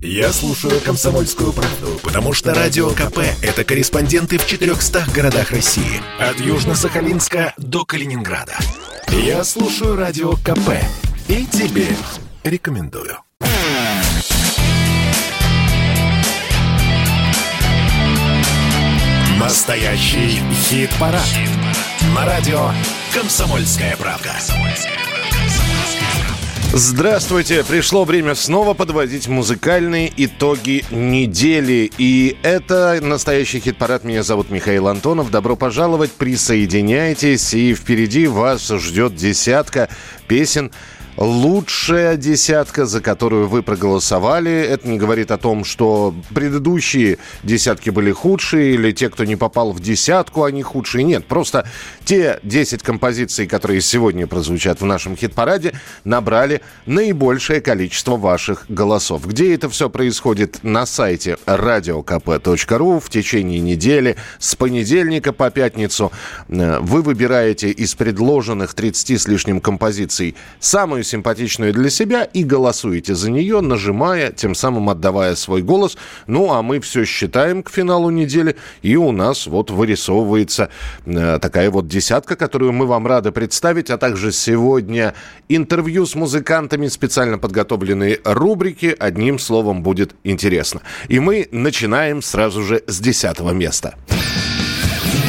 Я 0.00 0.32
слушаю 0.32 0.80
«Комсомольскую 0.80 1.52
правду», 1.52 1.98
потому 2.04 2.32
что 2.32 2.54
«Радио 2.54 2.90
КП»— 2.90 3.18
это 3.42 3.64
корреспонденты 3.64 4.38
в 4.38 4.46
400 4.46 5.06
городах 5.12 5.50
России. 5.50 6.00
От 6.20 6.36
Южно-Сахалинска 6.36 7.52
до 7.56 7.84
Калининграда. 7.84 8.56
Я 9.08 9.42
слушаю 9.42 9.96
«Радио 9.96 10.34
КП» 10.34 10.70
и 11.26 11.44
тебе 11.46 11.88
рекомендую. 12.44 13.18
Настоящий 19.40 20.40
хит-парад. 20.68 21.24
Хит 21.24 22.14
На 22.14 22.24
радио 22.24 22.70
«Комсомольская 23.12 23.96
правда». 23.96 24.32
Здравствуйте! 26.80 27.64
Пришло 27.64 28.04
время 28.04 28.36
снова 28.36 28.72
подводить 28.72 29.26
музыкальные 29.26 30.12
итоги 30.16 30.84
недели. 30.92 31.90
И 31.98 32.36
это 32.44 33.00
настоящий 33.02 33.58
хит-парад. 33.58 34.04
Меня 34.04 34.22
зовут 34.22 34.48
Михаил 34.50 34.86
Антонов. 34.86 35.32
Добро 35.32 35.56
пожаловать, 35.56 36.12
присоединяйтесь. 36.12 37.52
И 37.52 37.74
впереди 37.74 38.28
вас 38.28 38.68
ждет 38.68 39.16
десятка 39.16 39.88
песен, 40.28 40.70
лучшая 41.18 42.16
десятка, 42.16 42.86
за 42.86 43.00
которую 43.00 43.48
вы 43.48 43.62
проголосовали. 43.62 44.52
Это 44.52 44.88
не 44.88 44.98
говорит 44.98 45.30
о 45.32 45.36
том, 45.36 45.64
что 45.64 46.14
предыдущие 46.32 47.18
десятки 47.42 47.90
были 47.90 48.12
худшие, 48.12 48.74
или 48.74 48.92
те, 48.92 49.10
кто 49.10 49.24
не 49.24 49.34
попал 49.34 49.72
в 49.72 49.80
десятку, 49.80 50.44
они 50.44 50.62
худшие. 50.62 51.04
Нет, 51.04 51.26
просто 51.26 51.66
те 52.04 52.38
10 52.44 52.82
композиций, 52.82 53.46
которые 53.46 53.80
сегодня 53.80 54.26
прозвучат 54.26 54.80
в 54.80 54.84
нашем 54.84 55.16
хит-параде, 55.16 55.72
набрали 56.04 56.62
наибольшее 56.86 57.60
количество 57.60 58.16
ваших 58.16 58.66
голосов. 58.68 59.26
Где 59.26 59.54
это 59.54 59.68
все 59.68 59.90
происходит? 59.90 60.60
На 60.62 60.86
сайте 60.86 61.36
radiokp.ru 61.46 63.00
в 63.00 63.10
течение 63.10 63.60
недели 63.60 64.16
с 64.38 64.54
понедельника 64.54 65.32
по 65.32 65.50
пятницу. 65.50 66.12
Э, 66.48 66.78
вы 66.80 67.02
выбираете 67.02 67.70
из 67.70 67.94
предложенных 67.96 68.74
30 68.74 69.20
с 69.20 69.26
лишним 69.26 69.60
композиций 69.60 70.36
самую 70.60 71.02
симпатичную 71.08 71.72
для 71.72 71.90
себя 71.90 72.24
и 72.24 72.44
голосуете 72.44 73.14
за 73.14 73.30
нее, 73.30 73.60
нажимая, 73.60 74.32
тем 74.32 74.54
самым 74.54 74.90
отдавая 74.90 75.34
свой 75.34 75.62
голос. 75.62 75.96
Ну, 76.26 76.52
а 76.52 76.62
мы 76.62 76.80
все 76.80 77.04
считаем 77.04 77.62
к 77.62 77.70
финалу 77.70 78.10
недели, 78.10 78.56
и 78.82 78.96
у 78.96 79.12
нас 79.12 79.46
вот 79.46 79.70
вырисовывается 79.70 80.70
э, 81.06 81.38
такая 81.40 81.70
вот 81.70 81.88
десятка, 81.88 82.36
которую 82.36 82.72
мы 82.72 82.86
вам 82.86 83.06
рады 83.06 83.32
представить, 83.32 83.90
а 83.90 83.98
также 83.98 84.32
сегодня 84.32 85.14
интервью 85.48 86.06
с 86.06 86.14
музыкантами, 86.14 86.88
специально 86.88 87.38
подготовленные 87.38 88.20
рубрики. 88.24 88.94
Одним 88.98 89.38
словом, 89.38 89.82
будет 89.82 90.14
интересно. 90.24 90.82
И 91.08 91.18
мы 91.20 91.48
начинаем 91.50 92.22
сразу 92.22 92.62
же 92.62 92.82
с 92.86 93.00
десятого 93.00 93.50
места. 93.50 93.94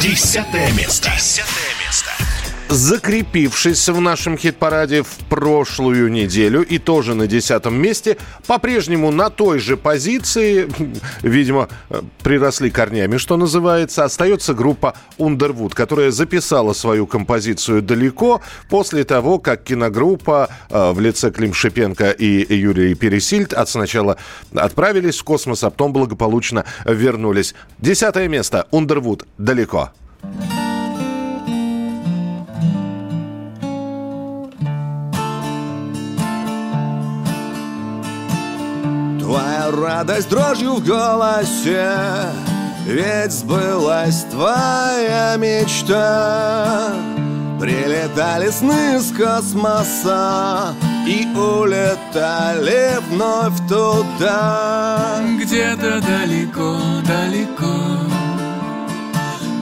Десятое 0.02 0.72
место. 0.72 1.10
Десятое 1.10 1.70
закрепившись 2.70 3.88
в 3.88 4.00
нашем 4.00 4.38
хит-параде 4.38 5.02
в 5.02 5.16
прошлую 5.28 6.10
неделю 6.10 6.62
и 6.62 6.78
тоже 6.78 7.14
на 7.14 7.26
десятом 7.26 7.74
месте, 7.74 8.16
по-прежнему 8.46 9.10
на 9.10 9.28
той 9.28 9.58
же 9.58 9.76
позиции, 9.76 10.68
видимо, 11.22 11.68
приросли 12.22 12.70
корнями, 12.70 13.16
что 13.16 13.36
называется, 13.36 14.04
остается 14.04 14.54
группа 14.54 14.94
Underwood, 15.18 15.74
которая 15.74 16.10
записала 16.10 16.72
свою 16.72 17.06
композицию 17.06 17.82
далеко 17.82 18.40
после 18.68 19.04
того, 19.04 19.38
как 19.38 19.64
киногруппа 19.64 20.48
э, 20.70 20.92
в 20.92 21.00
лице 21.00 21.30
Клим 21.30 21.52
Шипенко 21.52 22.10
и 22.10 22.54
Юрия 22.54 22.94
Пересильд 22.94 23.52
от 23.52 23.68
сначала 23.68 24.16
отправились 24.54 25.18
в 25.18 25.24
космос, 25.24 25.64
а 25.64 25.70
потом 25.70 25.92
благополучно 25.92 26.64
вернулись. 26.84 27.54
Десятое 27.78 28.28
место. 28.28 28.66
Underwood. 28.70 29.26
Далеко. 29.38 29.90
Далеко. 30.22 30.69
Радость 39.70 40.28
дрожью 40.28 40.74
в 40.74 40.84
голосе 40.84 41.92
Ведь 42.86 43.32
сбылась 43.32 44.24
твоя 44.30 45.36
мечта. 45.36 46.92
Прилетали 47.60 48.50
сны 48.50 49.00
с 49.00 49.12
космоса 49.12 50.74
И 51.06 51.26
улетали 51.36 52.98
вновь 53.10 53.58
туда. 53.68 55.20
Где-то 55.38 56.00
далеко-далеко 56.00 58.00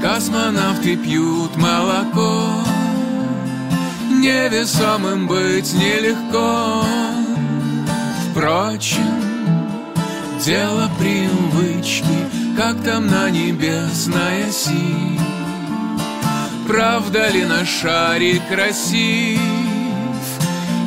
Космонавты 0.01 0.97
пьют 0.97 1.57
молоко. 1.57 2.63
Невесомым 4.11 5.27
быть 5.27 5.75
нелегко. 5.75 6.85
Впрочем, 8.31 9.28
Дело 10.45 10.89
привычки, 11.01 12.05
как 12.57 12.83
там 12.85 13.09
на 13.09 13.29
небесной 13.29 14.45
оси 14.49 15.19
Правда 16.69 17.29
ли 17.29 17.45
наш 17.45 17.69
шарик 17.69 18.47
красив? 18.49 19.41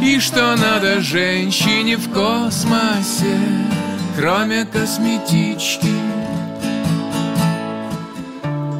И 0.01 0.19
что 0.19 0.55
надо 0.55 1.01
женщине 1.01 1.97
в 1.97 2.09
космосе, 2.13 3.39
кроме 4.17 4.65
косметички? 4.65 5.91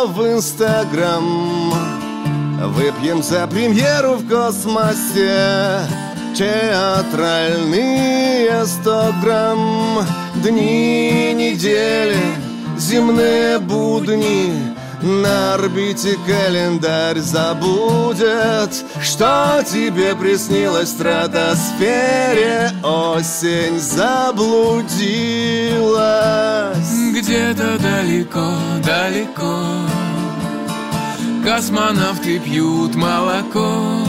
в 0.07 0.21
Инстаграм. 0.33 1.88
Выпьем 2.61 3.23
за 3.23 3.47
премьеру 3.47 4.15
в 4.15 4.27
космосе. 4.27 5.79
Театральные 6.35 8.65
сто 8.65 9.13
грамм. 9.23 10.05
Дни 10.35 11.31
недели, 11.33 12.17
земные 12.77 13.59
будни. 13.59 14.75
На 15.01 15.53
орбите 15.53 16.17
календарь 16.27 17.19
забудет 17.19 18.83
Что 19.01 19.63
тебе 19.65 20.13
приснилось 20.13 20.89
в 20.89 20.91
стратосфере? 20.91 22.71
Осень 22.83 23.79
заблудилась. 23.79 24.83
Где-то 27.13 27.79
далеко, 27.79 28.57
далеко 28.83 29.63
Космонавты 31.43 32.39
пьют 32.39 32.95
молоко. 32.95 34.05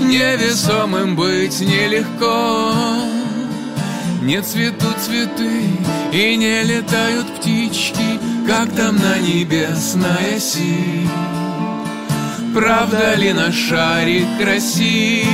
Невесомым 0.00 1.16
быть 1.16 1.60
нелегко. 1.60 2.72
Не 4.22 4.42
цветут 4.42 4.98
цветы 4.98 5.62
и 6.12 6.36
не 6.36 6.62
летают 6.62 7.26
птички 7.36 8.18
Как 8.46 8.70
там 8.74 8.96
на 8.96 9.18
небесной 9.18 10.36
оси 10.36 11.08
Правда 12.52 13.14
ли 13.14 13.32
наш 13.32 13.54
шарик 13.54 14.26
красив? 14.38 15.26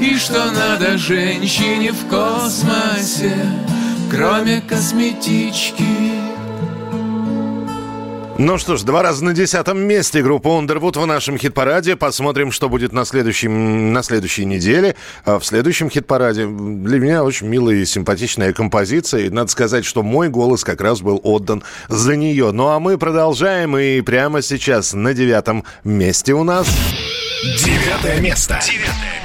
И 0.00 0.16
что 0.16 0.50
надо 0.52 0.98
женщине 0.98 1.92
в 1.92 2.06
космосе 2.08 3.34
Кроме 4.10 4.60
косметички 4.60 6.19
ну 8.40 8.56
что 8.56 8.78
ж, 8.78 8.84
два 8.84 9.02
раза 9.02 9.22
на 9.22 9.34
десятом 9.34 9.78
месте 9.80 10.22
группа 10.22 10.48
Underwood 10.48 10.98
в 10.98 11.06
нашем 11.06 11.36
хит-параде. 11.36 11.94
Посмотрим, 11.94 12.52
что 12.52 12.70
будет 12.70 12.90
на, 12.90 13.04
следующем, 13.04 13.92
на 13.92 14.02
следующей 14.02 14.46
неделе. 14.46 14.96
А 15.26 15.38
в 15.38 15.44
следующем 15.44 15.90
хит-параде 15.90 16.46
для 16.46 16.98
меня 16.98 17.22
очень 17.22 17.48
милая 17.48 17.76
и 17.76 17.84
симпатичная 17.84 18.54
композиция. 18.54 19.26
И 19.26 19.28
надо 19.28 19.50
сказать, 19.50 19.84
что 19.84 20.02
мой 20.02 20.30
голос 20.30 20.64
как 20.64 20.80
раз 20.80 21.02
был 21.02 21.20
отдан 21.22 21.62
за 21.88 22.16
нее. 22.16 22.50
Ну 22.50 22.68
а 22.68 22.80
мы 22.80 22.96
продолжаем. 22.96 23.76
И 23.76 24.00
прямо 24.00 24.40
сейчас 24.40 24.94
на 24.94 25.12
девятом 25.12 25.64
месте 25.84 26.32
у 26.32 26.42
нас... 26.42 26.66
Девятое 27.58 28.20
место. 28.20 28.58
Девятое 28.64 28.80
место. 28.80 29.19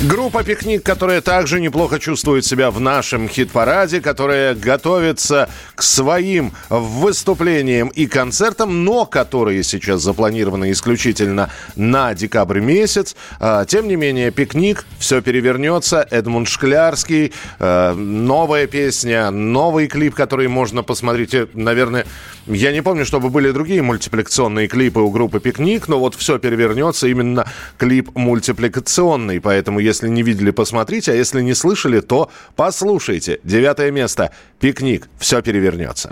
Группа 0.00 0.44
«Пикник», 0.44 0.84
которая 0.84 1.20
также 1.20 1.60
неплохо 1.60 1.98
чувствует 1.98 2.44
себя 2.44 2.70
в 2.70 2.78
нашем 2.78 3.28
хит-параде, 3.28 4.00
которая 4.00 4.54
готовится 4.54 5.48
к 5.74 5.82
своим 5.82 6.52
выступлениям 6.68 7.88
и 7.88 8.06
концертам, 8.06 8.84
но 8.84 9.06
которые 9.06 9.64
сейчас 9.64 10.00
запланированы 10.02 10.70
исключительно 10.70 11.50
на 11.74 12.14
декабрь 12.14 12.60
месяц. 12.60 13.16
А, 13.40 13.64
тем 13.64 13.88
не 13.88 13.96
менее, 13.96 14.30
«Пикник», 14.30 14.86
все 15.00 15.20
перевернется, 15.20 16.06
Эдмунд 16.08 16.46
Шклярский, 16.46 17.32
а, 17.58 17.92
новая 17.92 18.68
песня, 18.68 19.32
новый 19.32 19.88
клип, 19.88 20.14
который 20.14 20.46
можно 20.46 20.84
посмотреть, 20.84 21.34
э, 21.34 21.48
наверное, 21.54 22.06
я 22.46 22.70
не 22.70 22.82
помню, 22.84 23.04
чтобы 23.04 23.30
были 23.30 23.50
другие 23.50 23.82
мультипликационные 23.82 24.68
клипы 24.68 25.00
у 25.00 25.10
группы 25.10 25.40
«Пикник», 25.40 25.88
но 25.88 25.98
вот 25.98 26.14
все 26.14 26.38
перевернется 26.38 27.08
именно 27.08 27.46
клип 27.78 28.14
мультипликационный, 28.14 29.40
поэтому 29.40 29.87
если 29.88 30.08
не 30.08 30.22
видели, 30.22 30.50
посмотрите, 30.50 31.12
а 31.12 31.14
если 31.14 31.42
не 31.42 31.54
слышали, 31.54 32.00
то 32.00 32.30
послушайте. 32.56 33.40
Девятое 33.42 33.90
место. 33.90 34.30
Пикник. 34.60 35.08
Все 35.18 35.42
перевернется. 35.42 36.10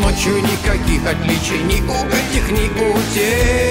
Ночью 0.00 0.36
никаких 0.42 1.06
отличий 1.06 1.62
ни 1.62 1.80
у 1.82 2.06
ни 2.50 2.68
у 2.80 3.65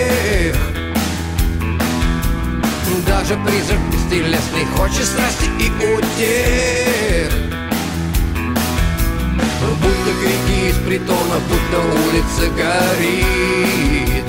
даже 3.27 3.42
призрак 3.44 3.80
бестелесный 3.92 4.66
хочет 4.77 5.06
страсти 5.06 5.45
и 5.60 5.69
утех. 5.69 7.31
Будто 9.81 10.12
крики 10.22 10.69
из 10.69 10.77
притона, 10.86 11.39
будто 11.50 11.80
улица 12.07 12.51
горит. 12.56 14.25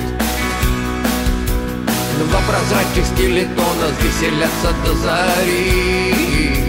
Два 2.27 2.41
прозрачных 2.41 3.05
скелетона 3.13 3.87
веселятся 4.01 4.73
до 4.83 4.95
зари 4.95 6.66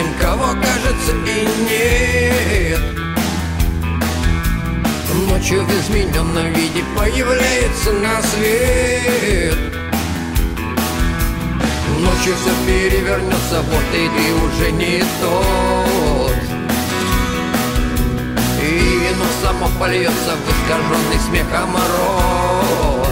видим, 0.00 0.14
кого 0.20 0.48
кажется 0.54 1.12
и 1.26 1.48
нет. 1.68 2.80
Ночью 5.28 5.64
в 5.64 5.70
измененном 5.70 6.52
виде 6.52 6.84
появляется 6.96 7.92
на 7.92 8.22
свет. 8.22 9.56
Ночью 11.98 12.34
все 12.36 12.52
перевернется, 12.66 13.62
вот 13.62 13.94
и 13.94 14.08
ты 14.08 14.34
уже 14.34 14.72
не 14.72 15.04
тот. 15.20 16.36
И 18.62 18.64
вино 18.64 19.26
само 19.42 19.68
польется 19.78 20.36
в 20.36 20.50
искаженный 20.50 21.20
смехом 21.28 21.76
рот 21.76 23.09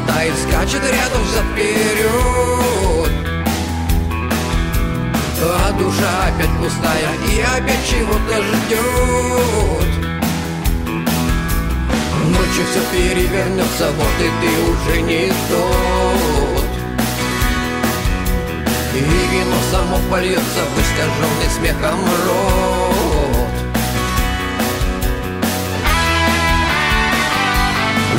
хватает, 0.00 0.34
скачет 0.36 0.82
рядом 0.82 1.24
за 1.26 1.42
вперед 1.52 3.10
А 5.42 5.72
душа 5.72 6.28
опять 6.28 6.56
пустая 6.58 7.10
и 7.28 7.40
опять 7.40 7.86
чего-то 7.88 8.42
ждет 8.42 9.90
Ночью 12.28 12.64
все 12.70 12.80
перевернется, 12.92 13.90
вот 13.96 14.16
и 14.20 14.30
ты 14.40 14.50
уже 14.70 15.02
не 15.02 15.32
тот. 15.48 16.64
И 18.94 18.98
вино 18.98 19.56
само 19.72 19.98
польется 20.08 20.62
в 20.64 20.80
искаженный 20.80 21.50
смехом 21.56 22.00
рот 22.26 22.99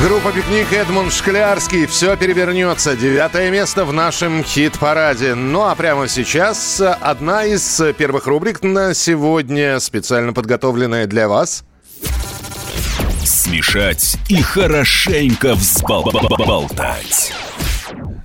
Группа 0.02 0.32
«Пикник» 0.32 0.72
Эдмунд 0.72 1.12
Шклярский. 1.12 1.86
Все 1.86 2.16
перевернется. 2.16 2.96
Девятое 2.96 3.52
место 3.52 3.84
в 3.84 3.92
нашем 3.92 4.42
хит-параде. 4.42 5.36
Ну 5.36 5.62
а 5.62 5.76
прямо 5.76 6.08
сейчас 6.08 6.80
одна 6.80 7.44
из 7.44 7.80
первых 7.96 8.26
рубрик 8.26 8.64
на 8.64 8.94
сегодня, 8.94 9.78
специально 9.78 10.32
подготовленная 10.32 11.06
для 11.06 11.28
вас. 11.28 11.62
Смешать 13.24 14.18
и 14.28 14.42
хорошенько 14.42 15.54
взболтать. 15.54 17.32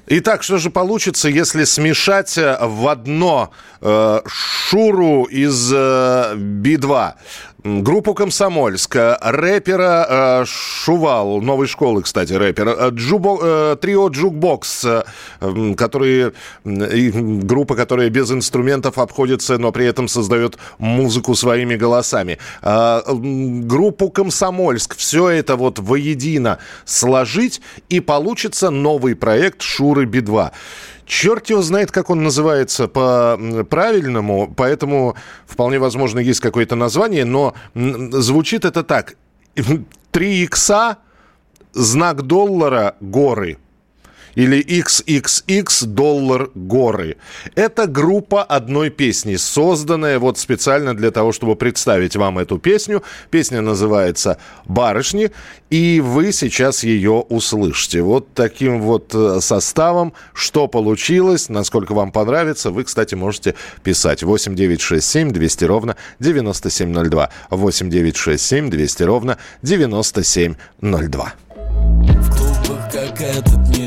Итак, 0.07 0.41
что 0.41 0.57
же 0.57 0.71
получится, 0.71 1.29
если 1.29 1.63
смешать 1.65 2.38
в 2.38 2.88
одно 2.88 3.51
э, 3.81 4.21
Шуру 4.25 5.25
из 5.25 5.69
э, 5.71 6.33
Би-2? 6.38 7.13
Группу 7.68 8.14
«Комсомольск», 8.14 8.96
рэпера 8.96 10.08
э, 10.10 10.46
Шувал, 10.46 11.42
новой 11.42 11.68
школы, 11.68 12.02
кстати, 12.02 12.34
рэпер, 12.34 12.68
э, 12.68 12.90
Джубо, 12.92 13.38
э, 13.42 13.75
трио 13.81 14.08
«Jukebox», 14.10 14.86
э, 14.86 15.04
которые, 15.75 16.34
э, 16.64 17.10
группа, 17.44 17.75
которая 17.75 18.10
без 18.10 18.31
инструментов 18.31 18.98
обходится, 18.98 19.58
но 19.58 19.72
при 19.72 19.86
этом 19.86 20.08
создает 20.08 20.58
музыку 20.78 21.36
своими 21.36 21.75
голосами. 21.75 22.38
Э, 22.62 23.02
группу 23.06 24.10
«Комсомольск», 24.10 24.96
все 24.96 25.30
это 25.30 25.56
вот 25.56 25.80
воедино 25.80 26.60
сложить, 26.86 27.62
и 27.90 28.00
получится 28.00 28.70
новый 28.70 29.16
проект 29.16 29.62
«Шуры 29.62 30.06
Би-2». 30.06 30.52
Черт 31.07 31.50
его 31.50 31.62
знает, 31.62 31.92
как 31.92 32.09
он 32.09 32.21
называется 32.24 32.89
по-правильному, 32.89 34.54
поэтому 34.56 35.15
вполне 35.45 35.80
возможно 35.80 36.19
есть 36.19 36.42
какое-то 36.42 36.75
название, 36.75 37.24
но 37.24 37.56
звучит 37.74 38.65
это 38.65 38.83
так. 38.83 39.15
Три 40.12 40.44
икса, 40.44 40.98
знак 41.74 42.24
доллара, 42.24 42.95
горы– 43.00 43.57
или 44.38 44.63
XXX 44.63 45.88
доллар 45.88 46.51
горы. 46.54 47.18
Это 47.56 47.88
группа 47.88 48.44
одной 48.44 48.91
песни, 48.91 49.36
созданная 49.36 50.20
вот 50.20 50.38
специально 50.38 50.96
для 50.96 51.10
того, 51.10 51.32
чтобы 51.32 51.56
представить 51.56 52.15
вам 52.15 52.38
эту 52.38 52.60
песню. 52.60 53.01
Песня 53.32 53.62
называется 53.62 54.38
«Барышни», 54.65 55.32
и 55.72 56.00
вы 56.01 56.32
сейчас 56.32 56.84
ее 56.84 57.25
услышите. 57.29 58.03
Вот 58.03 58.32
таким 58.36 58.79
вот 58.79 59.12
э, 59.15 59.39
составом, 59.41 60.13
что 60.34 60.67
получилось, 60.67 61.50
насколько 61.50 61.94
вам 61.94 62.12
понравится, 62.12 62.70
вы, 62.70 62.84
кстати, 62.84 63.15
можете 63.15 63.56
писать 63.84 64.22
8967 64.22 65.32
200 65.32 65.65
ровно 65.65 65.96
9702. 66.20 67.29
8967 67.50 68.70
200 68.70 69.03
ровно 69.03 69.39
9702 69.63 71.34
как 72.98 73.22
этот 73.22 73.67
не 73.70 73.87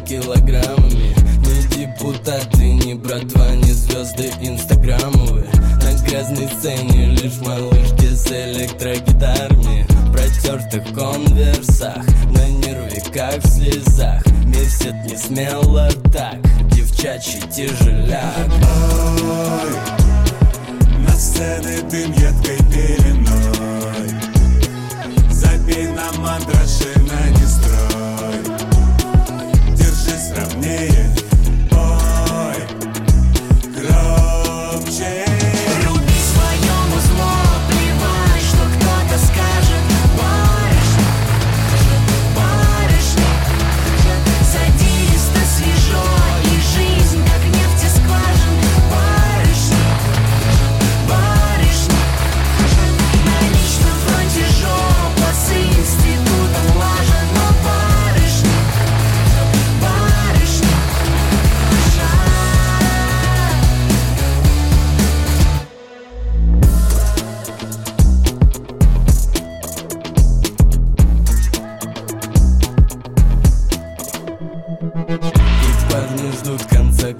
килограммами. 0.00 1.14
Не 1.46 1.62
депутаты, 1.76 2.72
не 2.72 2.94
братва, 2.94 3.54
не 3.54 3.72
звезды 3.72 4.30
инстаграмовые 4.40 5.48
На 5.82 5.92
грязной 6.06 6.48
сцене 6.58 7.06
лишь 7.06 7.38
малышки 7.40 8.14
с 8.14 8.26
электрогитарами. 8.26 9.86
В 9.88 10.12
протертых 10.12 10.84
конверсах, 10.94 12.04
на 12.30 12.48
нервиках 12.48 13.42
в 13.42 13.46
слезах. 13.46 14.22
Месяц 14.44 14.94
не 15.06 15.16
смело 15.16 15.88
так, 16.12 16.38
девчачий 16.70 17.40
тяжеляк. 17.50 18.48
Ой, 19.20 19.98
на 21.06 21.12
сцены 21.12 21.82
дым 21.90 22.12
едкой 22.12 22.58
пеленой 22.70 24.10
Забей 25.30 25.88
на 25.88 26.12
мандраши 26.20 26.98
на 27.00 27.37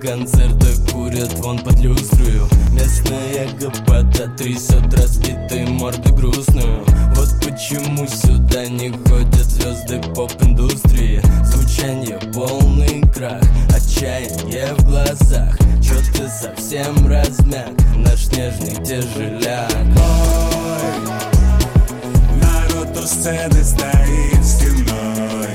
конца 0.00 0.38
концерта 0.38 0.92
Курят 0.92 1.32
вон 1.38 1.58
под 1.58 1.78
люстрою. 1.80 2.48
Местная 2.72 3.48
гопота 3.58 4.28
трясет 4.36 4.94
разбитой 4.94 5.66
морды 5.66 6.12
грустную. 6.12 6.84
Вот 7.14 7.28
почему 7.40 8.06
сюда 8.06 8.66
не 8.66 8.90
ходят 8.90 9.44
звезды 9.44 10.00
поп-индустрии. 10.14 11.20
Звучание 11.44 12.18
полный 12.32 13.02
крах, 13.12 13.42
отчаяние 13.74 14.74
в 14.74 14.84
глазах. 14.84 15.56
Чё 15.82 15.94
ты 16.12 16.28
совсем 16.28 16.94
размяк, 17.08 17.72
наш 17.96 18.28
нежный 18.28 18.74
тяжеляк. 18.84 19.72
Ой, 19.96 20.98
народ 22.40 22.96
у 22.96 23.06
сцены 23.06 23.64
стоит 23.64 24.44
стеной. 24.44 25.48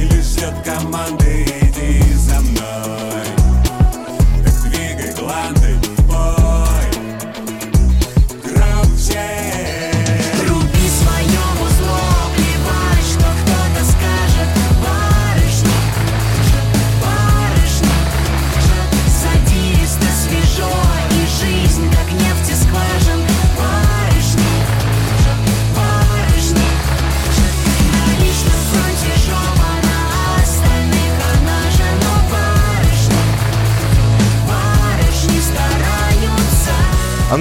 Или 0.00 0.20
ждет 0.20 0.54
команды 0.64 1.44
«Иди 1.44 2.12
за 2.14 2.40
мной» 2.40 3.09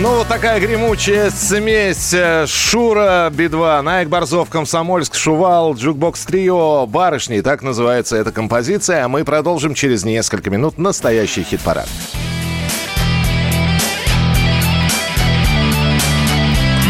Ну, 0.10 0.16
вот 0.16 0.28
такая 0.28 0.60
гремучая 0.60 1.30
смесь. 1.30 2.16
э, 2.16 2.48
Шура, 2.48 3.30
Би-2, 3.32 3.84
Найк 3.84 4.10
Борзов, 4.10 4.50
Комсомольск, 4.50 5.14
Шувал, 5.14 5.76
Jukebox 5.76 6.26
Trio, 6.26 6.88
Барышни. 6.88 7.42
Так 7.42 7.62
называется 7.62 8.18
эта 8.18 8.32
композиция. 8.32 9.06
А 9.06 9.08
мы 9.08 9.24
продолжим 9.24 9.76
через 9.76 10.04
несколько 10.04 10.50
минут 10.50 10.80
настоящий 10.80 11.44
хит-парад. 11.44 11.88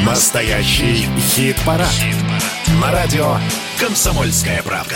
Настоящий 0.05 1.05
хит-парад. 1.17 1.89
На 2.81 2.93
радио 2.93 3.35
«Комсомольская 3.81 4.63
правда». 4.63 4.95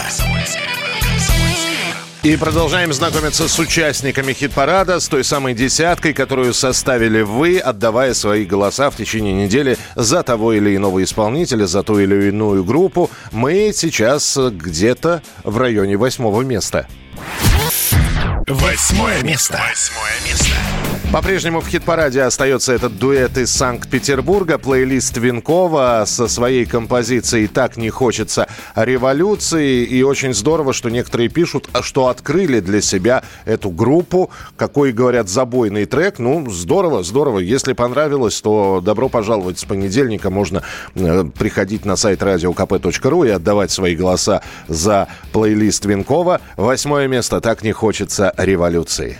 И 2.23 2.37
продолжаем 2.37 2.93
знакомиться 2.93 3.49
с 3.49 3.59
участниками 3.59 4.31
хит-парада, 4.31 5.01
с 5.01 5.09
той 5.09 5.25
самой 5.25 5.53
десяткой, 5.53 6.13
которую 6.13 6.53
составили 6.53 7.21
вы, 7.21 7.59
отдавая 7.59 8.13
свои 8.13 8.45
голоса 8.45 8.89
в 8.89 8.95
течение 8.95 9.33
недели 9.33 9.77
за 9.95 10.23
того 10.23 10.53
или 10.53 10.73
иного 10.73 11.03
исполнителя, 11.03 11.65
за 11.65 11.83
ту 11.83 11.99
или 11.99 12.29
иную 12.29 12.63
группу. 12.63 13.11
Мы 13.33 13.73
сейчас 13.75 14.37
где-то 14.37 15.21
в 15.43 15.57
районе 15.57 15.97
восьмого 15.97 16.43
места. 16.43 16.87
Восьмое 18.47 19.21
место. 19.21 19.61
Восьмое 19.69 20.13
место. 20.25 20.92
По-прежнему 21.13 21.62
в 21.62 21.67
хит-параде 21.67 22.24
остается 22.24 22.74
этот 22.74 22.98
дуэт 22.98 23.38
из 23.38 23.51
Санкт-Петербурга, 23.51 24.58
плейлист 24.58 25.15
Винкова 25.15 26.05
со 26.08 26.27
своей 26.27 26.65
композицией 26.65 27.46
«Так 27.46 27.77
не 27.77 27.91
хочется 27.91 28.48
революции». 28.75 29.84
И 29.84 30.01
очень 30.01 30.34
здорово, 30.34 30.74
что 30.74 30.89
некоторые 30.89 31.29
пишут, 31.29 31.70
а 31.72 31.84
что 31.84 32.08
открыли 32.08 32.62
для 32.62 32.82
себя 32.82 33.22
эту 33.46 33.70
группу. 33.70 34.32
Какой, 34.58 34.91
говорят, 34.91 35.29
забойный 35.29 35.86
трек. 35.86 36.17
Ну, 36.17 36.50
здорово, 36.50 37.03
здорово. 37.03 37.38
Если 37.38 37.74
понравилось, 37.74 38.41
то 38.41 38.82
добро 38.84 39.08
пожаловать 39.08 39.60
с 39.60 39.65
понедельника. 39.65 40.32
Можно 40.32 40.63
э, 40.96 41.25
приходить 41.38 41.86
на 41.86 41.96
сайт 41.96 42.24
radiokp.ru 42.24 43.27
и 43.27 43.29
отдавать 43.29 43.70
свои 43.70 43.96
голоса 43.96 44.41
за 44.67 45.08
плейлист 45.32 45.86
Винкова. 45.86 46.41
Восьмое 46.58 47.08
место 47.08 47.39
«Так 47.39 47.62
не 47.62 47.72
хочется 47.72 48.34
революции». 48.36 49.20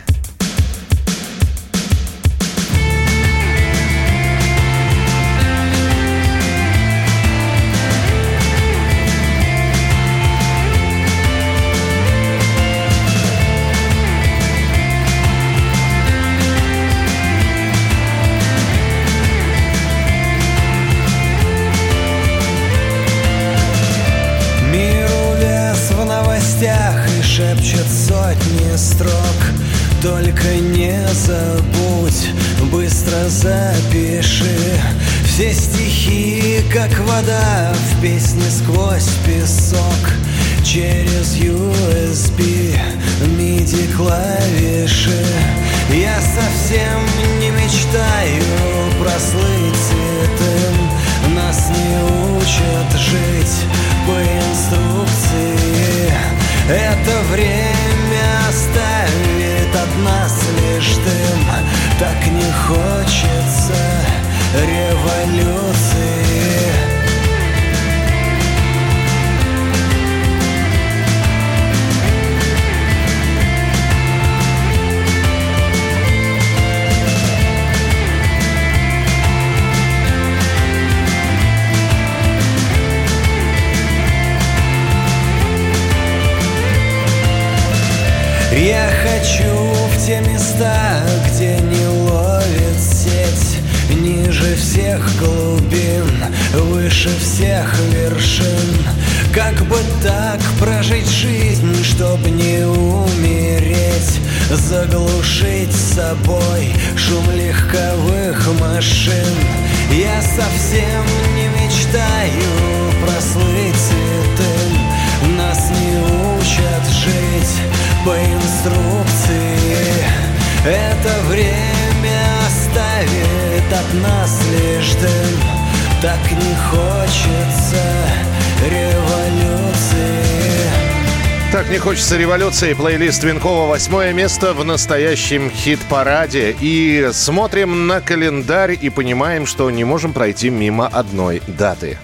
Так 131.64 131.72
не 131.72 131.78
хочется 131.78 132.18
революции. 132.18 132.74
Плейлист 132.74 133.24
Винкова 133.24 133.66
восьмое 133.70 134.12
место 134.12 134.52
в 134.52 134.62
настоящем 134.66 135.50
хит-параде. 135.50 136.54
И 136.60 137.08
смотрим 137.14 137.86
на 137.86 138.02
календарь 138.02 138.76
и 138.78 138.90
понимаем, 138.90 139.46
что 139.46 139.70
не 139.70 139.82
можем 139.82 140.12
пройти 140.12 140.50
мимо 140.50 140.86
одной 140.86 141.40
даты. 141.46 141.98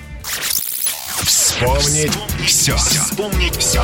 Вспомнить 1.23 2.19
все. 2.47 2.75
Вспомнить 2.76 3.57
все. 3.57 3.83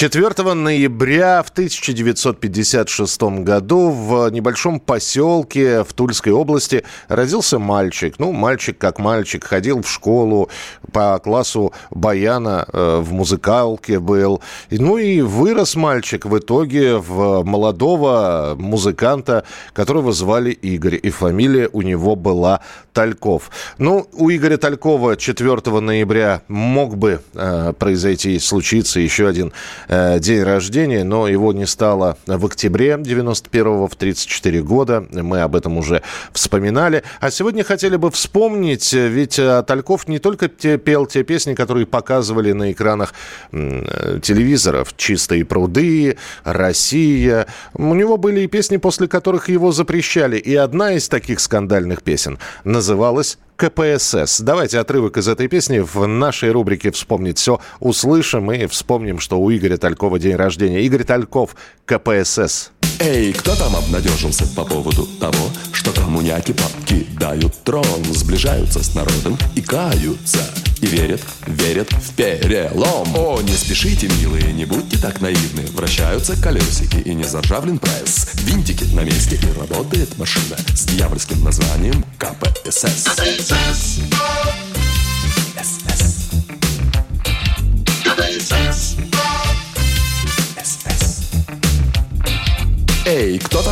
4 0.00 0.54
ноября 0.54 1.42
в 1.42 1.50
1956 1.50 3.22
году 3.44 3.90
в 3.90 4.30
небольшом 4.30 4.80
поселке 4.80 5.84
в 5.84 5.92
Тульской 5.92 6.32
области 6.32 6.84
родился 7.08 7.58
мальчик. 7.58 8.14
Ну, 8.16 8.32
мальчик 8.32 8.78
как 8.78 8.98
мальчик, 8.98 9.44
ходил 9.44 9.82
в 9.82 9.90
школу 9.90 10.48
по 10.90 11.18
классу 11.18 11.74
баяна, 11.90 12.66
э, 12.72 13.00
в 13.02 13.12
музыкалке 13.12 13.98
был. 13.98 14.40
Ну 14.70 14.96
и 14.96 15.20
вырос 15.20 15.76
мальчик 15.76 16.24
в 16.24 16.38
итоге 16.38 16.96
в 16.96 17.42
молодого 17.44 18.54
музыканта, 18.58 19.44
которого 19.74 20.12
звали 20.12 20.52
Игорь. 20.52 20.98
И 21.02 21.10
фамилия 21.10 21.68
у 21.74 21.82
него 21.82 22.16
была 22.16 22.60
Тальков. 22.94 23.50
Ну, 23.76 24.08
у 24.14 24.30
Игоря 24.30 24.56
Талькова 24.56 25.18
4 25.18 25.80
ноября 25.80 26.40
мог 26.48 26.96
бы 26.96 27.20
э, 27.34 27.74
произойти, 27.78 28.38
случиться 28.38 28.98
еще 28.98 29.28
один 29.28 29.52
день 29.90 30.42
рождения, 30.42 31.04
но 31.04 31.26
его 31.26 31.52
не 31.52 31.66
стало 31.66 32.16
в 32.26 32.46
октябре 32.46 32.92
91-го, 32.92 33.88
в 33.88 33.96
34 33.96 34.62
года. 34.62 35.04
Мы 35.10 35.40
об 35.40 35.56
этом 35.56 35.78
уже 35.78 36.02
вспоминали. 36.32 37.02
А 37.20 37.30
сегодня 37.30 37.64
хотели 37.64 37.96
бы 37.96 38.10
вспомнить, 38.10 38.94
э, 38.94 39.08
ведь 39.08 39.38
э, 39.38 39.62
Тальков 39.66 40.08
не 40.08 40.18
только 40.18 40.48
пел 40.48 41.06
те 41.06 41.22
песни, 41.22 41.54
которые 41.54 41.86
показывали 41.86 42.52
на 42.52 42.72
экранах 42.72 43.14
э, 43.52 44.20
телевизоров. 44.22 44.94
«Чистые 44.96 45.44
пруды», 45.44 46.16
«Россия». 46.44 47.46
У 47.74 47.94
него 47.94 48.16
были 48.16 48.40
и 48.42 48.46
песни, 48.46 48.76
после 48.76 49.08
которых 49.08 49.48
его 49.48 49.72
запрещали. 49.72 50.36
И 50.38 50.54
одна 50.54 50.92
из 50.92 51.08
таких 51.08 51.40
скандальных 51.40 52.02
песен 52.02 52.38
называлась 52.64 53.38
КПСС. 53.60 54.40
Давайте 54.40 54.78
отрывок 54.78 55.18
из 55.18 55.28
этой 55.28 55.46
песни 55.46 55.80
в 55.80 56.06
нашей 56.06 56.50
рубрике 56.50 56.90
«Вспомнить 56.90 57.36
все» 57.36 57.60
услышим 57.78 58.50
и 58.50 58.64
вспомним, 58.64 59.18
что 59.18 59.38
у 59.38 59.50
Игоря 59.50 59.76
Талькова 59.76 60.18
день 60.18 60.34
рождения. 60.34 60.80
Игорь 60.80 61.04
Тальков, 61.04 61.54
КПСС. 61.84 62.70
Эй, 63.00 63.34
кто 63.34 63.54
там 63.54 63.76
обнадежился 63.76 64.46
по 64.56 64.64
поводу 64.64 65.06
того, 65.20 65.50
что 65.74 65.92
коммуняки 65.92 66.54
покидают 66.54 67.54
трон, 67.62 67.84
сближаются 68.14 68.82
с 68.82 68.94
народом 68.94 69.36
и 69.54 69.60
каются, 69.60 70.40
и 70.80 70.86
верят, 70.86 71.20
верят 71.46 71.92
в 71.92 72.14
перелом. 72.14 73.14
О, 73.16 73.40
не 73.42 73.52
спешите, 73.52 74.08
милые, 74.20 74.52
не 74.52 74.64
будьте 74.64 74.98
так 74.98 75.20
наивны, 75.20 75.66
вращаются 75.74 76.40
колесики 76.40 76.96
и 76.96 77.14
не 77.14 77.24
заржавлен 77.24 77.78
пресс, 77.78 78.28
винтики 78.34 78.84
на 78.94 79.00
месте 79.00 79.38
и 79.42 79.58
работает 79.58 80.16
машина 80.18 80.56
с 80.74 80.84
дьявольским 80.86 81.42
названием 81.44 82.04
КПСС. 82.18 83.04
КПСС. 83.04 84.09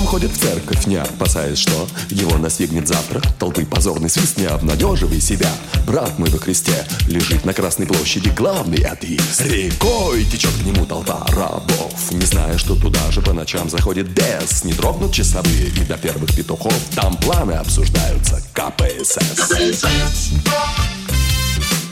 Ходит 0.08 0.30
в 0.30 0.38
церковь, 0.38 0.86
не 0.86 0.96
опасаясь, 0.96 1.58
что 1.58 1.86
его 2.08 2.38
настигнет 2.38 2.88
завтра? 2.88 3.20
Толпы 3.38 3.66
позорный 3.66 4.08
свист, 4.08 4.38
не 4.38 4.46
обнадеживай 4.46 5.20
себя. 5.20 5.50
Брат 5.86 6.18
мой 6.18 6.30
во 6.30 6.38
Христе 6.38 6.86
лежит 7.06 7.44
на 7.44 7.52
Красной 7.52 7.86
площади 7.86 8.30
главный 8.30 8.78
атеист. 8.78 9.42
Рекой 9.42 10.24
течет 10.24 10.52
к 10.54 10.64
нему 10.64 10.86
толпа 10.86 11.26
рабов, 11.28 12.10
не 12.10 12.24
зная, 12.24 12.56
что 12.56 12.74
туда 12.74 13.10
же 13.10 13.20
по 13.20 13.34
ночам 13.34 13.68
заходит 13.68 14.08
бес. 14.08 14.64
Не 14.64 14.72
дрогнут 14.72 15.12
часовые 15.12 15.68
и 15.68 15.80
до 15.84 15.98
первых 15.98 16.34
петухов 16.34 16.72
там 16.94 17.14
планы 17.18 17.52
обсуждаются. 17.52 18.42
КПСС. 18.54 19.18
КПСС. 19.36 20.32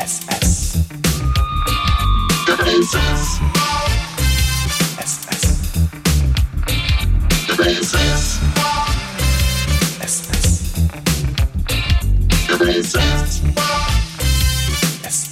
СС. 0.01 0.73
КПСС. 2.47 3.66
КПСС. 7.57 8.39
СС. 10.07 10.75
КПСС. 12.47 13.41
СС. 15.09 15.31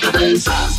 КПСС. 0.00 0.75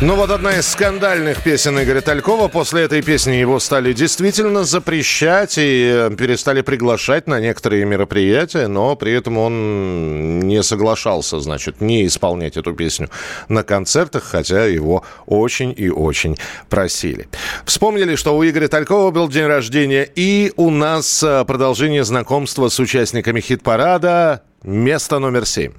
Ну 0.00 0.14
вот 0.14 0.30
одна 0.30 0.56
из 0.56 0.68
скандальных 0.68 1.42
песен 1.42 1.82
Игоря 1.82 2.00
Талькова. 2.00 2.46
После 2.46 2.82
этой 2.82 3.02
песни 3.02 3.32
его 3.32 3.58
стали 3.58 3.92
действительно 3.92 4.62
запрещать 4.62 5.58
и 5.58 5.90
э, 5.92 6.10
перестали 6.16 6.60
приглашать 6.60 7.26
на 7.26 7.40
некоторые 7.40 7.84
мероприятия, 7.84 8.68
но 8.68 8.94
при 8.94 9.12
этом 9.12 9.38
он 9.38 10.38
не 10.38 10.62
соглашался, 10.62 11.40
значит, 11.40 11.80
не 11.80 12.06
исполнять 12.06 12.56
эту 12.56 12.74
песню 12.74 13.10
на 13.48 13.64
концертах, 13.64 14.22
хотя 14.22 14.66
его 14.66 15.02
очень 15.26 15.74
и 15.76 15.88
очень 15.88 16.36
просили. 16.68 17.28
Вспомнили, 17.64 18.14
что 18.14 18.36
у 18.36 18.44
Игоря 18.44 18.68
Талькова 18.68 19.10
был 19.10 19.28
день 19.28 19.46
рождения, 19.46 20.08
и 20.14 20.52
у 20.54 20.70
нас 20.70 21.24
э, 21.24 21.44
продолжение 21.44 22.04
знакомства 22.04 22.68
с 22.68 22.78
участниками 22.78 23.40
хит-парада 23.40 24.42
«Место 24.62 25.18
номер 25.18 25.44
семь». 25.44 25.72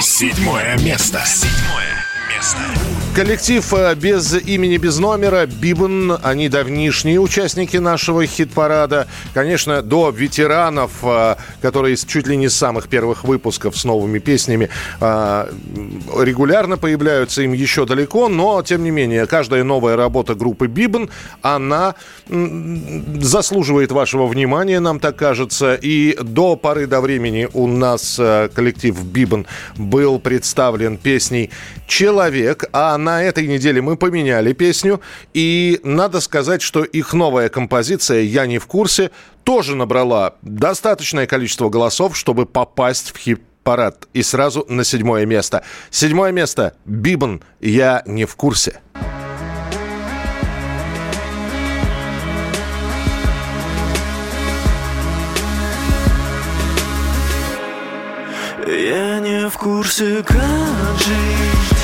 Седьмое 0.00 0.78
место. 0.78 1.22
Седьмое 1.26 2.02
место. 2.34 2.83
Коллектив 3.14 3.72
э, 3.74 3.94
без 3.94 4.34
имени, 4.34 4.76
без 4.76 4.98
номера, 4.98 5.46
Бибан, 5.46 6.18
они 6.24 6.48
давнишние 6.48 7.20
участники 7.20 7.76
нашего 7.76 8.26
хит-парада. 8.26 9.06
Конечно, 9.32 9.82
до 9.82 10.10
ветеранов, 10.10 10.90
э, 11.04 11.36
которые 11.62 11.94
чуть 11.94 12.26
ли 12.26 12.36
не 12.36 12.48
с 12.48 12.56
самых 12.56 12.88
первых 12.88 13.22
выпусков 13.22 13.78
с 13.78 13.84
новыми 13.84 14.18
песнями 14.18 14.68
э, 15.00 15.46
регулярно 16.18 16.76
появляются, 16.76 17.42
им 17.42 17.52
еще 17.52 17.86
далеко, 17.86 18.28
но, 18.28 18.60
тем 18.62 18.82
не 18.82 18.90
менее, 18.90 19.26
каждая 19.26 19.62
новая 19.62 19.94
работа 19.94 20.34
группы 20.34 20.66
Бибан, 20.66 21.08
она 21.40 21.94
заслуживает 22.26 23.92
вашего 23.92 24.26
внимания, 24.26 24.80
нам 24.80 24.98
так 24.98 25.14
кажется. 25.14 25.74
И 25.74 26.18
до 26.20 26.56
поры 26.56 26.88
до 26.88 27.00
времени 27.00 27.48
у 27.52 27.68
нас 27.68 28.20
коллектив 28.54 29.00
Бибан 29.04 29.46
был 29.76 30.18
представлен 30.18 30.96
песней 30.96 31.50
«Человек», 31.86 32.64
а 32.72 32.98
на 33.04 33.22
этой 33.22 33.46
неделе 33.46 33.80
мы 33.80 33.96
поменяли 33.96 34.52
песню, 34.52 35.00
и 35.34 35.80
надо 35.84 36.20
сказать, 36.20 36.62
что 36.62 36.82
их 36.82 37.12
новая 37.12 37.48
композиция 37.48 38.22
«Я 38.22 38.46
не 38.46 38.58
в 38.58 38.66
курсе» 38.66 39.10
тоже 39.44 39.76
набрала 39.76 40.34
достаточное 40.42 41.26
количество 41.26 41.68
голосов, 41.68 42.16
чтобы 42.16 42.46
попасть 42.46 43.14
в 43.14 43.18
хит 43.18 43.42
парад 43.62 44.08
и 44.12 44.22
сразу 44.22 44.64
на 44.68 44.84
седьмое 44.84 45.26
место. 45.26 45.64
Седьмое 45.90 46.32
место. 46.32 46.74
Бибан. 46.84 47.42
Я 47.60 48.02
не 48.06 48.24
в 48.24 48.36
курсе. 48.36 48.80
Я 58.66 59.20
не 59.20 59.48
в 59.48 59.58
курсе, 59.58 60.22
как 60.22 60.98
жить 60.98 61.83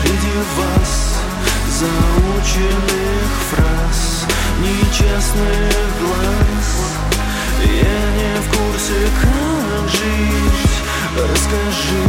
Среди 0.00 0.38
вас 0.56 1.18
заученных 1.80 3.30
фраз 3.50 4.26
Нечестных 4.60 5.72
глаз. 6.00 6.68
Я 7.64 8.00
не 8.16 8.40
в 8.40 8.48
курсе, 8.48 9.08
как 9.20 9.88
жить. 9.88 10.70
Расскажи 11.16 12.06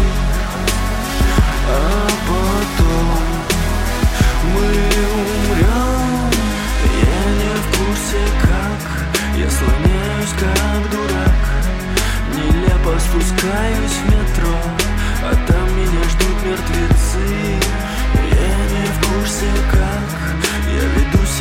А 1.68 2.08
потом 2.28 3.10
мы 4.54 4.70
умрем 5.18 6.32
Я 7.02 7.22
не 7.40 7.54
в 7.56 7.66
курсе, 7.76 8.22
как 8.44 8.82
Я 9.36 9.50
слоняюсь, 9.50 10.36
как 10.40 10.92
дурак. 10.92 11.42
Нелепо 12.36 13.00
спускаюсь 13.00 13.98
в 13.98 14.06
метро 14.06 14.58
А 15.24 15.34
там 15.48 15.76
меня 15.76 16.04
ждут 16.04 16.46
мертвецы 16.46 16.89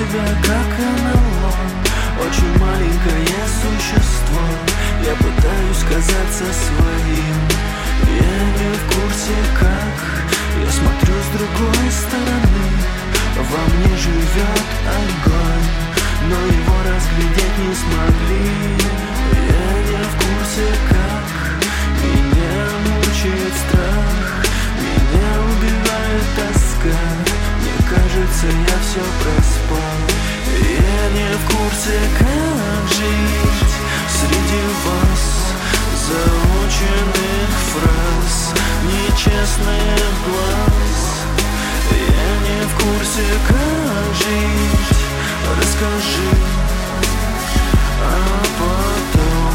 себя 0.09 0.25
как 0.43 0.79
НЛО 0.79 1.53
Очень 2.25 2.59
маленькое 2.59 3.39
существо. 3.61 4.43
Я 5.05 5.15
пытаюсь 5.15 5.85
казаться 5.89 6.45
своим. 6.45 7.37
Я 8.07 8.39
не 8.59 8.73
в 8.75 8.85
курсе 8.87 9.37
как. 9.61 9.97
Я 10.65 10.71
смотрю 10.71 11.15
с 11.15 11.29
другой 11.37 11.91
стороны. 11.91 12.69
Во 13.37 13.63
мне 13.75 13.97
живет 13.97 14.69
огонь. 14.87 15.69
Но 16.29 16.37
его 16.47 16.77
разглядеть 16.89 17.59
не 17.59 17.75
смогли. 17.75 18.49
Я 19.49 19.69
не 19.89 20.03
в 20.05 20.15
курсе 20.23 20.69
как. 20.91 21.27
Меня 22.03 22.61
мучает 22.87 23.55
страх. 23.67 24.45
Меня 24.81 25.31
убивает 25.51 26.25
тоска 26.37 27.38
кажется, 28.19 28.47
я 28.47 28.79
все 28.83 29.01
проспал. 29.23 29.79
Я 30.61 31.03
не 31.11 31.31
в 31.37 31.45
курсе, 31.47 31.99
как 32.19 32.89
жить 32.89 33.75
Среди 34.09 34.63
вас 34.85 35.25
заученных 36.07 37.51
фраз 37.71 38.55
Нечестных 38.85 40.11
глаз. 40.27 41.01
Я 41.93 42.31
не 42.47 42.61
в 42.67 42.75
курсе, 42.75 43.27
как 43.47 44.15
жить. 44.17 44.99
Расскажи 45.57 46.31
А 48.01 48.07
потом 48.59 49.55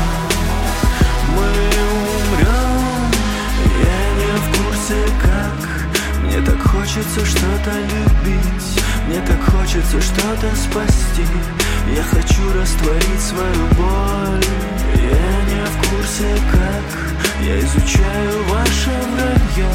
мы 1.35 1.49
умрем 2.01 3.11
Я 3.79 4.01
не 4.19 4.31
в 4.37 4.45
курсе, 4.57 5.13
как 5.21 5.32
Мне 6.33 6.41
так 6.41 6.59
хочется 6.63 7.23
что-то 7.23 7.71
любить. 7.77 8.81
Мне 9.05 9.21
так 9.21 9.39
хочется 9.53 10.01
что-то 10.01 10.49
спасти. 10.55 11.27
Я 11.95 12.01
хочу 12.01 12.41
растворить 12.59 13.21
свою 13.21 13.67
боль. 13.77 14.43
Я 14.95 15.35
не 15.45 15.63
в 15.63 15.89
курсе, 15.89 16.35
как. 16.51 17.45
Я 17.45 17.59
изучаю 17.59 18.43
ваше 18.45 18.89
вранье 19.13 19.71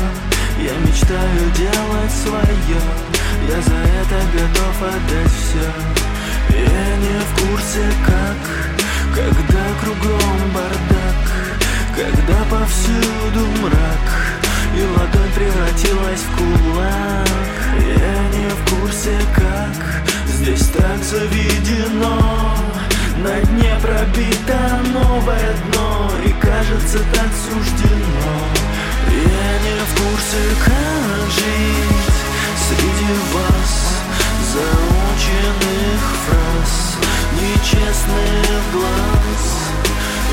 Я 0.58 0.74
мечтаю 0.80 1.50
делать 1.56 2.10
свое. 2.24 2.82
Я 3.48 3.62
за 3.62 3.78
это 3.78 4.18
готов 4.34 4.82
отдать 4.82 5.30
все 5.30 6.58
Я 6.58 6.96
не 6.96 7.20
в 7.20 7.40
курсе, 7.40 7.86
как. 8.04 9.14
Когда 9.14 9.64
кругом 9.80 10.50
бардак. 10.52 11.22
Когда 11.94 12.42
повсюду 12.50 13.46
мрак 13.62 14.37
И 14.76 14.82
ладонь 14.82 15.32
превратилась 15.34 16.20
в 16.20 16.36
кулак. 16.36 17.28
Я 17.76 18.38
не 18.38 18.48
в 18.48 18.70
курсе, 18.70 19.18
как 19.34 19.68
Здесь 20.26 20.68
так 20.68 21.02
заведено. 21.02 22.54
На 23.18 23.40
дне 23.40 23.76
пробито 23.82 24.80
новое 24.92 25.54
дно 25.64 26.10
И 26.24 26.30
кажется 26.40 26.98
так 27.12 27.30
суждено. 27.44 28.34
Я 29.10 29.50
не 29.64 29.78
в 29.80 29.90
курсе, 30.00 30.42
как 30.64 31.30
жить 31.30 32.14
Среди 32.68 33.12
вас. 33.34 33.72
Заученных 34.52 36.00
фраз 36.24 36.96
Нечестных 37.40 38.72
глаз. 38.72 39.44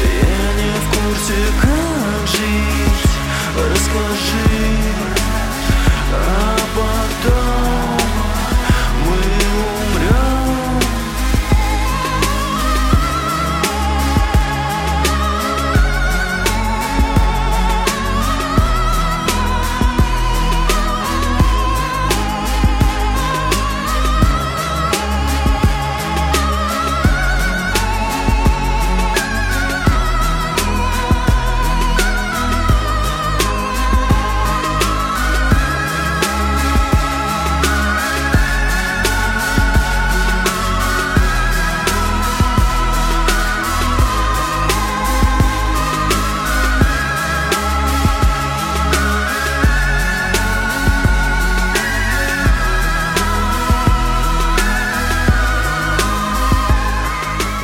Я 0.03 0.53
не 0.61 0.71
в 0.71 0.85
курсе, 0.89 1.39
как 1.61 2.27
жить 2.27 3.14
Расскажи 3.55 4.75
А 6.11 6.57
потом 6.75 7.74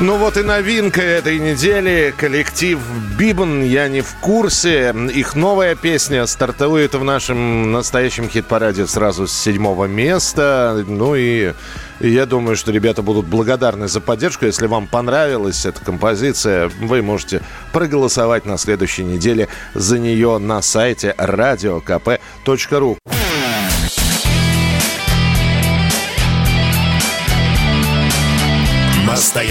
Ну 0.01 0.17
вот 0.17 0.35
и 0.35 0.41
новинка 0.41 0.99
этой 0.99 1.37
недели. 1.37 2.11
Коллектив 2.17 2.79
Бибан, 3.19 3.61
я 3.61 3.87
не 3.87 4.01
в 4.01 4.15
курсе. 4.15 4.95
Их 5.13 5.35
новая 5.35 5.75
песня 5.75 6.25
стартует 6.25 6.95
в 6.95 7.03
нашем 7.03 7.71
настоящем 7.71 8.27
хит-параде 8.27 8.87
сразу 8.87 9.27
с 9.27 9.31
седьмого 9.31 9.85
места. 9.85 10.83
Ну 10.87 11.13
и 11.13 11.53
я 11.99 12.25
думаю, 12.25 12.55
что 12.55 12.71
ребята 12.71 13.03
будут 13.03 13.27
благодарны 13.27 13.87
за 13.87 14.01
поддержку. 14.01 14.47
Если 14.47 14.65
вам 14.65 14.87
понравилась 14.87 15.67
эта 15.67 15.85
композиция, 15.85 16.71
вы 16.79 17.03
можете 17.03 17.43
проголосовать 17.71 18.47
на 18.47 18.57
следующей 18.57 19.03
неделе 19.03 19.49
за 19.75 19.99
нее 19.99 20.39
на 20.39 20.63
сайте 20.63 21.13
radiokp.ru. 21.15 22.97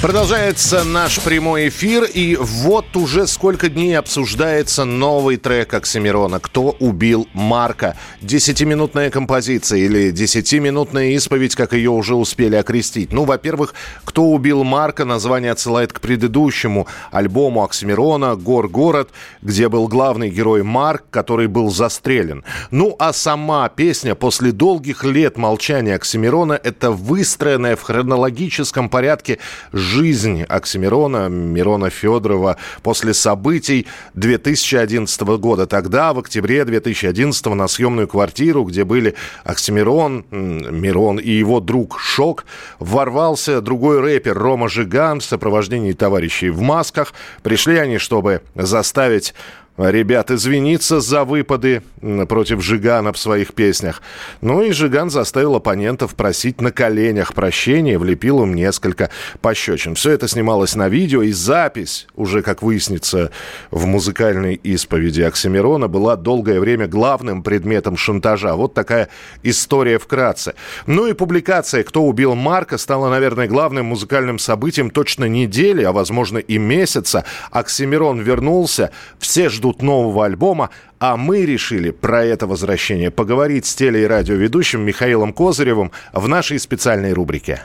Продолжается 0.00 0.84
наш 0.84 1.18
прямой 1.18 1.70
эфир, 1.70 2.04
и 2.04 2.36
вот 2.36 2.96
уже 2.96 3.26
сколько 3.26 3.68
дней 3.68 3.98
обсуждается 3.98 4.84
новый 4.84 5.38
трек 5.38 5.74
Оксимирона 5.74 6.38
«Кто 6.38 6.76
убил 6.78 7.26
Марка?». 7.32 7.96
Десятиминутная 8.22 9.10
композиция 9.10 9.80
или 9.80 10.12
десятиминутная 10.12 11.08
исповедь, 11.08 11.56
как 11.56 11.72
ее 11.72 11.90
уже 11.90 12.14
успели 12.14 12.54
окрестить. 12.54 13.12
Ну, 13.12 13.24
во-первых, 13.24 13.74
«Кто 14.04 14.22
убил 14.26 14.62
Марка?» 14.62 15.04
название 15.04 15.50
отсылает 15.50 15.92
к 15.92 16.00
предыдущему 16.00 16.86
альбому 17.10 17.64
Оксимирона 17.64 18.36
«Гор-город», 18.36 19.10
где 19.42 19.68
был 19.68 19.88
главный 19.88 20.30
герой 20.30 20.62
Марк, 20.62 21.06
который 21.10 21.48
был 21.48 21.70
застрелен. 21.70 22.44
Ну, 22.70 22.94
а 23.00 23.12
сама 23.12 23.68
песня 23.68 24.14
после 24.14 24.52
долгих 24.52 25.02
лет 25.02 25.36
молчания 25.36 25.96
Оксимирона– 25.96 26.52
это 26.62 26.92
выстроенная 26.92 27.74
в 27.74 27.82
хронологическом 27.82 28.88
порядке 28.90 29.40
жизнь 29.88 30.42
Оксимирона, 30.42 31.28
Мирона 31.28 31.88
Федорова 31.88 32.58
после 32.82 33.14
событий 33.14 33.86
2011 34.14 35.20
года. 35.38 35.66
Тогда, 35.66 36.12
в 36.12 36.18
октябре 36.18 36.64
2011 36.64 37.46
на 37.46 37.66
съемную 37.68 38.06
квартиру, 38.06 38.64
где 38.64 38.84
были 38.84 39.14
Оксимирон, 39.44 40.26
Мирон 40.30 41.18
и 41.18 41.30
его 41.30 41.60
друг 41.60 41.98
Шок, 41.98 42.44
ворвался 42.78 43.60
другой 43.60 44.00
рэпер 44.00 44.36
Рома 44.36 44.68
Жиган 44.68 45.20
в 45.20 45.24
сопровождении 45.24 45.92
товарищей 45.92 46.50
в 46.50 46.60
масках. 46.60 47.14
Пришли 47.42 47.78
они, 47.78 47.98
чтобы 47.98 48.42
заставить 48.54 49.34
ребят 49.78 50.30
извиниться 50.30 51.00
за 51.00 51.24
выпады 51.24 51.82
против 52.28 52.62
Жигана 52.62 53.12
в 53.12 53.18
своих 53.18 53.54
песнях. 53.54 54.02
Ну 54.40 54.62
и 54.62 54.72
Жиган 54.72 55.10
заставил 55.10 55.54
оппонентов 55.56 56.14
просить 56.14 56.60
на 56.60 56.72
коленях 56.72 57.34
прощения, 57.34 57.98
влепил 57.98 58.42
им 58.42 58.54
несколько 58.54 59.10
пощечин. 59.40 59.94
Все 59.94 60.10
это 60.10 60.26
снималось 60.28 60.74
на 60.74 60.88
видео, 60.88 61.22
и 61.22 61.32
запись, 61.32 62.06
уже, 62.14 62.42
как 62.42 62.62
выяснится, 62.62 63.30
в 63.70 63.86
музыкальной 63.86 64.54
исповеди 64.54 65.22
Оксимирона, 65.22 65.88
была 65.88 66.16
долгое 66.16 66.60
время 66.60 66.88
главным 66.88 67.42
предметом 67.42 67.96
шантажа. 67.96 68.54
Вот 68.54 68.74
такая 68.74 69.08
история 69.42 69.98
вкратце. 69.98 70.54
Ну 70.86 71.06
и 71.06 71.12
публикация 71.12 71.84
«Кто 71.84 72.02
убил 72.02 72.34
Марка» 72.34 72.78
стала, 72.78 73.10
наверное, 73.10 73.46
главным 73.46 73.86
музыкальным 73.86 74.38
событием 74.38 74.90
точно 74.90 75.26
недели, 75.26 75.82
а, 75.84 75.92
возможно, 75.92 76.38
и 76.38 76.58
месяца. 76.58 77.24
Оксимирон 77.50 78.20
вернулся, 78.20 78.90
все 79.18 79.48
ждут 79.48 79.67
нового 79.82 80.24
альбома, 80.24 80.70
а 80.98 81.16
мы 81.16 81.44
решили 81.44 81.90
про 81.90 82.24
это 82.24 82.46
возвращение 82.46 83.10
поговорить 83.10 83.66
с 83.66 83.74
теле- 83.74 84.02
и 84.02 84.06
радиоведущим 84.06 84.82
Михаилом 84.82 85.32
Козыревым 85.32 85.92
в 86.12 86.28
нашей 86.28 86.58
специальной 86.58 87.12
рубрике. 87.12 87.62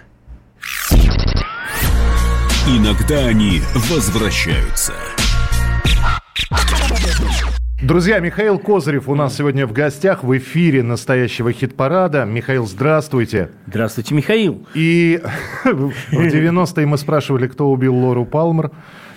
Иногда 2.67 3.25
они 3.25 3.61
возвращаются. 3.89 4.93
Друзья, 7.83 8.19
Михаил 8.19 8.59
Козырев 8.59 9.09
у 9.09 9.15
нас 9.15 9.35
сегодня 9.35 9.67
в 9.67 9.73
гостях 9.73 10.23
в 10.23 10.37
эфире 10.37 10.83
настоящего 10.83 11.51
хит-парада. 11.51 12.23
Михаил, 12.23 12.65
здравствуйте. 12.65 13.49
Здравствуйте, 13.67 14.15
Михаил. 14.15 14.65
И 14.73 15.21
в 15.65 15.91
90-е 16.13 16.85
мы 16.85 16.97
спрашивали, 16.97 17.47
кто 17.47 17.69
убил 17.69 17.93
Лору 17.93 18.25
Палмер. 18.25 18.71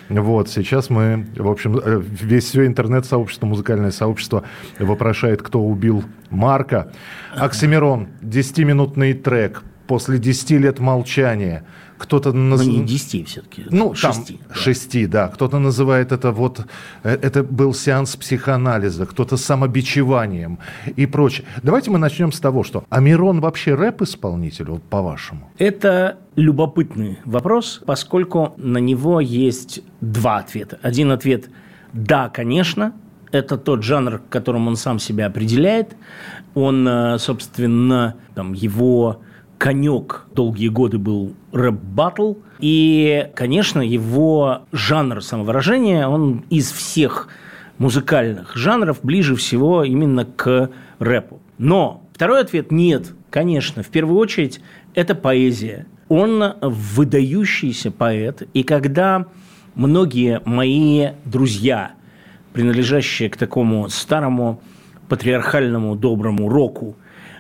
Вот, 0.09 0.49
сейчас 0.49 0.91
мы, 0.91 1.27
в 1.37 1.49
общем, 1.49 1.79
э, 1.79 2.01
весь 2.01 2.45
все 2.45 2.67
интернет-сообщество, 2.67 3.47
музыкальное 3.47 3.91
сообщество 3.91 4.45
вопрошает, 4.79 5.43
кто 5.43 5.61
убил 5.63 6.05
Марка. 6.31 6.93
Оксимирон, 7.35 8.09
10-минутный 8.23 9.15
трек. 9.15 9.63
После 9.87 10.19
10 10.19 10.59
лет 10.59 10.79
молчания. 10.81 11.65
Кто-то 11.99 12.33
Ну, 12.33 12.57
наз- 12.57 12.67
не 12.67 12.85
10 12.85 13.27
все-таки. 13.29 13.65
Ну, 13.71 13.95
там 13.95 14.13
шести. 14.13 14.39
да. 14.49 14.55
шести, 14.55 15.07
да. 15.07 15.29
Кто-то 15.29 15.59
называет 15.59 16.13
это 16.13 16.31
вот, 16.31 16.61
э, 17.05 17.19
это 17.23 17.43
был 17.43 17.73
сеанс 17.73 18.17
психоанализа, 18.17 19.07
кто-то 19.07 19.37
самобичеванием 19.39 20.59
и 20.97 21.07
прочее. 21.07 21.47
Давайте 21.63 21.91
мы 21.91 21.99
начнем 21.99 22.33
с 22.33 22.41
того, 22.41 22.65
что 22.65 22.85
Амирон 22.91 23.41
вообще 23.41 23.75
рэп-исполнитель, 23.75 24.67
вот 24.67 24.83
по-вашему? 24.83 25.51
Это 25.59 26.19
любопытный 26.37 27.19
вопрос, 27.25 27.81
поскольку 27.87 28.53
на 28.59 28.79
него 28.79 29.21
есть 29.21 29.81
два 30.03 30.37
ответа. 30.39 30.79
Один 30.83 31.11
ответ– 31.13 31.49
да, 31.93 32.29
конечно, 32.29 32.93
это 33.33 33.57
тот 33.57 33.83
жанр, 33.83 34.21
которым 34.29 34.69
он 34.69 34.77
сам 34.77 34.99
себя 34.99 35.27
определяет. 35.27 35.97
Он, 36.55 36.87
э, 36.87 37.19
собственно, 37.19 38.17
там, 38.35 38.53
его 38.53 39.23
конек 39.59 40.27
долгие 40.35 40.69
годы 40.69 40.99
был 40.99 41.35
рэп-баттл. 41.53 42.35
И, 42.59 43.31
конечно, 43.35 43.81
его 43.81 44.63
жанр 44.73 45.23
самовыражения, 45.23 46.09
он 46.09 46.45
из 46.51 46.71
всех 46.71 47.29
музыкальных 47.79 48.57
жанров 48.57 49.01
ближе 49.03 49.37
всего 49.37 49.85
именно 49.85 50.25
к 50.25 50.71
рэпу. 50.99 51.41
Но 51.59 52.03
второй 52.15 52.41
ответ– 52.41 52.71
нет, 52.71 53.13
конечно. 53.31 53.83
В 53.83 53.89
первую 53.89 54.19
очередь, 54.19 54.61
это 54.95 55.15
поэзия. 55.15 55.87
Он 56.09 56.55
выдающийся 56.61 57.91
поэт. 57.91 58.43
И 58.55 58.63
когда 58.63 59.27
многие 59.75 60.41
мои 60.45 61.09
друзья, 61.25 61.93
принадлежащие 62.53 63.29
к 63.29 63.37
такому 63.37 63.89
старому 63.89 64.63
патриархальному 65.09 65.97
доброму 65.97 66.49
року, 66.49 66.97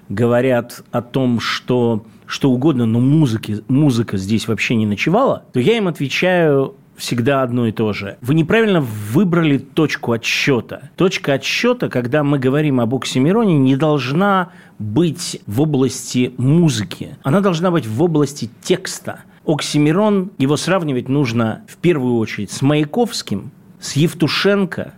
говорят 0.08 0.82
о 0.90 1.02
том, 1.02 1.40
что 1.40 2.04
что 2.26 2.50
угодно, 2.50 2.86
но 2.86 2.98
музыки, 3.00 3.62
музыка 3.68 4.16
здесь 4.16 4.48
вообще 4.48 4.74
не 4.74 4.86
ночевала, 4.86 5.44
то 5.52 5.60
я 5.60 5.76
им 5.76 5.86
отвечаю 5.88 6.74
всегда 6.96 7.42
одно 7.42 7.66
и 7.66 7.72
то 7.72 7.92
же. 7.92 8.16
Вы 8.20 8.34
неправильно 8.34 8.80
выбрали 8.80 9.58
точку 9.58 10.12
отсчета. 10.12 10.90
Точка 10.96 11.34
отсчета, 11.34 11.88
когда 11.88 12.24
мы 12.24 12.38
говорим 12.38 12.80
об 12.80 12.94
Оксимироне, 12.94 13.58
не 13.58 13.76
должна 13.76 14.50
быть 14.78 15.40
в 15.46 15.60
области 15.60 16.32
музыки. 16.38 17.16
Она 17.22 17.40
должна 17.40 17.70
быть 17.70 17.86
в 17.86 18.02
области 18.02 18.50
текста. 18.62 19.20
Оксимирон, 19.44 20.32
его 20.38 20.56
сравнивать 20.56 21.08
нужно 21.08 21.62
в 21.68 21.76
первую 21.76 22.16
очередь 22.16 22.50
с 22.50 22.62
Маяковским, 22.62 23.52
с 23.78 23.92
Евтушенко, 23.92 24.94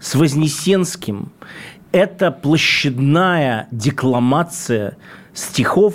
с 0.00 0.14
Вознесенским. 0.14 1.30
Это 1.92 2.30
площадная 2.30 3.68
декламация 3.70 4.96
стихов, 5.34 5.94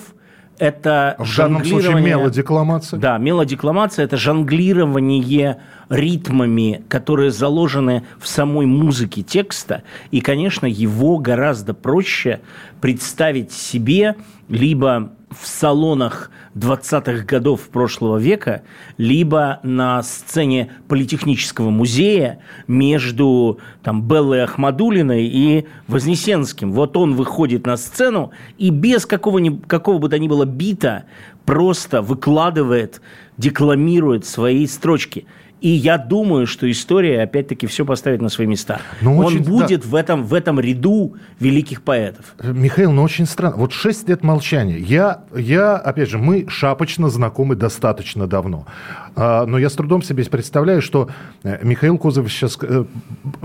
это 0.59 1.15
В 1.19 1.37
данном 1.37 1.65
случае 1.65 2.01
мелодекламация. 2.01 2.99
Да, 2.99 3.17
мелодекламация– 3.17 4.05
это 4.05 4.17
жонглирование 4.17 5.59
ритмами, 5.89 6.83
которые 6.87 7.31
заложены 7.31 8.03
в 8.19 8.27
самой 8.27 8.65
музыке 8.65 9.21
текста. 9.21 9.83
И, 10.11 10.21
конечно, 10.21 10.65
его 10.65 11.19
гораздо 11.19 11.73
проще 11.73 12.41
представить 12.81 13.51
себе 13.51 14.15
либо 14.49 15.11
в 15.39 15.47
салонах 15.47 16.31
20-х 16.55 17.25
годов 17.25 17.69
прошлого 17.69 18.17
века, 18.17 18.63
либо 18.97 19.59
на 19.63 20.01
сцене 20.03 20.71
Политехнического 20.87 21.69
музея 21.69 22.39
между 22.67 23.59
там, 23.83 24.01
Беллой 24.01 24.43
Ахмадулиной 24.43 25.25
и 25.25 25.65
Вознесенским. 25.87 26.71
Вот 26.71 26.97
он 26.97 27.15
выходит 27.15 27.65
на 27.65 27.77
сцену 27.77 28.31
и 28.57 28.69
без 28.69 29.05
какого, 29.05 29.39
ни, 29.39 29.55
какого 29.55 29.99
бы 29.99 30.09
то 30.09 30.17
ни 30.17 30.27
было 30.27 30.45
бита 30.45 31.05
просто 31.45 32.01
выкладывает, 32.01 33.01
декламирует 33.37 34.25
свои 34.25 34.67
строчки. 34.67 35.25
И 35.59 35.69
я 35.69 35.97
думаю, 35.97 36.45
что 36.45 36.69
история 36.69 37.23
опять-таки 37.23 37.65
все 37.65 37.83
поставит 37.83 38.21
на 38.21 38.29
свои 38.29 38.45
места. 38.45 38.79
Ну, 39.01 39.17
Он 39.17 39.25
очень- 39.25 39.43
да. 39.43 39.49
будет 39.51 39.85
в, 39.85 39.95
этом, 39.95 40.23
в 40.23 40.33
этом 40.33 40.59
ряду 40.59 41.15
великих 41.39 41.81
поэтов. 41.81 42.35
Михаил, 42.43 42.91
ну 42.91 43.01
очень 43.01 43.25
странно. 43.25 43.57
Вот 43.57 43.71
6 43.71 44.07
лет 44.07 44.23
молчания. 44.23 44.77
Я, 44.77 45.21
я, 45.35 45.75
опять 45.75 46.09
же, 46.09 46.19
мы 46.19 46.45
шапочно 46.47 47.09
знакомы 47.09 47.55
достаточно 47.55 48.27
давно. 48.27 48.67
А, 49.15 49.45
но 49.47 49.57
я 49.57 49.69
с 49.69 49.73
трудом 49.73 50.03
себе 50.03 50.23
представляю, 50.25 50.81
что 50.81 51.09
э, 51.43 51.59
Михаил 51.63 51.97
Козов 51.97 52.31
сейчас 52.31 52.57
э, 52.61 52.85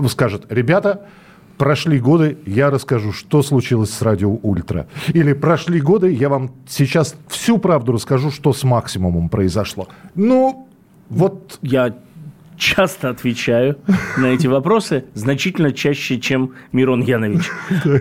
скажет, 0.07 0.45
ребята, 0.49 1.07
прошли 1.57 1.99
годы, 1.99 2.37
я 2.45 2.69
расскажу, 2.69 3.11
что 3.11 3.41
случилось 3.41 3.89
с 3.91 4.01
радио 4.01 4.31
Ультра. 4.43 4.87
Или 5.13 5.33
прошли 5.33 5.81
годы, 5.81 6.11
я 6.13 6.29
вам 6.29 6.51
сейчас 6.67 7.15
всю 7.27 7.57
правду 7.57 7.91
расскажу, 7.91 8.29
что 8.31 8.53
с 8.53 8.63
максимумом 8.63 9.29
произошло. 9.29 9.87
Ну, 10.13 10.67
вот... 11.17 11.59
Я 11.61 11.95
часто 12.57 13.09
отвечаю 13.09 13.77
на 14.17 14.27
эти 14.27 14.47
вопросы, 14.47 15.05
значительно 15.13 15.71
чаще, 15.73 16.19
чем 16.19 16.53
Мирон 16.71 17.01
Янович. 17.01 17.49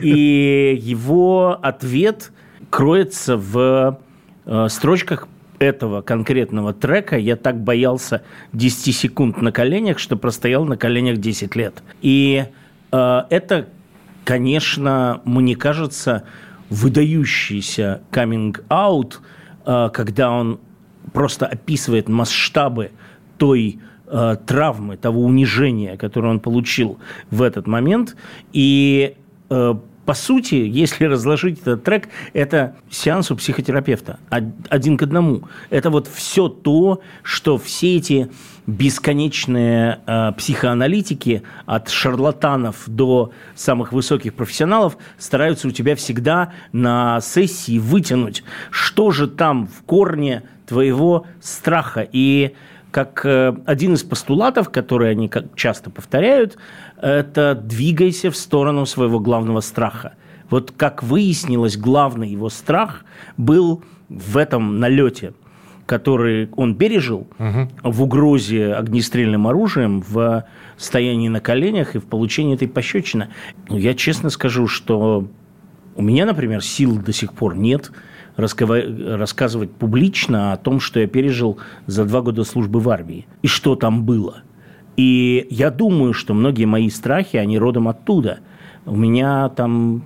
И 0.02 0.78
его 0.80 1.58
ответ 1.60 2.32
кроется 2.70 3.36
в 3.36 3.98
э, 4.46 4.68
строчках 4.68 5.28
этого 5.58 6.02
конкретного 6.02 6.72
трека 6.72 7.16
я 7.16 7.36
так 7.36 7.62
боялся 7.62 8.22
10 8.52 8.94
секунд 8.94 9.40
на 9.40 9.52
коленях, 9.52 9.98
что 9.98 10.16
простоял 10.16 10.64
на 10.64 10.76
коленях 10.76 11.18
10 11.18 11.54
лет. 11.56 11.82
И 12.00 12.46
э, 12.90 13.22
это, 13.30 13.68
конечно, 14.24 15.20
мне 15.24 15.54
кажется, 15.54 16.24
выдающийся 16.68 18.02
каминг-аут, 18.10 19.20
э, 19.64 19.90
когда 19.92 20.30
он 20.30 20.58
просто 21.12 21.46
описывает 21.46 22.08
масштабы 22.08 22.90
той 23.38 23.78
э, 24.06 24.36
травмы, 24.46 24.96
того 24.96 25.22
унижения, 25.24 25.96
которое 25.96 26.28
он 26.28 26.40
получил 26.40 26.98
в 27.30 27.42
этот 27.42 27.66
момент. 27.66 28.16
И 28.52 29.14
э, 29.50 29.74
по 30.04 30.14
сути, 30.14 30.54
если 30.56 31.04
разложить 31.04 31.60
этот 31.60 31.84
трек, 31.84 32.08
это 32.32 32.74
сеанс 32.90 33.30
у 33.30 33.36
психотерапевта. 33.36 34.18
Од- 34.30 34.44
Один 34.68 34.96
к 34.96 35.02
одному. 35.02 35.42
Это 35.70 35.90
вот 35.90 36.08
все 36.08 36.48
то, 36.48 37.00
что 37.22 37.56
все 37.58 37.96
эти 37.96 38.28
бесконечные 38.66 40.00
э, 40.06 40.32
психоаналитики 40.36 41.42
от 41.66 41.88
шарлатанов 41.88 42.84
до 42.86 43.32
самых 43.54 43.92
высоких 43.92 44.34
профессионалов 44.34 44.96
стараются 45.18 45.68
у 45.68 45.70
тебя 45.70 45.96
всегда 45.96 46.52
на 46.72 47.20
сессии 47.20 47.78
вытянуть, 47.78 48.44
что 48.70 49.10
же 49.10 49.26
там 49.26 49.66
в 49.66 49.82
корне 49.82 50.44
твоего 50.66 51.26
страха. 51.40 52.06
И 52.12 52.54
как 52.92 53.24
э, 53.24 53.54
один 53.66 53.94
из 53.94 54.04
постулатов, 54.04 54.70
который 54.70 55.10
они 55.10 55.28
как 55.28 55.56
часто 55.56 55.90
повторяют, 55.90 56.56
это 57.00 57.54
двигайся 57.54 58.30
в 58.30 58.36
сторону 58.36 58.86
своего 58.86 59.18
главного 59.18 59.60
страха. 59.60 60.14
Вот 60.50 60.72
как 60.76 61.02
выяснилось, 61.02 61.76
главный 61.76 62.28
его 62.28 62.48
страх 62.48 63.04
был 63.36 63.82
в 64.08 64.36
этом 64.36 64.78
налете, 64.78 65.32
который 65.86 66.48
он 66.56 66.74
пережил 66.76 67.26
в 67.82 68.02
угрозе 68.02 68.74
огнестрельным 68.74 69.46
оружием, 69.46 70.02
в 70.06 70.44
стоянии 70.76 71.28
на 71.28 71.40
коленях 71.40 71.94
и 71.94 71.98
в 71.98 72.04
получении 72.06 72.54
этой 72.54 72.68
пощечины. 72.68 73.28
Ну, 73.68 73.76
я 73.78 73.94
честно 73.94 74.30
скажу, 74.30 74.66
что 74.66 75.26
у 75.94 76.02
меня, 76.02 76.24
например, 76.26 76.62
сил 76.62 76.98
до 76.98 77.12
сих 77.12 77.32
пор 77.32 77.56
нет 77.56 77.92
рассказывать 78.36 79.70
публично 79.72 80.54
о 80.54 80.56
том, 80.56 80.80
что 80.80 81.00
я 81.00 81.06
пережил 81.06 81.58
за 81.86 82.04
два 82.04 82.22
года 82.22 82.44
службы 82.44 82.80
в 82.80 82.88
армии 82.88 83.26
и 83.42 83.46
что 83.46 83.76
там 83.76 84.04
было. 84.04 84.42
И 84.96 85.46
я 85.50 85.70
думаю, 85.70 86.14
что 86.14 86.32
многие 86.32 86.64
мои 86.64 86.88
страхи, 86.88 87.36
они 87.36 87.58
родом 87.58 87.88
оттуда. 87.88 88.38
У 88.86 88.96
меня 88.96 89.48
там... 89.50 90.04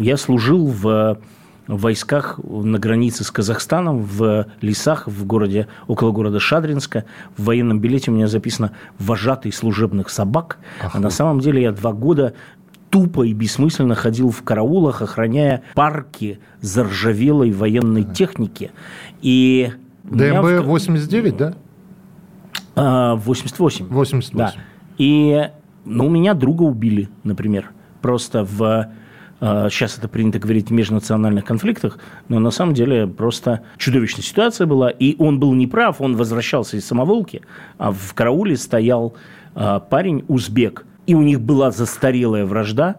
Я 0.00 0.16
служил 0.16 0.66
в 0.66 1.18
войсках 1.66 2.38
на 2.42 2.78
границе 2.78 3.24
с 3.24 3.30
Казахстаном, 3.30 4.02
в 4.02 4.46
лесах 4.60 5.06
в 5.06 5.24
городе, 5.26 5.68
около 5.86 6.12
города 6.12 6.40
Шадринска. 6.40 7.04
В 7.36 7.44
военном 7.44 7.80
билете 7.80 8.10
у 8.10 8.14
меня 8.14 8.28
записано 8.28 8.72
«вожатый 8.98 9.52
служебных 9.52 10.10
собак». 10.10 10.58
А 10.80 10.98
на 10.98 11.10
самом 11.10 11.40
деле 11.40 11.62
я 11.62 11.72
два 11.72 11.92
года 11.92 12.34
тупо 12.90 13.22
и 13.26 13.32
бессмысленно 13.32 13.94
ходил 13.94 14.30
в 14.30 14.42
караулах, 14.42 15.02
охраняя 15.02 15.62
парки 15.74 16.38
заржавелой 16.60 17.50
военной 17.50 18.04
техники. 18.04 18.70
И 19.20 19.72
в- 20.04 20.16
ДМБ 20.16 20.64
89, 20.64 21.36
да? 21.36 21.54
а, 22.76 23.16
88. 23.16 23.86
88. 23.86 24.38
Да. 24.38 24.54
И 24.98 25.50
ну, 25.84 26.06
у 26.06 26.10
меня 26.10 26.34
друга 26.34 26.62
убили, 26.62 27.08
например. 27.24 27.70
Просто 28.00 28.44
в... 28.44 28.86
а, 29.46 29.68
Сейчас 29.68 29.98
это 29.98 30.08
принято 30.08 30.38
говорить 30.38 30.70
в 30.70 30.72
межнациональных 30.72 31.44
конфликтах, 31.44 31.98
но 32.28 32.38
на 32.38 32.50
самом 32.50 32.72
деле 32.72 33.06
просто 33.06 33.60
чудовищная 33.76 34.22
ситуация 34.24 34.66
была. 34.66 34.88
И 34.88 35.16
он 35.18 35.38
был 35.38 35.52
неправ, 35.52 36.00
он 36.00 36.16
возвращался 36.16 36.78
из 36.78 36.86
самоволки, 36.86 37.42
а 37.76 37.92
в 37.92 38.14
карауле 38.14 38.56
стоял 38.56 39.14
а, 39.54 39.80
парень 39.80 40.24
узбек. 40.28 40.86
И 41.06 41.14
у 41.14 41.20
них 41.20 41.42
была 41.42 41.70
застарелая 41.70 42.46
вражда, 42.46 42.96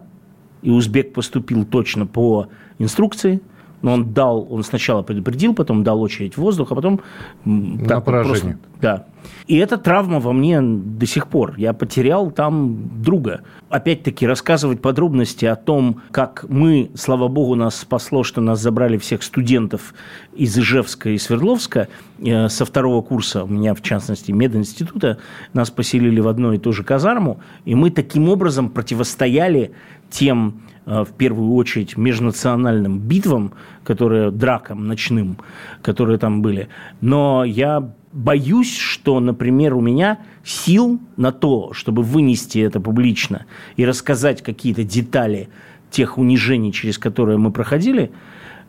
и 0.62 0.70
узбек 0.70 1.12
поступил 1.12 1.64
точно 1.64 2.06
по 2.06 2.46
инструкции, 2.78 3.40
Но 3.82 3.92
он 3.94 4.12
дал, 4.14 4.46
он 4.48 4.62
сначала 4.62 5.02
предупредил, 5.02 5.52
потом 5.52 5.82
дал 5.82 6.00
очередь 6.00 6.34
в 6.36 6.38
воздух, 6.38 6.70
а 6.70 6.74
потом... 6.76 7.00
На 7.44 7.88
так 7.88 8.04
поражение. 8.04 8.40
просто- 8.40 8.58
да. 8.80 9.06
И 9.46 9.56
эта 9.56 9.78
травма 9.78 10.20
во 10.20 10.32
мне 10.32 10.60
до 10.60 11.06
сих 11.06 11.28
пор. 11.28 11.54
Я 11.56 11.72
потерял 11.72 12.30
там 12.30 13.02
друга. 13.02 13.42
Опять-таки 13.68 14.26
рассказывать 14.26 14.80
подробности 14.80 15.44
о 15.44 15.56
том, 15.56 16.02
как 16.10 16.44
мы, 16.48 16.90
слава 16.94 17.28
богу, 17.28 17.54
нас 17.54 17.76
спасло, 17.76 18.22
что 18.24 18.40
нас 18.40 18.60
забрали 18.60 18.98
всех 18.98 19.22
студентов 19.22 19.94
из 20.34 20.56
Ижевска 20.58 21.10
и 21.10 21.18
Свердловска 21.18 21.88
э, 22.18 22.48
со 22.48 22.64
второго 22.64 23.02
курса, 23.02 23.44
у 23.44 23.48
меня 23.48 23.74
в 23.74 23.82
частности 23.82 24.32
мединститута, 24.32 25.18
нас 25.52 25.70
поселили 25.70 26.20
в 26.20 26.28
одну 26.28 26.52
и 26.52 26.58
ту 26.58 26.72
же 26.72 26.84
казарму, 26.84 27.40
и 27.64 27.74
мы 27.74 27.90
таким 27.90 28.28
образом 28.28 28.70
противостояли 28.70 29.72
тем, 30.10 30.62
э, 30.86 31.04
в 31.04 31.12
первую 31.12 31.54
очередь, 31.54 31.96
межнациональным 31.96 32.98
битвам, 32.98 33.52
которые, 33.84 34.30
дракам 34.30 34.86
ночным, 34.86 35.38
которые 35.82 36.18
там 36.18 36.42
были. 36.42 36.68
Но 37.00 37.44
я 37.44 37.92
боюсь, 38.16 38.74
что, 38.76 39.20
например, 39.20 39.74
у 39.74 39.80
меня 39.80 40.18
сил 40.42 40.98
на 41.16 41.32
то, 41.32 41.72
чтобы 41.74 42.02
вынести 42.02 42.58
это 42.58 42.80
публично 42.80 43.44
и 43.76 43.84
рассказать 43.84 44.42
какие-то 44.42 44.84
детали 44.84 45.48
тех 45.90 46.16
унижений, 46.18 46.72
через 46.72 46.98
которые 46.98 47.36
мы 47.36 47.50
проходили, 47.52 48.10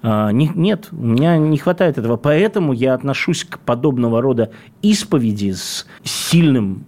а, 0.04 0.32
не- 0.32 0.52
нет, 0.54 0.90
у 0.92 0.98
меня 1.06 1.38
не 1.38 1.58
хватает 1.58 1.98
этого. 1.98 2.18
Поэтому 2.18 2.74
я 2.74 2.94
отношусь 2.94 3.46
к 3.46 3.58
подобного 3.60 4.22
рода 4.22 4.52
исповеди 4.82 5.52
с 5.54 5.88
сильным 6.04 6.84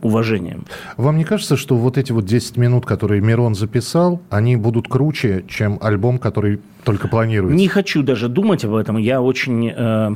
уважением. 0.00 0.64
Вам 0.96 1.18
не 1.18 1.24
кажется, 1.24 1.56
что 1.56 1.76
вот 1.76 1.98
эти 1.98 2.12
вот 2.12 2.24
10 2.24 2.56
минут, 2.56 2.86
которые 2.86 3.20
Мирон 3.20 3.54
записал, 3.56 4.22
они 4.30 4.56
будут 4.56 4.86
круче, 4.88 5.44
чем 5.48 5.78
альбом, 5.82 6.18
который 6.18 6.60
только 6.84 7.08
планируется? 7.08 7.56
Не 7.58 7.66
хочу 7.68 8.02
даже 8.02 8.28
думать 8.28 8.64
об 8.64 8.74
этом. 8.74 8.96
Я 8.96 9.20
очень... 9.20 9.72
э, 9.76 10.14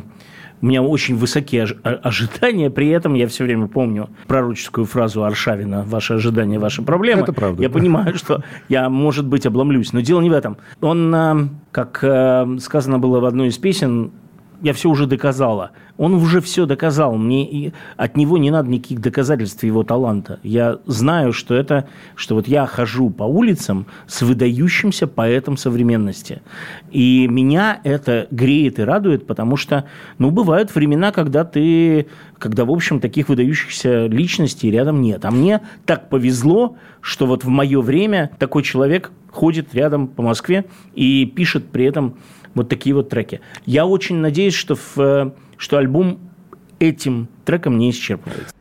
у 0.63 0.67
меня 0.67 0.83
очень 0.83 1.17
высокие 1.17 1.65
о- 1.83 1.89
ожидания, 2.03 2.71
при 2.71 2.89
этом 2.89 3.15
я 3.15 3.27
все 3.29 3.45
время 3.45 3.67
помню 3.67 4.09
пророческую 4.27 4.85
фразу 4.87 5.25
Аршавина 5.25 5.85
«Ваши 5.85 6.15
ожидания, 6.15 6.59
ваши 6.59 6.83
проблемы». 6.83 7.23
Это 7.23 7.33
правда, 7.33 7.63
Я 7.63 7.69
да. 7.69 7.75
понимаю, 7.75 8.15
что 8.17 8.43
я, 8.69 8.89
может 8.89 9.27
быть, 9.27 9.47
обломлюсь, 9.47 9.93
но 9.93 10.01
дело 10.01 10.21
не 10.21 10.31
в 10.31 10.35
этом. 10.35 10.57
Он, 10.81 11.15
э, 11.15 11.49
как 11.73 12.01
э, 12.03 12.59
сказано 12.61 12.99
было 12.99 13.21
в 13.21 13.25
одной 13.25 13.49
из 13.49 13.59
песен, 13.59 14.11
я 14.63 14.73
все 14.73 14.89
уже 14.89 15.07
доказала. 15.07 15.71
Он 15.97 16.15
уже 16.15 16.41
все 16.41 16.67
доказал. 16.67 17.17
Мне 17.17 17.49
и 17.49 17.73
от 17.97 18.17
него 18.17 18.39
не 18.39 18.51
надо 18.51 18.69
никаких 18.69 19.01
доказательств 19.01 19.63
его 19.65 19.83
таланта. 19.83 20.39
Я 20.43 20.79
знаю, 20.87 21.33
что 21.33 21.55
это, 21.55 21.89
что 22.15 22.35
вот 22.35 22.49
я 22.49 22.67
хожу 22.67 23.11
по 23.11 23.25
улицам 23.25 23.87
с 24.07 24.23
выдающимся 24.23 25.07
поэтом 25.07 25.57
современности. 25.57 26.43
И 26.91 27.27
меня 27.29 27.81
это 27.85 28.29
греет 28.31 28.79
и 28.79 28.83
радует, 28.83 29.27
потому 29.27 29.57
что, 29.57 29.85
ну, 30.19 30.31
бывают 30.31 30.75
времена, 30.75 31.13
когда 31.13 31.45
ты, 31.45 32.07
когда, 32.39 32.65
в 32.65 32.71
общем, 32.71 33.01
таких 33.01 33.29
выдающихся 33.29 34.07
личностей 34.07 34.71
рядом 34.71 35.01
нет. 35.01 35.25
А 35.25 35.31
мне 35.31 35.61
так 35.87 36.09
повезло, 36.09 36.77
что 37.01 37.27
вот 37.27 37.45
в 37.45 37.49
мое 37.49 37.81
время 37.81 38.31
такой 38.39 38.63
человек 38.63 39.11
ходит 39.31 39.75
рядом 39.75 40.09
по 40.09 40.23
Москве 40.23 40.65
и 40.95 41.25
пишет 41.25 41.69
при 41.69 41.85
этом 41.85 42.17
вот 42.55 42.69
такие 42.69 42.95
вот 42.95 43.09
треки. 43.09 43.41
Я 43.67 43.87
очень 43.87 44.17
надеюсь, 44.17 44.55
что, 44.55 44.75
в, 44.75 44.99
э, 44.99 45.33
что 45.57 45.79
альбом 45.79 46.19
этим 46.79 47.29
треком 47.45 47.79
не 47.79 47.91
исчерпывается. 47.91 48.55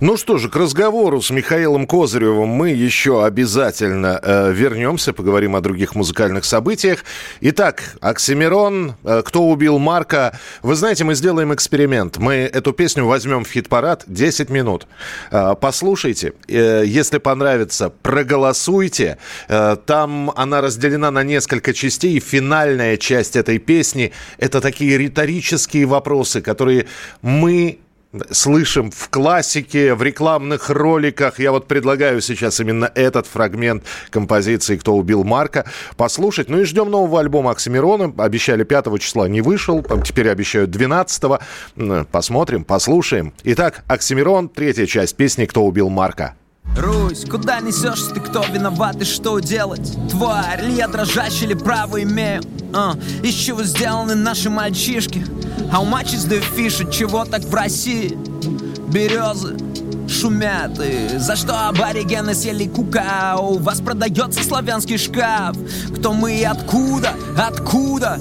Ну 0.00 0.16
что 0.16 0.38
же, 0.38 0.48
к 0.48 0.56
разговору 0.56 1.20
с 1.20 1.30
Михаилом 1.30 1.86
Козыревым 1.86 2.48
мы 2.48 2.70
еще 2.70 3.24
обязательно 3.24 4.20
э, 4.22 4.52
вернемся, 4.52 5.12
поговорим 5.12 5.56
о 5.56 5.60
других 5.60 5.94
музыкальных 5.94 6.44
событиях. 6.44 7.04
Итак, 7.40 7.96
Оксимирон, 8.00 8.94
э, 9.04 9.22
«Кто 9.24 9.48
убил 9.48 9.78
Марка». 9.78 10.38
Вы 10.62 10.74
знаете, 10.74 11.04
мы 11.04 11.14
сделаем 11.14 11.52
эксперимент. 11.52 12.18
Мы 12.18 12.34
эту 12.34 12.72
песню 12.72 13.04
возьмем 13.04 13.44
в 13.44 13.48
хит-парад 13.48 14.04
10 14.06 14.50
минут. 14.50 14.86
Э, 15.30 15.54
послушайте, 15.60 16.32
э, 16.48 16.84
если 16.86 17.18
понравится, 17.18 17.92
проголосуйте. 18.02 19.18
Э, 19.48 19.76
там 19.84 20.32
она 20.36 20.60
разделена 20.60 21.10
на 21.10 21.22
несколько 21.22 21.72
частей. 21.72 22.20
Финальная 22.20 22.96
часть 22.96 23.36
этой 23.36 23.58
песни– 23.58 24.12
это 24.38 24.60
такие 24.60 24.98
риторические 24.98 25.86
вопросы, 25.86 26.40
которые 26.40 26.86
мы 27.22 27.78
слышим 28.30 28.90
в 28.90 29.08
классике, 29.10 29.94
в 29.94 30.02
рекламных 30.02 30.70
роликах. 30.70 31.38
Я 31.38 31.52
вот 31.52 31.68
предлагаю 31.68 32.20
сейчас 32.20 32.60
именно 32.60 32.90
этот 32.94 33.26
фрагмент 33.26 33.84
композиции 34.10 34.76
«Кто 34.76 34.96
убил 34.96 35.24
Марка» 35.24 35.66
послушать. 35.96 36.48
Ну 36.48 36.60
и 36.60 36.64
ждем 36.64 36.90
нового 36.90 37.20
альбома 37.20 37.50
Оксимирона. 37.50 38.12
Обещали 38.18 38.64
5 38.64 38.98
числа, 39.00 39.28
не 39.28 39.42
вышел. 39.42 39.84
Теперь 40.04 40.30
обещают 40.30 40.70
12 40.70 41.40
М, 41.76 42.06
Посмотрим, 42.06 42.64
послушаем. 42.64 43.32
Итак, 43.44 43.84
Оксимирон, 43.86 44.48
третья 44.48 44.86
часть 44.86 45.16
песни 45.16 45.44
«Кто 45.44 45.64
убил 45.64 45.88
Марка». 45.90 46.37
Русь, 46.76 47.24
куда 47.28 47.60
несешься 47.60 48.10
ты, 48.14 48.20
кто 48.20 48.44
виноват 48.44 49.00
и 49.00 49.04
что 49.04 49.40
делать? 49.40 49.96
Тварь, 50.10 50.62
ли 50.62 50.74
я 50.74 50.88
дрожащий, 50.88 51.46
или 51.46 51.54
право 51.54 52.02
имею? 52.02 52.42
А, 52.72 52.94
из 53.22 53.34
чего 53.34 53.62
сделаны 53.64 54.14
наши 54.14 54.50
мальчишки? 54.50 55.24
How 55.72 55.84
much 55.84 56.14
is 56.14 56.28
the 56.28 56.90
чего 56.90 57.24
так 57.24 57.42
в 57.42 57.54
России? 57.54 58.16
Березы 58.88 59.56
шумят 60.08 60.78
и 60.80 61.18
за 61.18 61.36
что 61.36 61.68
аборигены 61.68 62.34
съели 62.34 62.66
кука 62.66 63.36
У 63.38 63.58
вас 63.58 63.80
продается 63.80 64.42
славянский 64.42 64.96
шкаф 64.96 65.56
Кто 65.96 66.12
мы 66.14 66.40
и 66.40 66.44
откуда, 66.44 67.12
откуда? 67.36 68.18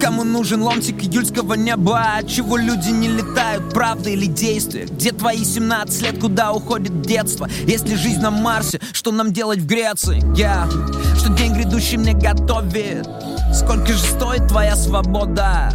Кому 0.00 0.24
нужен 0.24 0.62
ломтик 0.62 1.02
июльского 1.02 1.54
неба? 1.54 2.20
Чего 2.26 2.56
люди 2.56 2.90
не 2.90 3.08
летают, 3.08 3.72
правда 3.72 4.10
или 4.10 4.26
действие? 4.26 4.86
Где 4.86 5.12
твои 5.12 5.44
17 5.44 6.02
лет, 6.02 6.20
куда 6.20 6.52
уходит 6.52 7.02
детство? 7.02 7.48
Если 7.66 7.94
жизнь 7.94 8.20
на 8.20 8.30
Марсе, 8.30 8.80
что 8.92 9.10
нам 9.10 9.32
делать 9.32 9.58
в 9.58 9.66
Греции? 9.66 10.22
Я, 10.36 10.68
что 11.16 11.32
день 11.32 11.52
грядущий 11.52 11.96
мне 11.96 12.14
готовит 12.14 13.08
Сколько 13.52 13.92
же 13.92 13.98
стоит 13.98 14.46
твоя 14.48 14.76
свобода? 14.76 15.72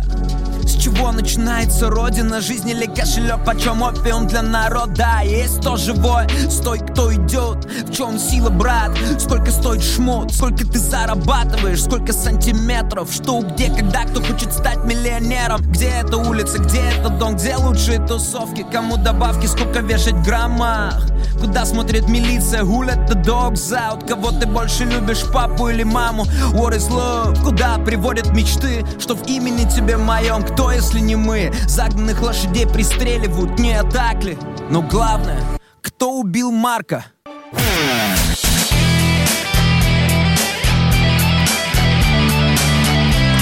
С 0.66 0.82
чего 0.82 1.12
начинается 1.12 1.90
родина? 1.90 2.42
Жизнь 2.42 2.70
или 2.70 2.86
кошелек? 2.86 3.44
Почем 3.46 3.82
опиум 3.82 4.28
для 4.28 4.42
народа? 4.42 5.22
Есть 5.24 5.60
кто 5.60 5.76
живой? 5.78 6.28
Стой, 6.50 6.80
кто 6.80 7.14
идет? 7.14 7.66
В 7.66 7.94
чем 7.94 8.18
сила, 8.20 8.50
брат? 8.50 8.92
Сколько 9.20 9.52
стоит 9.52 9.84
шмот? 9.84 10.34
Сколько 10.34 10.66
ты 10.66 10.80
зарабатываешь? 10.80 11.84
Сколько 11.84 12.14
сантиметров? 12.14 13.10
Что, 13.12 13.42
где, 13.42 13.70
когда? 13.70 14.04
Кто 14.04 14.22
хочет 14.22 14.54
стать 14.54 14.84
миллионером? 14.86 15.62
Где 15.62 15.90
эта 16.04 16.18
улица? 16.18 16.60
Где 16.60 16.82
этот 16.82 17.18
дом? 17.18 17.36
Где 17.36 17.56
лучшие 17.56 18.00
тусовки? 18.00 18.66
Кому 18.72 18.98
добавки? 18.98 19.46
Сколько 19.46 19.80
вешать 19.80 20.16
граммах? 20.24 21.02
Куда 21.40 21.66
смотрит 21.66 22.08
милиция? 22.08 22.64
Who 22.64 22.86
let 22.86 23.08
the 23.08 23.22
dogs 23.22 23.72
out? 23.74 24.08
Кого 24.08 24.32
ты 24.32 24.48
больше 24.48 24.86
любишь, 24.86 25.24
папу 25.34 25.70
или 25.70 25.84
маму? 25.84 26.24
What 26.54 26.74
is 26.74 26.90
love? 26.90 27.44
Куда 27.44 27.78
приводят 27.80 28.32
мечты? 28.32 28.86
Что 29.00 29.16
в 29.16 29.28
имени 29.28 29.70
тебе 29.70 29.98
моем? 29.98 30.44
Кто, 30.54 30.72
если 30.72 31.00
не 31.00 31.16
мы? 31.16 31.52
Загнанных 31.68 32.22
лошадей 32.22 32.68
пристреливают, 32.68 33.58
не 33.58 33.82
так 33.86 34.24
ли? 34.24 34.38
Но 34.70 34.84
главное, 34.84 35.42
кто 35.82 36.12
убил 36.20 36.52
Марка? 36.52 37.06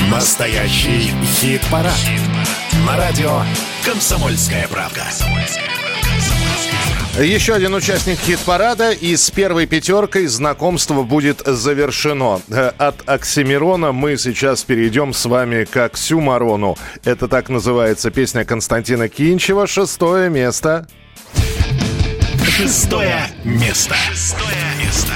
Настоящий 0.10 1.12
хит-парад. 1.36 2.00
На 2.88 2.96
радио 2.96 3.42
«Комсомольская 3.84 4.70
правда». 4.70 5.04
Еще 7.20 7.54
один 7.54 7.74
участник 7.76 8.20
хит-парада, 8.20 8.92
и 8.92 9.16
с 9.18 9.30
первой 9.32 9.66
пятеркой 9.68 10.28
знакомство 10.28 11.04
будет 11.04 11.42
завершено. 11.46 12.42
Э, 12.50 12.72
От 12.78 13.08
Оксимирона 13.08 13.92
мы 13.92 14.18
сейчас 14.18 14.64
перейдем 14.64 15.14
с 15.14 15.26
вами 15.26 15.66
к 15.66 15.76
Оксюмарону. 15.76 16.78
Это 17.04 17.28
так 17.28 17.50
называется 17.50 18.12
песня 18.12 18.46
Константина 18.46 19.10
Кинчева. 19.10 19.68
Шестое 19.68 20.30
место. 20.30 20.88
Шестое 22.48 23.28
место. 23.44 23.96
Шестое 24.12 24.56
место. 24.82 25.14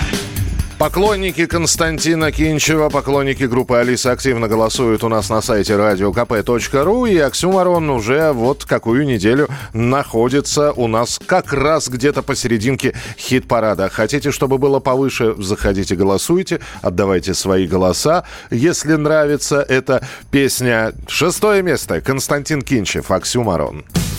Поклонники 0.78 1.46
Константина 1.46 2.34
Кинчева, 2.34 2.90
поклонники 2.90 3.44
группы 3.44 3.78
Алиса 3.78 4.12
активно 4.12 4.50
голосуют 4.50 5.06
у 5.06 5.08
нас 5.10 5.30
на 5.30 5.42
сайте 5.42 5.74
radiokp.ru. 5.74 7.10
И 7.10 7.18
Оксюмарон 7.18 7.90
уже 7.90 8.34
вот 8.34 8.66
какую 8.66 9.06
неделю 9.06 9.48
находится 9.74 10.74
у 10.74 10.88
нас 10.88 11.18
как 11.26 11.54
раз 11.54 11.88
где-то 11.88 12.24
посерединке 12.24 12.94
хит-парада. 13.18 13.90
Хотите, 13.90 14.32
чтобы 14.32 14.58
было 14.58 14.82
повыше, 14.82 15.36
заходите, 15.38 15.96
голосуйте, 15.96 16.60
отдавайте 16.82 17.34
свои 17.34 17.68
голоса. 17.68 18.26
Если 18.52 18.96
нравится 18.96 19.62
эта 19.62 20.06
песня, 20.30 20.92
шестое 21.08 21.64
место. 21.64 22.02
Константин 22.02 22.62
Кинчев, 22.62 23.12
Оксюмарон. 23.12 23.86
пьем 23.86 24.15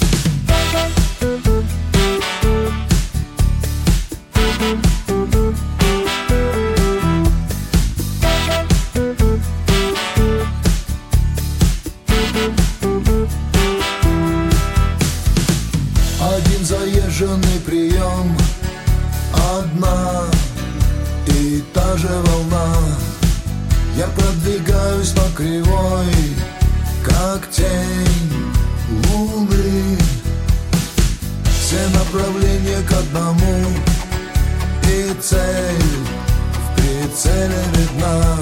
прицеле 37.46 37.64
видна 37.76 38.36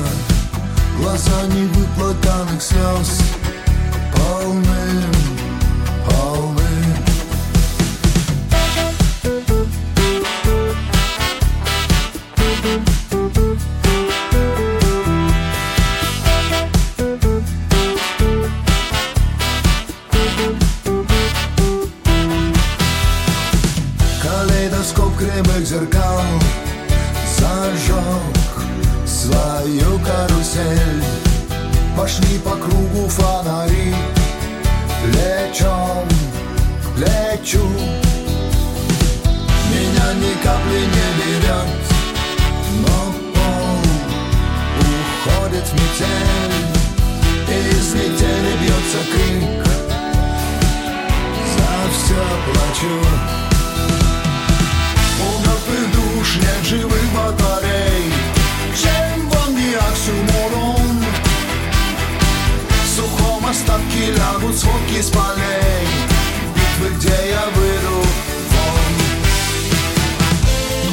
Глаза 0.97 1.43
невыплаканных 1.47 2.61
слез 2.61 3.21
Полным, 4.13 5.11
полным 6.05 6.95
Калейдоскоп 24.21 25.17
крепок 25.17 25.65
зеркал 25.65 26.21
Зажег 27.37 28.52
свою 29.24 29.98
карусель. 30.00 31.04
Пошли 31.96 32.38
по 32.38 32.50
кругу 32.50 33.08
фонари. 33.08 33.94
Плечом 35.02 36.06
к 36.82 36.96
плечу. 36.96 37.66
Меня 39.70 40.08
ни 40.22 40.32
капли 40.42 40.80
не 40.94 41.08
берет 41.18 41.72
Но 42.82 42.96
пол 43.34 43.80
уходит 44.80 45.64
в 45.64 45.72
метель. 45.74 46.56
И 47.48 47.76
из 47.76 47.94
метели 47.94 48.52
бьется 48.60 49.00
крик. 49.12 49.64
За 51.54 51.70
все 51.92 52.22
плачу. 52.46 52.96
У 55.20 55.38
мертвых 55.40 55.84
душ 55.92 56.36
нет 56.36 56.64
живых 56.64 57.04
батарей 57.14 58.13
Чем 59.74 59.82
вам 59.82 59.90
не 59.90 59.92
оксюморон 59.92 61.04
В 62.68 62.88
сухом 62.96 63.46
остатке 63.46 64.12
лягут 64.12 64.56
сводки 64.56 65.00
с 65.00 65.10
полей 65.10 65.88
Битвы, 66.54 66.96
где 66.96 67.30
я 67.30 67.44
выйду 67.56 68.06
вон 68.50 68.92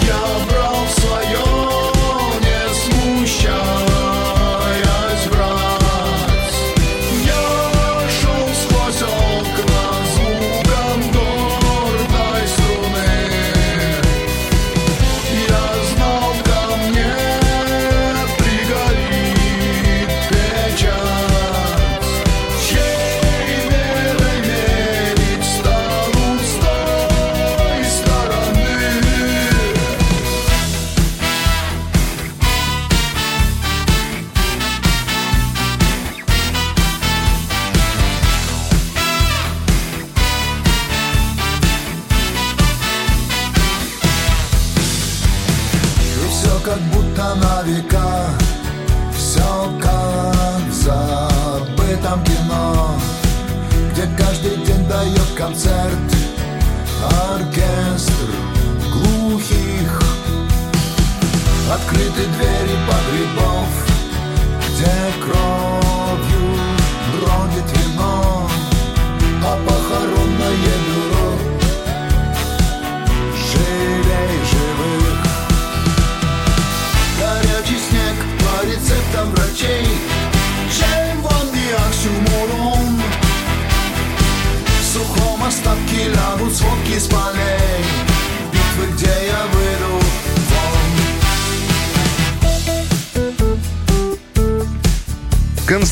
Я 0.07 0.50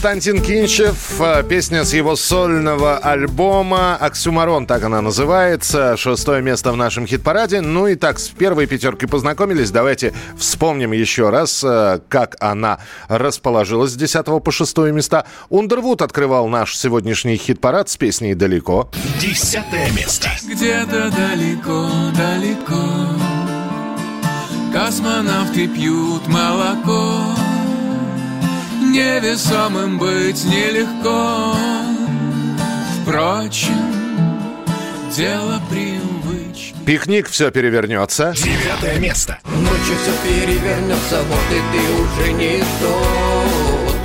Константин 0.10 0.41
Кинчев, 0.41 1.22
э, 1.22 1.43
песня 1.47 1.86
с 1.86 1.93
его 1.93 2.16
сольного 2.16 2.97
альбома 2.97 3.95
«Оксюмарон», 3.95 4.66
так 4.66 4.84
она 4.84 5.01
называется, 5.01 5.97
шестое 5.97 6.41
место 6.41 6.72
в 6.72 6.76
нашем 6.76 7.05
хит-параде. 7.05 7.62
Ну 7.62 7.86
и 7.86 7.93
так, 7.93 8.18
с 8.18 8.30
первой 8.30 8.66
пятеркой 8.66 9.07
познакомились, 9.07 9.70
давайте 9.70 10.16
вспомним 10.36 10.93
еще 10.93 11.30
раз, 11.30 11.64
э, 11.64 11.99
как 12.10 12.38
она 12.39 12.80
расположилась 13.07 13.91
с 13.91 13.95
10 13.95 14.39
по 14.39 14.51
6 14.51 14.91
места. 14.91 15.26
Ундервуд 15.49 16.01
открывал 16.01 16.47
наш 16.47 16.76
сегодняшний 16.76 17.38
хит-парад 17.38 17.88
с 17.88 17.95
песней 17.95 18.34
«Далеко». 18.34 18.89
Десятое 19.22 19.91
место. 19.91 20.28
Где-то 20.43 21.12
далеко, 21.12 21.88
далеко 22.18 22.82
Космонавты 24.74 25.68
пьют 25.68 26.28
молоко 26.28 27.36
Невесомым 28.90 30.00
быть 30.00 30.44
нелегко 30.46 31.56
Впрочем, 33.02 33.76
дело 35.16 35.62
привычки 35.70 36.76
Пикник 36.86 37.30
все 37.30 37.52
перевернется. 37.52 38.34
Девятое 38.36 38.98
место. 38.98 39.38
Ночью 39.46 39.96
все 40.02 40.12
перевернется, 40.24 41.22
вот 41.22 41.38
и 41.52 41.62
ты 41.72 41.82
уже 42.02 42.34
не 42.34 42.58
тот 42.82 43.96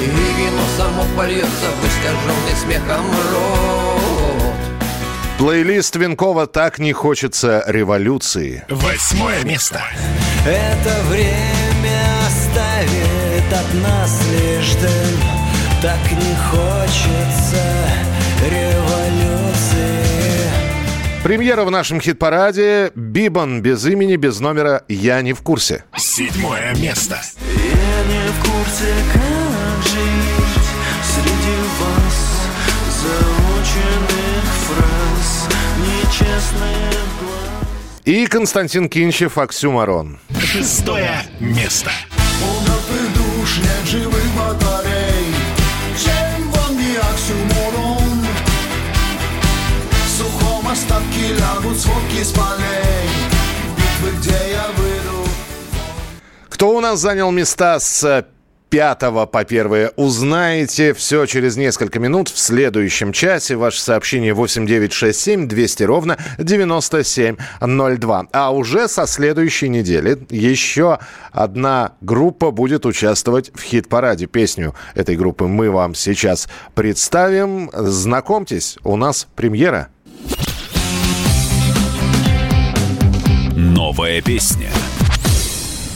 И 0.00 0.04
вино 0.04 0.62
само 0.78 1.04
польется 1.16 1.68
в 1.70 1.86
искаженный 1.86 2.56
смехом 2.62 3.04
рот 3.32 3.74
Плейлист 5.36 5.96
Винкова 5.96 6.46
«Так 6.46 6.78
не 6.78 6.94
хочется 6.94 7.62
революции». 7.66 8.64
Восьмое 8.70 9.42
место. 9.44 9.82
Это 10.46 11.02
время 11.10 12.14
оставит 12.54 13.52
от 13.52 13.74
нас 13.82 14.20
лишь 14.30 14.74
дым 14.74 15.20
Так 15.82 15.98
не 16.12 16.34
хочется 16.36 17.64
революции 18.42 20.04
Премьера 21.22 21.64
в 21.64 21.70
нашем 21.70 22.00
хит-параде 22.00 22.92
«Бибан» 22.94 23.62
без 23.62 23.86
имени, 23.86 24.16
без 24.16 24.40
номера 24.40 24.82
«Я 24.88 25.22
не 25.22 25.32
в 25.32 25.40
курсе». 25.40 25.84
Седьмое 25.96 26.74
место. 26.76 27.18
Я 27.46 28.04
не 28.12 28.28
в 28.28 28.40
курсе, 28.40 28.92
как 29.12 29.82
жить 29.84 30.68
Среди 31.02 31.56
вас 31.80 32.16
заученных 33.02 34.44
фраз 34.66 35.48
Нечестные 35.78 36.92
И 38.04 38.26
Константин 38.26 38.90
Кинчев 38.90 39.38
«Оксюмарон». 39.38 40.18
Шестое 40.38 41.22
место. 41.40 41.90
Кто 56.48 56.70
у 56.70 56.80
нас 56.80 57.00
занял 57.00 57.30
места 57.30 57.78
с 57.78 58.26
пятого 58.74 59.24
по 59.26 59.44
первое 59.44 59.92
узнаете. 59.94 60.94
Все 60.94 61.26
через 61.26 61.56
несколько 61.56 62.00
минут 62.00 62.28
в 62.28 62.36
следующем 62.36 63.12
часе. 63.12 63.54
Ваше 63.54 63.80
сообщение 63.80 64.34
8967 64.34 65.46
200 65.46 65.82
ровно 65.84 66.18
9702. 66.38 68.26
А 68.32 68.52
уже 68.52 68.88
со 68.88 69.06
следующей 69.06 69.68
недели 69.68 70.26
еще 70.28 70.98
одна 71.30 71.92
группа 72.00 72.50
будет 72.50 72.84
участвовать 72.84 73.52
в 73.54 73.62
хит-параде. 73.62 74.26
Песню 74.26 74.74
этой 74.96 75.14
группы 75.14 75.46
мы 75.46 75.70
вам 75.70 75.94
сейчас 75.94 76.48
представим. 76.74 77.70
Знакомьтесь, 77.72 78.78
у 78.82 78.96
нас 78.96 79.28
премьера. 79.36 79.90
Новая 83.54 84.20
песня. 84.20 84.72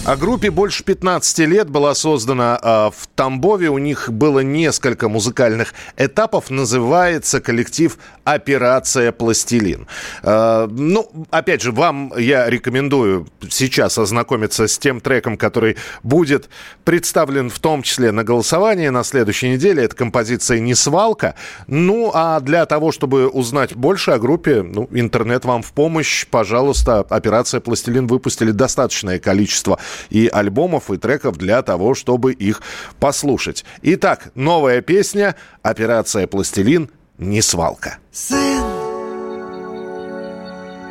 О 0.09 0.17
группе 0.17 0.51
больше 0.51 0.85
15 0.85 1.41
лет 1.41 1.69
была 1.69 1.95
создана 1.95 2.59
э, 2.63 2.91
в 2.97 3.07
Тамбове. 3.15 3.69
У 3.69 3.77
них 3.77 4.11
было 4.11 4.41
несколько 4.41 5.11
музыкальных 5.11 5.75
этапов. 5.99 6.49
Называется 6.49 7.43
коллектив 7.43 7.99
«Операция 8.25 9.13
Пластилин». 9.13 9.87
Э, 10.23 10.67
ну, 10.71 11.11
опять 11.31 11.61
же, 11.61 11.73
вам 11.73 12.15
я 12.17 12.49
рекомендую 12.49 13.29
сейчас 13.51 13.99
ознакомиться 13.99 14.67
с 14.67 14.79
тем 14.79 15.03
треком, 15.03 15.37
который 15.37 15.77
будет 16.03 16.49
представлен 16.85 17.51
в 17.51 17.59
том 17.59 17.83
числе 17.83 18.11
на 18.11 18.25
голосовании 18.25 18.89
на 18.89 19.05
следующей 19.05 19.51
неделе. 19.51 19.85
Это 19.85 19.95
композиция 19.95 20.59
«Не 20.59 20.75
свалка». 20.75 21.35
Ну, 21.67 22.13
а 22.15 22.41
для 22.41 22.65
того, 22.65 22.93
чтобы 22.93 23.29
узнать 23.29 23.77
больше 23.77 24.13
о 24.13 24.19
группе, 24.19 24.63
ну, 24.63 24.89
интернет 24.91 25.45
вам 25.45 25.63
в 25.63 25.73
помощь. 25.73 26.27
Пожалуйста, 26.31 27.01
«Операция 27.01 27.61
Пластилин» 27.61 28.07
выпустили 28.07 28.53
достаточное 28.53 29.19
количество 29.19 29.79
и 30.11 30.29
альбомов, 30.29 30.91
и 30.91 30.97
треков 30.97 31.37
для 31.37 31.63
того, 31.63 31.95
чтобы 31.95 32.33
их 32.33 32.63
послушать. 32.99 33.65
Итак, 33.83 34.31
новая 34.35 34.81
песня 34.81 35.37
«Операция 35.63 36.27
Пластилин. 36.27 36.91
Не 37.19 37.43
свалка». 37.43 37.99
Сын, 38.13 38.63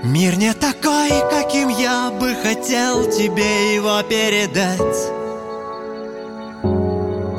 мир 0.04 0.38
не 0.38 0.54
такой, 0.54 1.10
каким 1.30 1.70
я 1.70 2.12
бы 2.12 2.36
хотел 2.36 3.10
тебе 3.10 3.76
его 3.76 4.02
передать. 4.04 5.18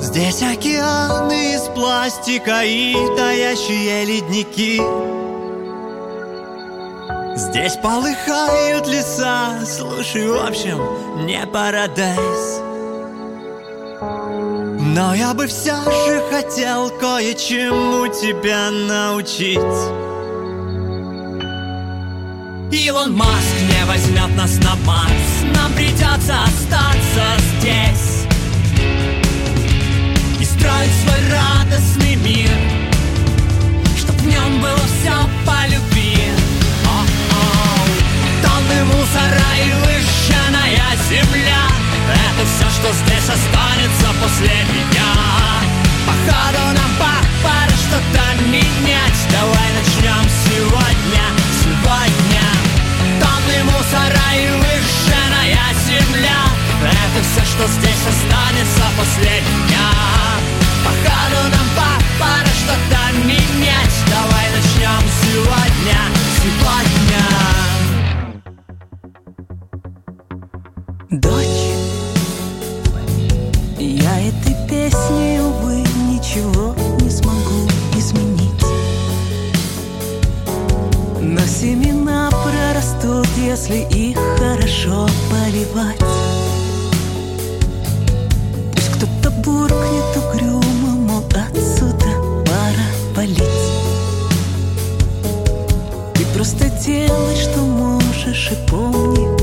Здесь 0.01 0.43
океаны 0.43 1.55
из 1.55 1.63
пластика 1.75 2.63
и 2.65 2.95
таящие 3.17 4.05
ледники. 4.05 4.81
Здесь 7.39 7.77
полыхают 7.77 8.89
леса, 8.89 9.65
слушай, 9.65 10.27
в 10.27 10.45
общем, 10.45 11.25
не 11.25 11.47
парадайз. 11.47 12.61
Но 14.81 15.15
я 15.15 15.35
бы 15.35 15.47
все 15.47 15.77
же 15.85 16.21
хотел 16.33 16.91
кое-чему 16.91 18.09
тебя 18.09 18.73
научить. 18.73 19.61
Илон 22.73 23.15
Маск 23.15 23.55
не 23.71 23.87
возьмет 23.87 24.37
нас 24.37 24.57
на 24.57 24.75
Марс, 24.85 25.55
нам 25.55 25.73
придется 25.75 26.43
остаться 26.43 27.25
здесь 27.61 28.27
и 30.41 30.45
строить 30.45 30.91
свой 31.05 31.21
радостный 31.31 32.17
мир, 32.17 32.51
чтоб 33.97 34.17
в 34.17 34.27
нем 34.27 34.61
было 34.61 34.77
все 34.77 35.13
по 35.47 35.73
любви. 35.73 35.88
Мусора 38.85 39.51
и 39.59 39.73
выжженная 39.85 40.97
земля. 41.09 41.63
Это 42.09 42.47
все, 42.47 42.69
что 42.71 42.93
здесь 42.93 43.29
останется 43.29 44.07
после 44.23 44.55
меня. 44.73 45.11
Походу 46.07 46.65
нам 46.79 46.91
по- 46.99 47.27
пора 47.43 47.75
что-то 47.85 48.45
менять. 48.47 49.19
Давай 49.31 49.69
начнем 49.79 50.23
сегодня, 50.47 51.25
сегодня. 51.61 52.45
Тонны 53.21 53.65
мусора 53.65 54.29
и 54.35 54.47
выжженная 54.63 55.75
земля. 55.87 56.41
Это 56.83 57.25
все, 57.25 57.45
что 57.45 57.67
здесь 57.67 58.05
останется 58.07 58.85
после 58.97 59.43
меня. 59.43 59.91
Походу 60.85 61.49
нам 61.51 61.69
по- 61.77 62.23
пора 62.23 62.47
что-то 62.47 63.27
менять. 63.27 63.97
Давай 64.07 64.47
начнем 64.55 65.03
сегодня, 65.23 65.99
сегодня 66.41 67.78
Дочь, 71.11 71.73
я 73.79 74.21
этой 74.21 74.55
песней, 74.69 75.41
увы, 75.41 75.83
ничего 76.07 76.75
не 77.01 77.09
смогу 77.09 77.67
изменить. 77.97 78.53
Но 81.23 81.41
семена 81.47 82.29
прорастут, 82.31 83.27
если 83.39 83.87
их 83.91 84.19
хорошо 84.37 85.09
поливать. 85.31 85.99
Пусть 88.75 88.91
кто-то 88.91 89.31
буркнет 89.31 90.15
угрюмо, 90.15 90.91
мол, 90.91 91.25
отсюда 91.33 92.45
пора 92.45 92.89
валить. 93.17 93.39
Ты 96.13 96.27
просто 96.35 96.69
делай, 96.85 97.35
что 97.35 97.61
можешь, 97.61 98.53
и 98.53 98.71
помни 98.71 99.38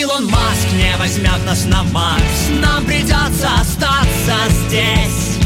Илон 0.00 0.26
Маск 0.26 0.68
не 0.74 0.94
возьмет 0.98 1.42
нас 1.46 1.64
на 1.64 1.82
Марс. 1.84 2.50
Нам 2.60 2.84
придется 2.84 3.48
остаться 3.58 4.34
здесь. 4.66 5.38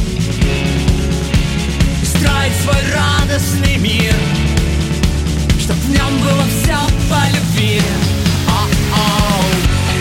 Строить 2.02 2.56
свой 2.64 2.82
радостный 2.92 3.76
мир. 3.76 4.12
Чтоб 5.60 5.76
в 5.76 5.90
нем 5.90 6.18
было 6.18 6.44
все 6.48 6.76
по 7.08 7.20
любви. 7.28 7.80
О-оу. 8.48 9.44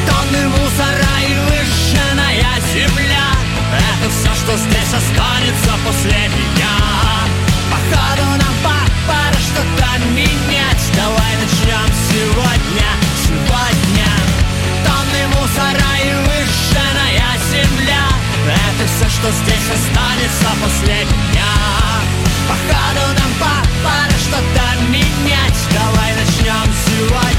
Тонны 0.08 0.48
мусора 0.48 1.14
и 1.28 1.36
выжженная 1.48 2.56
земля. 2.74 3.30
Это 3.72 4.10
все, 4.10 4.34
что 4.34 4.58
здесь 4.58 4.94
останется 4.94 5.72
после 5.86 6.28
меня. 6.28 6.76
Походу 7.70 8.24
нам 8.24 8.56
по- 8.64 8.92
пора 9.08 9.40
что-то 9.40 10.06
менять. 10.16 10.84
Давай 10.96 11.36
начнем 11.38 11.94
сегодня 12.10 12.79
что 19.22 19.32
здесь 19.32 19.70
останется 19.74 20.48
после 20.64 21.04
меня 21.06 21.52
Походу 22.48 23.06
нам 23.20 23.32
по- 23.40 23.68
пора 23.84 24.18
что-то 24.18 24.82
менять. 24.90 25.60
Давай 25.74 26.14
начнем 26.16 26.74
сегодня 26.86 27.39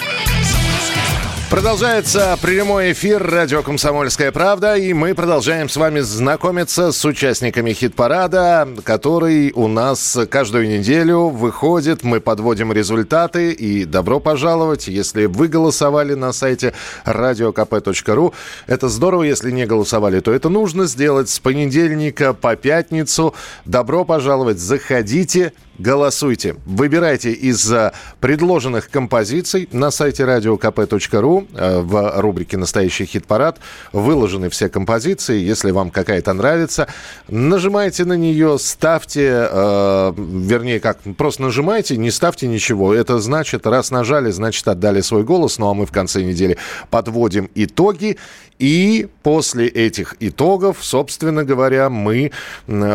Продолжается 1.51 2.39
прямой 2.41 2.93
эфир 2.93 3.21
радио 3.21 3.61
«Комсомольская 3.61 4.31
правда», 4.31 4.77
и 4.77 4.93
мы 4.93 5.13
продолжаем 5.13 5.67
с 5.67 5.75
вами 5.75 5.99
знакомиться 5.99 6.93
с 6.93 7.03
участниками 7.03 7.73
хит-парада, 7.73 8.69
который 8.85 9.51
у 9.53 9.67
нас 9.67 10.17
каждую 10.29 10.69
неделю 10.69 11.27
выходит. 11.27 12.03
Мы 12.03 12.21
подводим 12.21 12.71
результаты, 12.71 13.51
и 13.51 13.83
добро 13.83 14.21
пожаловать, 14.21 14.87
если 14.87 15.25
вы 15.25 15.49
голосовали 15.49 16.13
на 16.13 16.31
сайте 16.31 16.73
radiokp.ru. 17.05 18.33
Это 18.67 18.87
здорово, 18.87 19.23
если 19.23 19.51
не 19.51 19.65
голосовали, 19.65 20.21
то 20.21 20.31
это 20.31 20.47
нужно 20.47 20.85
сделать 20.85 21.29
с 21.29 21.39
понедельника 21.39 22.33
по 22.33 22.55
пятницу. 22.55 23.35
Добро 23.65 24.05
пожаловать, 24.05 24.57
заходите, 24.57 25.51
Голосуйте. 25.81 26.57
Выбирайте 26.65 27.31
из 27.31 27.71
э, 27.71 27.91
предложенных 28.19 28.91
композиций 28.91 29.67
на 29.71 29.89
сайте 29.89 30.23
radiokp.ru 30.23 31.40
э, 31.53 31.79
в 31.79 32.21
рубрике 32.21 32.57
«Настоящий 32.57 33.05
хит-парад». 33.05 33.59
Выложены 33.91 34.49
все 34.49 34.69
композиции. 34.69 35.39
Если 35.39 35.71
вам 35.71 35.91
какая-то 35.91 36.33
нравится, 36.33 36.87
нажимайте 37.27 38.05
на 38.05 38.13
нее, 38.13 38.57
ставьте, 38.59 39.47
э, 39.51 40.13
вернее, 40.17 40.79
как, 40.79 40.99
просто 41.17 41.43
нажимайте, 41.43 41.97
не 41.97 42.11
ставьте 42.11 42.47
ничего. 42.47 42.93
Это 42.93 43.19
значит, 43.19 43.67
раз 43.67 43.91
нажали, 43.91 44.31
значит, 44.31 44.67
отдали 44.67 45.01
свой 45.01 45.23
голос. 45.23 45.57
Ну, 45.57 45.69
а 45.69 45.73
мы 45.73 45.85
в 45.85 45.91
конце 45.91 46.23
недели 46.23 46.57
подводим 46.89 47.49
итоги. 47.55 48.17
И 48.61 49.07
после 49.23 49.67
этих 49.67 50.15
итогов, 50.19 50.77
собственно 50.81 51.43
говоря, 51.43 51.89
мы, 51.89 52.31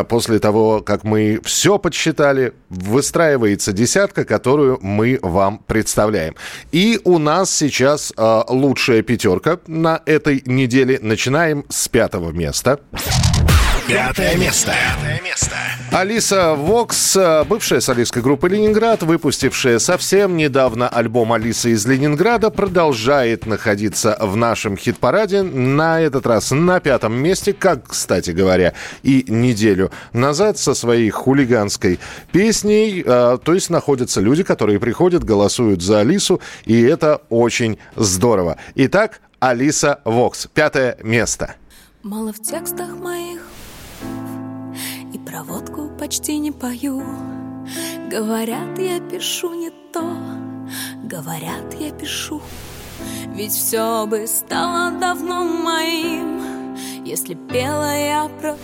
после 0.07 0.39
того, 0.39 0.79
как 0.79 1.03
мы 1.03 1.41
все 1.43 1.77
подсчитали, 1.77 2.53
выстраивается 2.69 3.73
десятка, 3.73 4.23
которую 4.23 4.79
мы 4.81 5.19
вам 5.21 5.59
представляем. 5.67 6.35
И 6.71 7.01
у 7.03 7.17
нас 7.17 7.51
сейчас 7.51 8.13
э, 8.15 8.36
лучшая 8.47 9.01
пятерка 9.01 9.59
на 9.67 10.01
этой 10.05 10.41
неделе. 10.45 10.99
Начинаем 11.01 11.65
с 11.69 11.87
пятого 11.87 12.31
места. 12.31 12.79
Пятое 13.87 14.35
место. 14.35 14.73
Пятое 14.73 15.21
место. 15.21 15.55
Алиса 15.91 16.55
Вокс, 16.55 17.17
бывшая 17.47 17.79
солистка 17.79 18.21
группы 18.21 18.49
«Ленинград», 18.49 19.01
выпустившая 19.01 19.79
совсем 19.79 20.35
недавно 20.35 20.89
альбом 20.89 21.31
«Алиса 21.31 21.69
из 21.69 21.85
Ленинграда», 21.85 22.49
продолжает 22.49 23.45
находиться 23.45 24.17
в 24.19 24.35
нашем 24.35 24.75
хит-параде. 24.75 25.41
На 25.41 26.01
этот 26.01 26.27
раз 26.27 26.51
на 26.51 26.81
пятом 26.81 27.13
месте, 27.15 27.53
как, 27.53 27.87
кстати 27.87 28.31
говоря, 28.31 28.73
и 29.03 29.23
неделю 29.29 29.89
назад 30.11 30.57
со 30.57 30.73
своей 30.73 31.09
хулиганской 31.09 31.99
песней. 32.33 33.01
э, 33.05 33.37
То 33.41 33.53
есть 33.53 33.69
находятся 33.69 34.19
люди, 34.19 34.43
которые 34.43 34.81
приходят, 34.81 35.23
голосуют 35.23 35.81
за 35.81 36.01
Алису, 36.01 36.41
и 36.65 36.81
это 36.81 37.21
очень 37.29 37.79
здорово. 37.95 38.57
Итак, 38.75 39.21
Алиса 39.39 40.01
Вокс, 40.03 40.47
пятое 40.53 40.97
место. 41.01 41.55
Мало 42.03 42.33
в 42.33 42.41
текстах 42.41 42.89
моих 42.95 43.41
Проводку 45.27 45.91
почти 45.99 46.39
не 46.39 46.51
пою. 46.51 47.03
Говорят, 48.09 48.79
я 48.79 48.99
пишу 49.01 49.53
не 49.53 49.71
то. 49.91 50.15
Говорят, 51.03 51.75
я 51.79 51.91
пишу. 51.91 52.41
Ведь 53.35 53.51
все 53.51 54.05
бы 54.07 54.25
стало 54.25 54.91
давно 54.91 55.43
моим. 55.43 56.75
Если 57.05 57.33
пела 57.33 57.93
я 57.97 58.29
про 58.39 58.55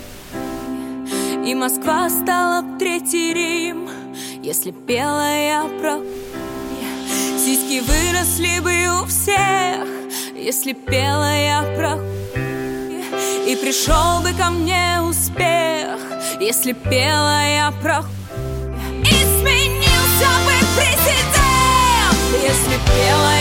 И 1.46 1.54
Москва 1.54 2.10
стала 2.10 2.62
б 2.62 2.80
третий 2.80 3.34
Рим. 3.34 3.90
Если 4.42 4.72
пела 4.72 5.36
я 5.36 5.64
про 5.82 6.00
Сиськи 7.38 7.82
выросли 7.82 8.60
бы 8.62 9.02
у 9.02 9.06
всех. 9.06 9.86
Если 10.34 10.72
пела 10.72 11.36
я 11.36 11.62
про 11.76 12.23
и 13.48 13.56
пришел 13.56 14.22
бы 14.22 14.32
ко 14.34 14.50
мне 14.50 15.00
успех, 15.02 16.00
если 16.40 16.74
пела 16.74 17.46
я 17.46 17.74
про 17.82 18.04
И 19.02 19.16
сменился 19.40 20.30
бы 20.46 20.54
президент, 20.76 22.44
если 22.44 22.78
пела 22.86 23.33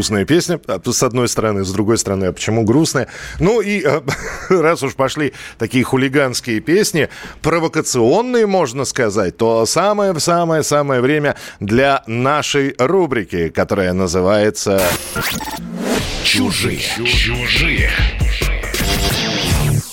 грустная 0.00 0.24
песня, 0.24 0.58
а, 0.66 0.80
с 0.82 1.02
одной 1.02 1.28
стороны, 1.28 1.62
с 1.62 1.70
другой 1.72 1.98
стороны, 1.98 2.24
а 2.24 2.32
почему 2.32 2.64
грустная? 2.64 3.08
Ну 3.38 3.60
и 3.60 3.82
э, 3.84 4.00
раз 4.48 4.82
уж 4.82 4.94
пошли 4.94 5.34
такие 5.58 5.84
хулиганские 5.84 6.60
песни, 6.60 7.10
провокационные, 7.42 8.46
можно 8.46 8.86
сказать, 8.86 9.36
то 9.36 9.66
самое-самое-самое 9.66 11.02
время 11.02 11.36
для 11.60 12.02
нашей 12.06 12.74
рубрики, 12.78 13.50
которая 13.50 13.92
называется... 13.92 14.80
Чужие. 16.24 16.80
Чужие. 17.04 17.90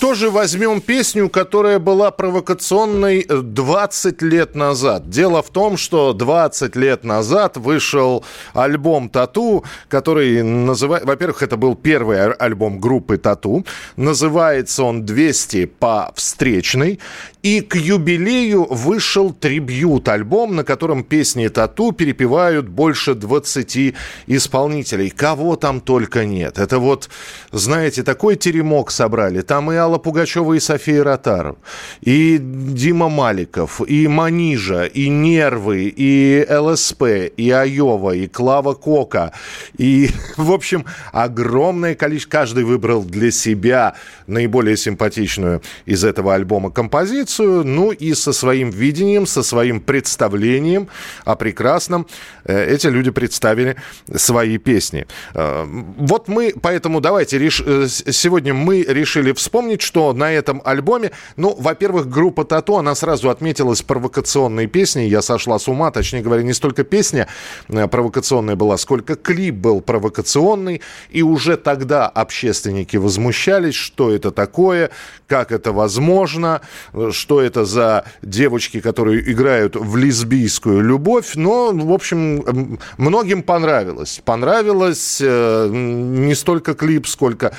Тоже 0.08 0.30
возьмем 0.30 0.80
песню, 0.80 1.28
которая 1.28 1.78
была 1.78 2.10
провокационной 2.10 3.26
э, 3.28 3.42
20 3.42 4.22
лет 4.22 4.54
назад. 4.54 5.10
Дело 5.10 5.42
в 5.42 5.50
том, 5.50 5.76
что 5.76 6.14
20 6.14 6.76
лет 6.76 7.04
назад 7.04 7.58
вышел 7.58 8.24
альбом 8.54 9.10
«Тату», 9.10 9.64
который 9.90 10.42
называет... 10.42 11.04
Во-первых, 11.04 11.42
это 11.42 11.58
был 11.58 11.74
первый 11.74 12.32
альбом 12.32 12.80
группы 12.80 13.18
«Тату». 13.18 13.66
Называется 13.96 14.82
он 14.82 15.04
«200 15.04 15.66
по 15.66 16.10
встречной». 16.16 17.00
И 17.42 17.60
к 17.60 17.76
юбилею 17.76 18.66
вышел 18.68 19.32
трибьют-альбом, 19.32 20.56
на 20.56 20.64
котором 20.64 21.04
песни 21.04 21.48
«Тату» 21.48 21.92
перепевают 21.92 22.66
больше 22.66 23.14
20 23.14 23.94
исполнителей. 24.26 25.10
Кого 25.10 25.56
там 25.56 25.80
только 25.80 26.24
нет. 26.24 26.58
Это 26.58 26.78
вот, 26.78 27.10
знаете, 27.52 28.02
такой 28.02 28.36
теремок 28.36 28.90
собрали. 28.90 29.42
Там 29.42 29.70
и 29.70 29.76
Алла 29.76 29.97
Пугачева, 29.98 30.54
и 30.54 30.60
София 30.60 31.04
Ротару, 31.04 31.58
и 32.00 32.38
Дима 32.40 33.08
Маликов, 33.08 33.80
и 33.86 34.08
Манижа, 34.08 34.84
и 34.84 35.08
Нервы, 35.08 35.92
и 35.94 36.46
ЛСП, 36.48 37.02
и 37.36 37.50
Айова, 37.50 38.12
и 38.12 38.26
Клава 38.26 38.74
Кока. 38.74 39.32
И, 39.76 40.10
в 40.36 40.52
общем, 40.52 40.84
огромное 41.12 41.94
количество. 41.94 42.30
Каждый 42.30 42.64
выбрал 42.64 43.02
для 43.02 43.30
себя 43.30 43.94
наиболее 44.26 44.76
симпатичную 44.76 45.62
из 45.86 46.04
этого 46.04 46.34
альбома 46.34 46.70
композицию, 46.70 47.64
ну 47.64 47.90
и 47.90 48.14
со 48.14 48.32
своим 48.32 48.70
видением, 48.70 49.26
со 49.26 49.42
своим 49.42 49.80
представлением 49.80 50.88
о 51.24 51.34
прекрасном 51.36 52.06
э, 52.44 52.74
эти 52.74 52.86
люди 52.86 53.10
представили 53.10 53.76
свои 54.14 54.58
песни. 54.58 55.06
Э, 55.34 55.64
Вот 55.96 56.28
мы, 56.28 56.54
поэтому 56.60 57.00
давайте 57.00 57.38
э, 57.38 57.88
сегодня 57.88 58.54
мы 58.54 58.82
решили 58.82 59.32
вспомнить, 59.32 59.80
что 59.88 60.12
на 60.12 60.30
этом 60.30 60.60
альбоме, 60.66 61.12
ну, 61.36 61.56
во-первых, 61.58 62.10
группа 62.10 62.44
Тату, 62.44 62.76
она 62.76 62.94
сразу 62.94 63.30
отметилась 63.30 63.80
провокационной 63.80 64.66
песней. 64.66 65.08
Я 65.08 65.22
сошла 65.22 65.58
с 65.58 65.66
ума, 65.66 65.90
точнее 65.90 66.20
говоря, 66.20 66.42
не 66.42 66.52
столько 66.52 66.84
песня 66.84 67.26
э, 67.68 67.88
провокационная 67.88 68.54
была, 68.54 68.76
сколько 68.76 69.16
клип 69.16 69.54
был 69.54 69.80
провокационный. 69.80 70.82
И 71.08 71.22
уже 71.22 71.56
тогда 71.56 72.06
общественники 72.06 72.98
возмущались, 72.98 73.76
что 73.76 74.10
это 74.10 74.30
такое, 74.30 74.90
как 75.26 75.52
это 75.52 75.72
возможно, 75.72 76.60
э, 76.92 77.08
что 77.10 77.40
это 77.40 77.64
за 77.64 78.04
девочки, 78.20 78.80
которые 78.80 79.32
играют 79.32 79.74
в 79.74 79.96
лесбийскую 79.96 80.82
любовь. 80.82 81.34
Но, 81.34 81.72
в 81.72 81.92
общем, 81.94 82.78
многим 82.98 83.42
понравилось. 83.42 84.20
Понравилось 84.22 85.18
э, 85.22 85.68
не 85.72 86.34
столько 86.34 86.74
клип, 86.74 87.06
сколько 87.06 87.56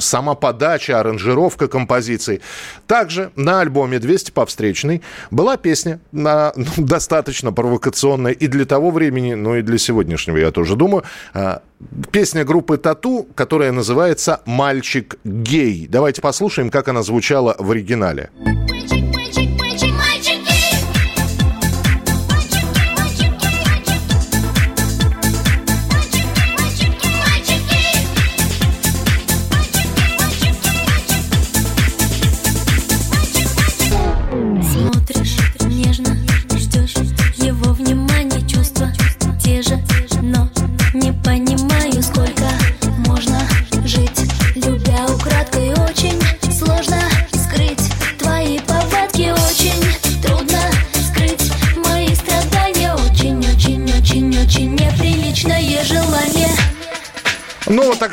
сама 0.00 0.34
подача, 0.34 0.98
аранжировка 0.98 1.67
композиции. 1.68 2.40
Также 2.86 3.30
на 3.36 3.60
альбоме 3.60 3.98
«200 3.98 4.32
по 4.32 4.46
встречной» 4.46 5.02
была 5.30 5.56
песня 5.56 6.00
на, 6.12 6.52
ну, 6.56 6.66
достаточно 6.78 7.52
провокационная 7.52 8.32
и 8.32 8.46
для 8.46 8.64
того 8.64 8.90
времени, 8.90 9.34
ну 9.34 9.56
и 9.56 9.62
для 9.62 9.78
сегодняшнего, 9.78 10.36
я 10.36 10.50
тоже 10.50 10.76
думаю. 10.76 11.04
А, 11.34 11.62
Песня 12.10 12.44
группы 12.44 12.76
«Тату», 12.76 13.28
которая 13.36 13.70
называется 13.70 14.40
«Мальчик 14.46 15.16
гей». 15.24 15.86
Давайте 15.88 16.20
послушаем, 16.20 16.70
как 16.70 16.88
она 16.88 17.02
звучала 17.02 17.54
в 17.56 17.70
оригинале. 17.70 18.30
Вот 18.34 18.77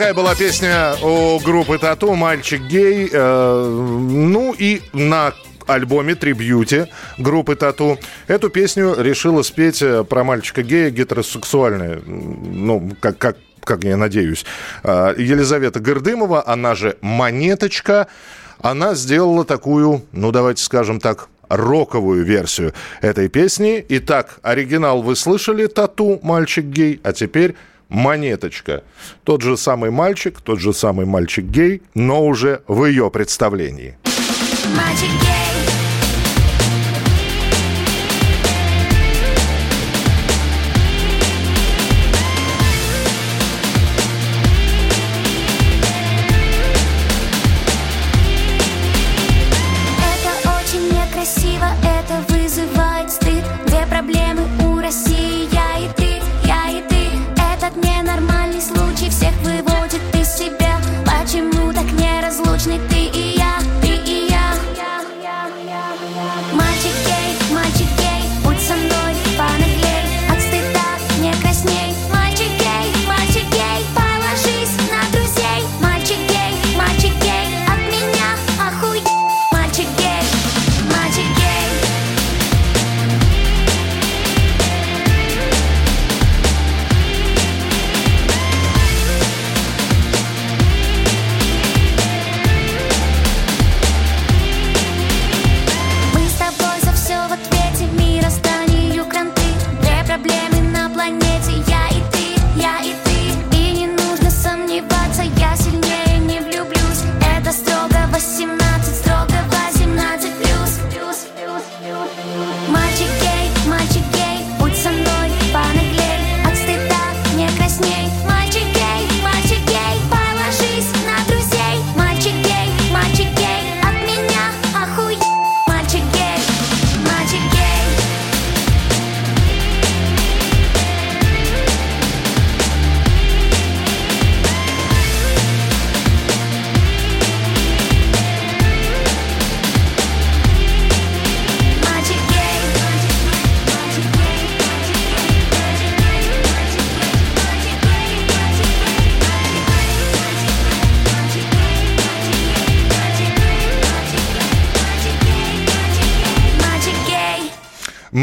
такая 0.06 0.24
была 0.24 0.36
песня 0.36 0.94
у 1.02 1.40
группы 1.40 1.80
Тату 1.80 2.14
«Мальчик 2.14 2.62
гей». 2.62 3.10
Э, 3.12 3.66
ну 3.68 4.54
и 4.56 4.84
на 4.94 5.34
альбоме 5.66 6.14
«Трибьюти» 6.14 6.86
группы 7.18 7.56
Тату. 7.56 7.98
Эту 8.28 8.52
песню 8.52 8.94
решила 9.00 9.42
спеть 9.42 9.82
э, 9.82 10.04
про 10.04 10.24
мальчика 10.24 10.62
гея 10.62 10.92
гетеросексуальная. 10.92 12.02
Ну, 12.06 12.92
как, 13.00 13.18
как, 13.18 13.38
как 13.64 13.84
я 13.84 13.98
надеюсь. 13.98 14.46
Э, 14.84 15.16
Елизавета 15.18 15.80
Гордымова, 15.80 16.48
она 16.48 16.76
же 16.76 16.98
«Монеточка». 17.02 18.06
Она 18.62 18.94
сделала 18.94 19.44
такую, 19.44 20.04
ну, 20.12 20.32
давайте 20.32 20.64
скажем 20.64 21.00
так, 21.00 21.30
роковую 21.50 22.24
версию 22.24 22.74
этой 23.02 23.28
песни. 23.28 23.84
Итак, 23.90 24.38
оригинал 24.44 25.02
вы 25.02 25.16
слышали 25.16 25.66
«Тату. 25.66 26.20
Мальчик 26.22 26.66
гей», 26.66 27.00
а 27.02 27.12
теперь 27.12 27.56
«Монеточка». 27.90 28.84
Тот 29.24 29.42
же 29.42 29.58
самый 29.58 29.92
мальчик, 29.92 30.42
тот 30.42 30.60
же 30.60 30.74
самый 30.74 31.06
мальчик 31.06 31.46
гей, 31.46 31.82
но 31.94 32.26
уже 32.26 32.62
в 32.68 32.86
ее 32.86 33.10
представлении. 33.12 33.98
Мальчик 34.76 35.12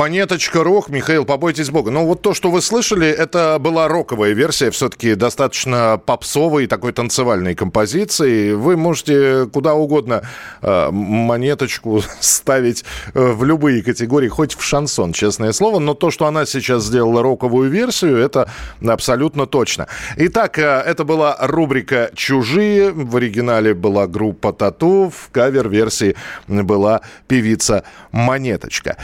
Монеточка 0.03 0.65
рок, 0.65 0.89
Михаил, 0.89 1.25
побойтесь 1.25 1.71
бога. 1.71 1.93
Но 1.93 2.05
вот 2.05 2.23
то, 2.23 2.35
что 2.35 2.51
вы 2.51 2.61
слышали, 2.61 3.07
это 3.07 3.59
была 3.61 3.87
роковая 3.87 4.33
версия, 4.33 4.73
все-таки 4.73 5.15
достаточно 5.15 5.97
попсовой, 6.05 6.67
такой 6.67 6.93
танцевальной 6.93 7.55
композиции. 7.55 8.53
Вы 8.53 8.77
можете 8.77 9.47
куда 9.53 9.75
угодно 9.75 10.23
э, 10.61 10.89
монеточку 10.91 12.03
ставить 12.21 12.85
э, 13.15 13.33
в 13.33 13.45
любые 13.45 13.85
категории, 13.85 14.27
хоть 14.27 14.57
в 14.57 14.63
шансон, 14.65 15.13
честное 15.13 15.53
слово. 15.53 15.79
Но 15.79 15.95
то, 15.95 16.11
что 16.11 16.27
она 16.27 16.47
сейчас 16.47 16.83
сделала 16.83 17.23
роковую 17.23 17.71
версию, 17.71 18.17
это 18.17 18.51
абсолютно 18.85 19.47
точно. 19.47 19.87
Итак, 20.17 20.59
э, 20.59 20.63
это 20.85 21.05
была 21.05 21.37
рубрика 21.39 22.11
«Чужие». 22.17 22.91
В 22.91 23.17
оригинале 23.17 23.73
была 23.73 24.09
группа 24.09 24.53
«Тату», 24.53 25.13
в 25.17 25.31
кавер-версии 25.31 26.17
была 26.49 27.03
певица 27.29 27.85
Монеточка. 28.11 28.97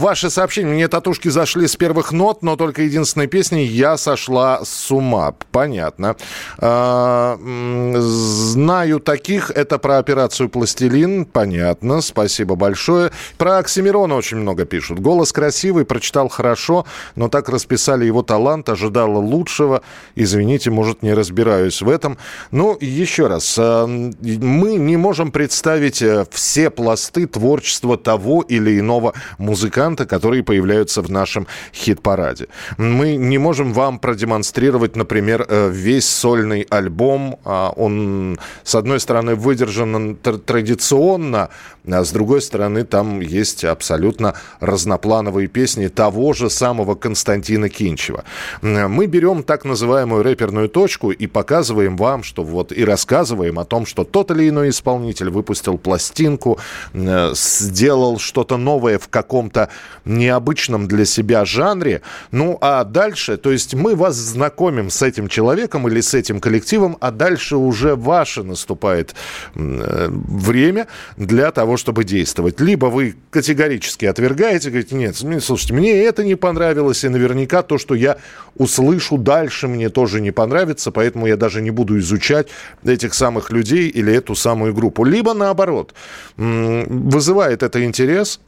Ваши 0.00 0.30
сообщения. 0.30 0.72
Мне 0.72 0.88
татушки 0.88 1.28
зашли 1.28 1.66
с 1.68 1.76
первых 1.76 2.10
нот, 2.12 2.42
но 2.42 2.56
только 2.56 2.80
единственной 2.80 3.26
песней 3.26 3.66
«Я 3.66 3.98
сошла 3.98 4.64
с 4.64 4.90
ума». 4.90 5.34
Понятно. 5.52 6.16
М, 6.58 8.00
Знаю 8.00 9.00
таких. 9.00 9.50
Это 9.50 9.76
про 9.78 9.98
операцию 9.98 10.48
«Пластилин». 10.48 11.26
Понятно. 11.26 12.00
Спасибо 12.00 12.54
большое. 12.54 13.10
Про 13.36 13.58
Оксимирона 13.58 14.14
очень 14.14 14.38
много 14.38 14.64
пишут. 14.64 15.00
Голос 15.00 15.32
красивый, 15.34 15.84
прочитал 15.84 16.30
хорошо, 16.30 16.86
но 17.14 17.28
так 17.28 17.50
расписали 17.50 18.06
его 18.06 18.22
талант, 18.22 18.70
ожидала 18.70 19.18
лучшего. 19.18 19.82
Извините, 20.14 20.70
может, 20.70 21.02
не 21.02 21.12
разбираюсь 21.12 21.82
в 21.82 21.90
этом. 21.90 22.16
Ну, 22.52 22.74
еще 22.80 23.26
раз. 23.26 23.54
э, 23.58 23.84
Мы 23.86 24.76
не 24.76 24.96
можем 24.96 25.30
представить 25.30 26.00
э, 26.00 26.24
все 26.30 26.70
пласты 26.70 27.26
творчества 27.26 27.98
того 27.98 28.40
или 28.40 28.78
иного 28.80 29.12
музыканта, 29.36 29.89
которые 29.96 30.42
появляются 30.42 31.02
в 31.02 31.10
нашем 31.10 31.46
хит-параде. 31.72 32.48
Мы 32.78 33.16
не 33.16 33.38
можем 33.38 33.72
вам 33.72 33.98
продемонстрировать, 33.98 34.96
например, 34.96 35.46
э, 35.48 35.70
весь 35.70 36.08
сольный 36.08 36.66
альбом. 36.70 37.38
А 37.44 37.70
Он, 37.76 38.38
с 38.64 38.74
одной 38.74 39.00
стороны, 39.00 39.34
выдержан 39.34 40.16
тр- 40.16 40.38
традиционно, 40.38 41.48
а 41.90 42.04
с 42.04 42.12
другой 42.12 42.42
стороны, 42.42 42.84
там 42.84 43.20
есть 43.20 43.64
абсолютно 43.64 44.34
разноплановые 44.60 45.48
песни 45.48 45.88
того 45.88 46.32
же 46.32 46.50
самого 46.50 46.94
Константина 46.94 47.68
Кинчева. 47.68 48.24
Мы 48.62 49.06
берем 49.06 49.42
так 49.42 49.64
называемую 49.64 50.22
рэперную 50.22 50.68
точку 50.68 51.10
и 51.10 51.26
показываем 51.26 51.96
вам, 51.96 52.22
что 52.22 52.42
вот 52.42 52.72
и 52.72 52.84
рассказываем 52.84 53.58
о 53.58 53.64
том, 53.64 53.86
что 53.86 54.04
тот 54.04 54.30
или 54.30 54.48
иной 54.48 54.70
исполнитель 54.70 55.30
выпустил 55.30 55.78
пластинку, 55.78 56.58
э, 56.92 57.32
сделал 57.34 58.18
что-то 58.18 58.56
новое 58.56 58.98
в 58.98 59.08
каком-то 59.08 59.68
необычном 60.04 60.88
для 60.88 61.04
себя 61.04 61.44
жанре. 61.44 62.02
Ну, 62.30 62.58
а 62.60 62.84
дальше, 62.84 63.36
то 63.36 63.50
есть 63.50 63.74
мы 63.74 63.94
вас 63.94 64.16
знакомим 64.16 64.90
с 64.90 65.02
этим 65.02 65.28
человеком 65.28 65.88
или 65.88 66.00
с 66.00 66.14
этим 66.14 66.40
коллективом, 66.40 66.96
а 67.00 67.10
дальше 67.10 67.56
уже 67.56 67.96
ваше 67.96 68.42
наступает 68.42 69.14
э, 69.54 70.08
время 70.10 70.86
для 71.16 71.50
того, 71.50 71.76
чтобы 71.76 72.04
действовать. 72.04 72.60
Либо 72.60 72.86
вы 72.86 73.16
категорически 73.30 74.06
отвергаете, 74.06 74.70
говорите, 74.70 74.94
нет, 74.94 75.16
слушайте, 75.42 75.74
мне 75.74 76.02
это 76.02 76.24
не 76.24 76.34
понравилось, 76.34 77.04
и 77.04 77.08
наверняка 77.08 77.62
то, 77.62 77.78
что 77.78 77.94
я 77.94 78.18
услышу 78.56 79.18
дальше, 79.18 79.68
мне 79.68 79.88
тоже 79.88 80.20
не 80.20 80.30
понравится, 80.30 80.90
поэтому 80.90 81.26
я 81.26 81.36
даже 81.36 81.62
не 81.62 81.70
буду 81.70 81.98
изучать 81.98 82.48
этих 82.84 83.14
самых 83.14 83.50
людей 83.50 83.88
или 83.88 84.12
эту 84.12 84.34
самую 84.34 84.74
группу. 84.74 85.04
Либо 85.04 85.34
наоборот, 85.34 85.94
вызывает 86.36 87.62
это 87.62 87.84
интерес, 87.84 88.40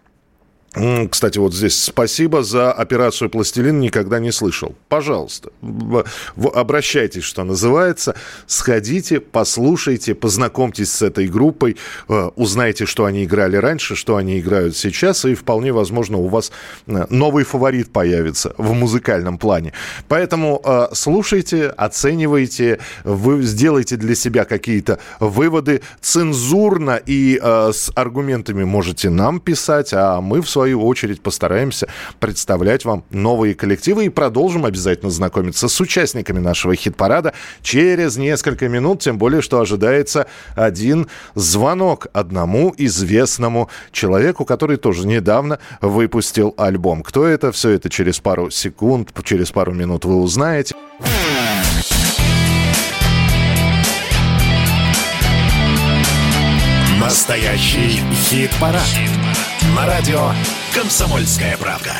Кстати, 0.74 1.36
вот 1.36 1.52
здесь 1.52 1.78
спасибо 1.78 2.42
за 2.42 2.72
операцию 2.72 3.28
«Пластилин» 3.28 3.78
никогда 3.78 4.18
не 4.18 4.32
слышал. 4.32 4.74
Пожалуйста, 4.88 5.50
обращайтесь, 6.54 7.24
что 7.24 7.44
называется, 7.44 8.14
сходите, 8.46 9.20
послушайте, 9.20 10.14
познакомьтесь 10.14 10.90
с 10.90 11.02
этой 11.02 11.28
группой, 11.28 11.76
э, 12.08 12.30
узнайте, 12.36 12.86
что 12.86 13.04
они 13.04 13.24
играли 13.24 13.56
раньше, 13.56 13.94
что 13.96 14.16
они 14.16 14.40
играют 14.40 14.74
сейчас, 14.74 15.26
и 15.26 15.34
вполне 15.34 15.72
возможно 15.72 16.16
у 16.16 16.28
вас 16.28 16.50
э, 16.86 17.04
новый 17.10 17.44
фаворит 17.44 17.92
появится 17.92 18.54
в 18.56 18.72
музыкальном 18.72 19.36
плане. 19.36 19.74
Поэтому 20.08 20.58
э, 20.64 20.86
слушайте, 20.94 21.66
оценивайте, 21.66 22.78
вы 23.04 23.42
сделайте 23.42 23.96
для 23.96 24.14
себя 24.14 24.46
какие-то 24.46 24.98
выводы 25.20 25.82
цензурно 26.00 26.98
и 27.04 27.38
с 27.42 27.92
аргументами 27.94 28.64
можете 28.64 29.10
нам 29.10 29.38
писать, 29.38 29.92
а 29.92 30.22
мы 30.22 30.40
в 30.40 30.48
свою 30.62 30.86
очередь 30.86 31.20
постараемся 31.20 31.88
представлять 32.20 32.84
вам 32.84 33.02
новые 33.10 33.56
коллективы 33.56 34.04
и 34.04 34.08
продолжим 34.08 34.64
обязательно 34.64 35.10
знакомиться 35.10 35.66
с 35.66 35.80
участниками 35.80 36.38
нашего 36.38 36.76
хит-парада 36.76 37.32
через 37.62 38.16
несколько 38.16 38.68
минут, 38.68 39.00
тем 39.00 39.18
более, 39.18 39.42
что 39.42 39.58
ожидается 39.60 40.28
один 40.54 41.08
звонок 41.34 42.06
одному 42.12 42.72
известному 42.78 43.70
человеку, 43.90 44.44
который 44.44 44.76
тоже 44.76 45.04
недавно 45.04 45.58
выпустил 45.80 46.54
альбом. 46.56 47.02
Кто 47.02 47.26
это? 47.26 47.50
Все 47.50 47.70
это 47.70 47.90
через 47.90 48.20
пару 48.20 48.48
секунд, 48.50 49.10
через 49.24 49.50
пару 49.50 49.72
минут 49.72 50.04
вы 50.04 50.14
узнаете. 50.14 50.76
Настоящий 57.00 58.00
хит-парад. 58.28 58.86
На 59.74 59.86
радио 59.86 60.32
«Комсомольская 60.74 61.56
правда». 61.56 61.92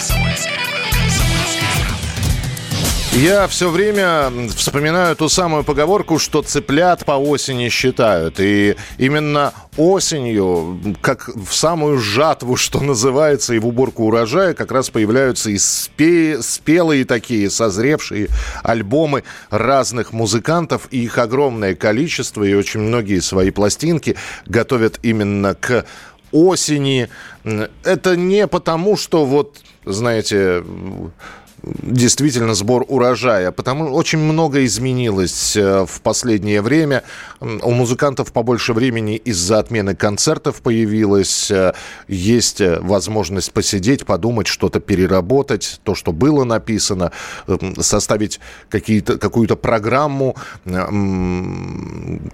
Я 3.13 3.47
все 3.47 3.71
время 3.71 4.31
вспоминаю 4.55 5.17
ту 5.17 5.29
самую 5.29 5.65
поговорку, 5.65 6.19
что 6.19 6.43
цыплят 6.43 7.05
по 7.05 7.13
осени 7.13 7.69
считают. 7.69 8.41
И 8.41 8.77
именно 8.99 9.53
осенью, 9.77 10.81
как 11.01 11.29
в 11.29 11.53
самую 11.55 11.99
жатву, 11.99 12.57
что 12.57 12.81
называется, 12.81 13.55
и 13.55 13.59
в 13.59 13.67
уборку 13.67 14.05
урожая, 14.05 14.55
как 14.55 14.73
раз 14.73 14.91
появляются 14.91 15.51
и 15.51 15.57
спе- 15.57 16.43
спелые 16.43 17.05
такие, 17.05 17.51
созревшие 17.51 18.29
альбомы 18.63 19.25
разных 19.51 20.13
музыкантов. 20.13 20.89
И 20.91 21.05
их 21.05 21.19
огромное 21.19 21.75
количество, 21.75 22.45
и 22.45 22.55
очень 22.55 22.81
многие 22.81 23.21
свои 23.21 23.51
пластинки 23.51 24.17
готовят 24.47 24.99
именно 25.03 25.55
к 25.55 25.85
осени. 26.33 27.09
Это 27.45 28.17
не 28.17 28.47
потому, 28.47 28.97
что 28.97 29.25
вот, 29.25 29.61
знаете, 29.85 30.65
действительно 31.63 32.55
сбор 32.55 32.85
урожая, 32.89 33.53
потому 33.53 33.93
очень 33.95 34.19
много 34.19 34.65
изменилось 34.65 35.57
э, 35.57 35.87
в 35.87 36.01
последнее 36.01 36.61
время. 36.61 37.05
У 37.41 37.71
музыкантов 37.71 38.33
побольше 38.33 38.73
времени 38.73 39.17
из-за 39.17 39.59
отмены 39.59 39.95
концертов 39.95 40.61
появилось. 40.63 41.51
Э, 41.51 41.73
Есть 42.09 42.61
э, 42.61 42.81
возможность 42.81 43.53
посидеть, 43.53 44.05
подумать, 44.07 44.47
что-то 44.47 44.81
переработать, 44.81 45.81
то, 45.85 45.95
что 45.95 46.13
было 46.13 46.45
написано, 46.45 47.13
м, 47.47 47.77
составить 47.81 48.41
какие-то, 48.69 49.19
какую-то 49.19 49.57
программу, 49.57 50.37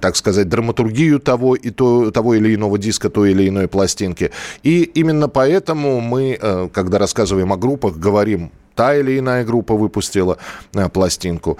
так 0.00 0.16
сказать, 0.16 0.48
драматургию 0.48 1.20
того, 1.20 1.54
и 1.54 1.70
то, 1.70 2.10
того 2.10 2.34
или 2.34 2.54
иного 2.54 2.78
диска, 2.78 3.10
той 3.10 3.32
или 3.32 3.48
иной 3.48 3.68
пластинки. 3.68 4.30
И 4.62 4.82
именно 4.82 5.28
поэтому 5.28 6.00
мы, 6.00 6.38
когда 6.72 6.98
рассказываем 6.98 7.52
о 7.52 7.56
группах, 7.56 7.96
говорим 7.96 8.50
та 8.78 8.94
или 8.94 9.18
иная 9.18 9.44
группа 9.44 9.74
выпустила 9.74 10.38
э, 10.72 10.88
пластинку, 10.88 11.58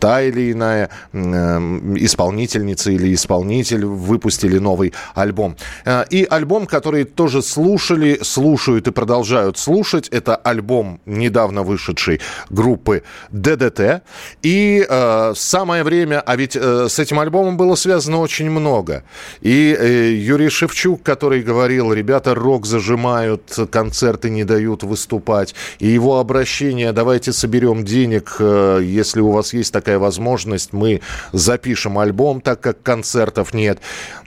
та 0.00 0.20
или 0.22 0.50
иная 0.50 0.90
э, 1.12 1.18
исполнительница 1.96 2.90
или 2.90 3.14
исполнитель 3.14 3.84
выпустили 3.84 4.58
новый 4.58 4.92
альбом. 5.14 5.56
Э, 5.84 6.04
И 6.10 6.26
альбом, 6.28 6.66
который 6.66 7.04
тоже 7.04 7.42
слушали, 7.42 8.18
слушают 8.22 8.88
и 8.88 8.90
продолжают 8.90 9.58
слушать, 9.58 10.08
это 10.08 10.34
альбом 10.34 11.00
недавно 11.06 11.62
вышедший 11.62 12.20
группы 12.50 13.04
ДДТ. 13.30 14.02
И 14.42 14.84
э, 14.88 15.32
самое 15.36 15.84
время, 15.84 16.20
а 16.20 16.34
ведь 16.36 16.56
с 16.56 16.98
этим 16.98 17.20
альбомом 17.20 17.56
было 17.56 17.76
связано 17.76 18.18
очень 18.18 18.50
много. 18.50 19.04
И 19.40 19.76
Юрий 20.26 20.50
Шевчук, 20.50 21.04
который 21.04 21.42
говорил, 21.42 21.92
ребята 21.92 22.34
рок 22.34 22.66
зажимают, 22.66 23.56
концерты 23.70 24.30
не 24.30 24.42
дают 24.44 24.82
выступать, 24.82 25.54
и 25.78 25.86
его 25.86 26.18
обращение, 26.18 26.55
давайте 26.92 27.32
соберем 27.32 27.84
денег, 27.84 28.36
э, 28.38 28.80
если 28.82 29.20
у 29.20 29.30
вас 29.30 29.52
есть 29.52 29.72
такая 29.72 29.98
возможность, 29.98 30.72
мы 30.72 31.00
запишем 31.32 31.98
альбом, 31.98 32.40
так 32.40 32.60
как 32.60 32.82
концертов 32.82 33.54
нет. 33.54 33.78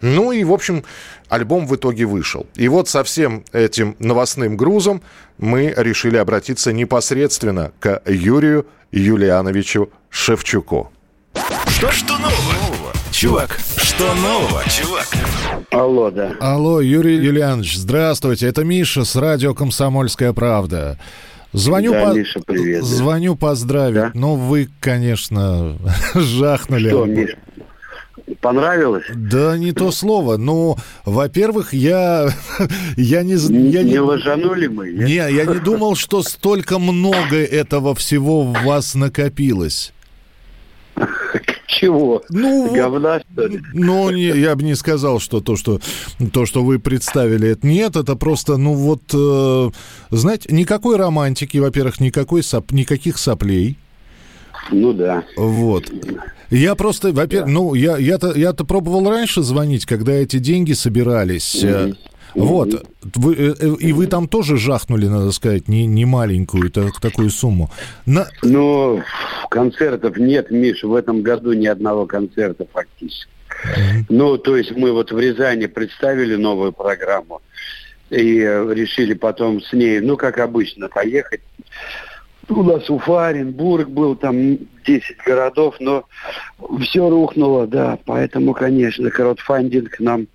Ну 0.02 0.32
и, 0.32 0.44
в 0.44 0.54
общем, 0.54 0.84
альбом 1.30 1.68
в 1.68 1.76
итоге 1.76 2.06
вышел. 2.06 2.46
И 2.56 2.68
вот 2.68 2.90
со 2.90 3.04
всем 3.04 3.44
этим 3.52 3.96
новостным 4.00 4.58
грузом 4.58 5.02
мы 5.38 5.74
решили 5.76 6.18
обратиться 6.18 6.74
непосредственно 6.74 7.72
к 7.80 8.02
Юрию 8.06 8.66
Юлиановичу 8.92 9.90
Шевчуку. 10.10 10.92
Что, 11.68 11.92
что 11.92 12.18
нового, 12.18 12.94
чувак? 13.12 13.58
Что 13.78 14.14
нового, 14.16 14.64
чувак? 14.70 15.08
Алло, 15.72 16.10
да. 16.10 16.34
Алло, 16.40 16.82
Юрий 16.82 17.18
Юлианович, 17.18 17.78
здравствуйте. 17.78 18.48
Это 18.48 18.64
Миша 18.64 19.04
с 19.04 19.16
радио 19.16 19.54
«Комсомольская 19.54 20.34
правда». 20.34 20.98
Звоню, 21.54 21.92
Да, 21.92 22.06
по- 22.10 22.14
Миша, 22.16 22.40
привет. 22.46 22.84
Звоню 22.84 23.36
поздравить. 23.36 24.14
Ну, 24.14 24.36
вы, 24.36 24.70
конечно, 24.80 25.78
жахнули. 26.14 26.90
Что, 26.90 27.06
Миш, 27.06 27.36
понравилось? 28.40 29.06
Да 29.16 29.58
не 29.58 29.72
то 29.72 29.92
слово. 29.92 30.38
Ну, 30.38 30.78
во-первых, 31.06 31.74
я, 31.74 32.30
я 32.98 33.24
не... 33.24 33.34
Я 33.72 33.84
Не 33.84 34.00
ложанули 34.00 34.68
мы? 34.68 34.92
Не, 34.92 35.16
я 35.16 35.46
не 35.46 35.60
думал, 35.60 35.96
что 35.96 36.22
столько 36.22 36.78
много 36.78 37.38
этого 37.38 37.96
всего 37.96 38.44
в 38.44 38.54
вас 38.64 38.94
накопилось. 38.94 39.94
Чего? 41.68 42.24
Ну, 42.30 42.74
Говна, 42.74 43.22
что 43.32 43.48
ли? 43.48 43.62
Ну, 43.74 44.10
не, 44.10 44.28
я 44.28 44.56
бы 44.56 44.64
не 44.64 44.76
сказал, 44.76 45.20
что 45.20 45.40
то, 45.40 45.56
что 45.56 45.80
то, 46.34 46.46
что 46.46 46.64
вы 46.64 46.80
представили, 46.80 47.50
это 47.50 47.66
нет, 47.66 47.96
это 47.96 48.16
просто, 48.16 48.58
ну 48.58 48.74
вот, 48.74 49.02
э, 49.14 49.70
знаете, 50.10 50.54
никакой 50.54 50.98
романтики, 50.98 51.58
во-первых, 51.58 52.00
никакой 52.00 52.44
соп, 52.44 52.72
никаких 52.72 53.18
соплей. 53.18 53.78
Ну 54.72 54.94
да. 54.94 55.24
Вот. 55.38 55.92
Я 56.50 56.76
просто, 56.76 57.12
во-первых, 57.12 57.50
ну, 57.52 57.74
я, 57.76 57.98
я-то, 57.98 58.34
я-то 58.36 58.66
пробовал 58.66 59.10
раньше 59.10 59.42
звонить, 59.42 59.86
когда 59.86 60.14
эти 60.14 60.40
деньги 60.40 60.74
собирались. 60.74 61.64
э, 61.64 61.94
Вот. 62.36 62.86
Вы, 63.16 63.36
э, 63.36 63.56
э, 63.60 63.76
и 63.80 63.94
вы 63.94 64.08
там 64.08 64.28
тоже 64.28 64.58
жахнули, 64.58 65.08
надо 65.08 65.32
сказать, 65.32 65.68
не, 65.68 65.86
не 65.86 66.06
маленькую 66.06 66.70
так- 66.72 67.00
такую 67.00 67.30
сумму. 67.30 67.70
На... 68.06 68.28
Ну, 68.44 69.02
концертов 69.50 70.18
нет, 70.18 70.52
Миш, 70.52 70.84
в 70.84 70.94
этом 70.94 71.22
году 71.22 71.54
ни 71.54 71.68
одного 71.68 72.06
концерта 72.06 72.66
фактически. 72.72 73.32
Ну, 74.10 74.38
то 74.38 74.56
есть 74.56 74.72
мы 74.72 74.92
вот 74.92 75.12
в 75.12 75.20
Рязани 75.20 75.66
представили 75.66 76.36
новую 76.36 76.72
программу 76.72 77.42
и 78.10 78.40
э, 78.40 78.74
решили 78.74 79.14
потом 79.14 79.62
с 79.62 79.74
ней, 79.74 80.00
ну, 80.00 80.18
как 80.18 80.40
обычно, 80.40 80.88
поехать. 80.88 81.42
У 82.48 82.64
нас 82.64 82.90
Уфа, 82.90 83.28
Оренбург 83.28 83.90
был, 83.90 84.16
там 84.16 84.58
10 84.86 85.18
городов, 85.24 85.76
но 85.80 86.06
все 86.82 87.08
рухнуло, 87.08 87.68
да. 87.68 88.00
Поэтому, 88.06 88.54
конечно, 88.54 89.12
краудфандинг 89.12 90.00
нам 90.00 90.28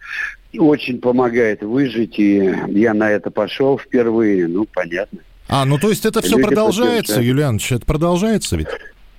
очень 0.58 1.00
помогает 1.00 1.62
выжить, 1.62 2.18
и 2.18 2.54
я 2.68 2.94
на 2.94 3.10
это 3.10 3.30
пошел 3.30 3.78
впервые, 3.78 4.48
ну, 4.48 4.66
понятно. 4.72 5.20
А, 5.48 5.64
ну 5.64 5.78
то 5.78 5.90
есть 5.90 6.06
это 6.06 6.22
все 6.22 6.36
Люди 6.36 6.42
продолжается, 6.42 7.14
поддержали. 7.14 7.26
Юлианович, 7.26 7.72
это 7.72 7.86
продолжается 7.86 8.56
ведь? 8.56 8.68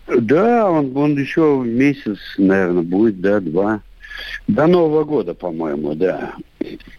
Да, 0.07 0.69
он, 0.69 0.95
он 0.95 1.17
еще 1.17 1.61
месяц, 1.65 2.17
наверное, 2.38 2.83
будет, 2.83 3.21
да, 3.21 3.39
два. 3.39 3.81
До 4.47 4.67
Нового 4.67 5.03
года, 5.03 5.33
по-моему, 5.33 5.93
да. 5.95 6.36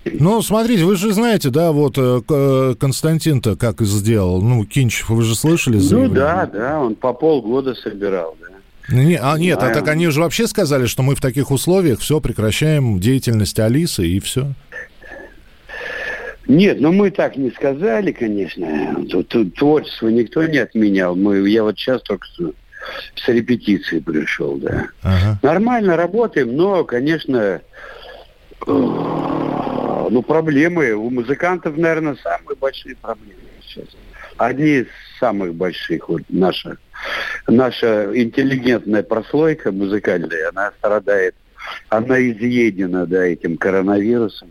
Ну, 0.05 0.43
смотрите, 0.43 0.85
вы 0.85 0.97
же 0.97 1.13
знаете, 1.13 1.51
да, 1.51 1.73
вот 1.73 1.97
э, 1.99 2.21
э, 2.29 2.75
Константин-то 2.79 3.57
как 3.57 3.81
сделал, 3.81 4.43
ну, 4.43 4.65
Кинчев, 4.65 5.09
вы 5.09 5.23
же 5.23 5.35
слышали? 5.35 5.81
Ну 5.91 6.09
да, 6.09 6.47
да, 6.47 6.81
он 6.81 6.95
по 6.95 7.13
полгода 7.13 7.75
собирал, 7.75 8.37
да. 8.41 8.56
Не, 8.89 9.17
а 9.17 9.37
нет, 9.37 9.59
а 9.59 9.61
Знаю. 9.63 9.75
так 9.75 9.89
они 9.89 10.09
же 10.09 10.21
вообще 10.21 10.47
сказали, 10.47 10.87
что 10.87 11.03
мы 11.03 11.15
в 11.15 11.21
таких 11.21 11.51
условиях 11.51 12.01
все 12.01 12.21
прекращаем 12.21 13.01
деятельность 13.01 13.59
Алисы 13.59 14.07
и 14.07 14.21
все. 14.21 14.53
Нет, 16.47 16.81
ну 16.81 16.93
мы 16.93 17.11
так 17.11 17.37
не 17.37 17.51
сказали, 17.51 18.13
конечно. 18.13 19.05
Тут, 19.11 19.29
тут 19.29 19.55
творчество 19.55 20.09
никто 20.09 20.45
не 20.47 20.59
отменял. 20.59 21.17
Мы, 21.17 21.49
я 21.49 21.65
вот 21.65 21.77
сейчас 21.77 22.03
только 22.03 22.27
с, 23.17 23.29
репетиции 23.29 23.99
пришел, 23.99 24.57
да. 24.57 24.89
Нормально 25.43 25.97
работаем, 25.97 26.55
но, 26.57 26.85
конечно, 26.85 27.61
э, 28.67 28.71
Ну, 30.11 30.23
проблемы 30.23 30.93
у 30.93 31.11
музыкантов, 31.11 31.77
наверное, 31.77 32.17
самые 32.23 32.57
большие 32.57 32.95
проблемы 32.97 33.41
сейчас. 33.67 33.87
Одни 34.37 34.81
из 34.81 34.87
самых 35.19 35.55
больших. 35.55 36.09
Вот 36.09 36.23
наша, 36.29 36.77
наша 37.47 38.11
интеллигентная 38.15 39.03
прослойка 39.03 39.73
музыкальная, 39.73 40.51
она 40.51 40.73
страдает, 40.79 41.35
она 41.89 42.19
изъедена, 42.21 43.07
да, 43.07 43.25
этим 43.25 43.57
коронавирусом. 43.57 44.51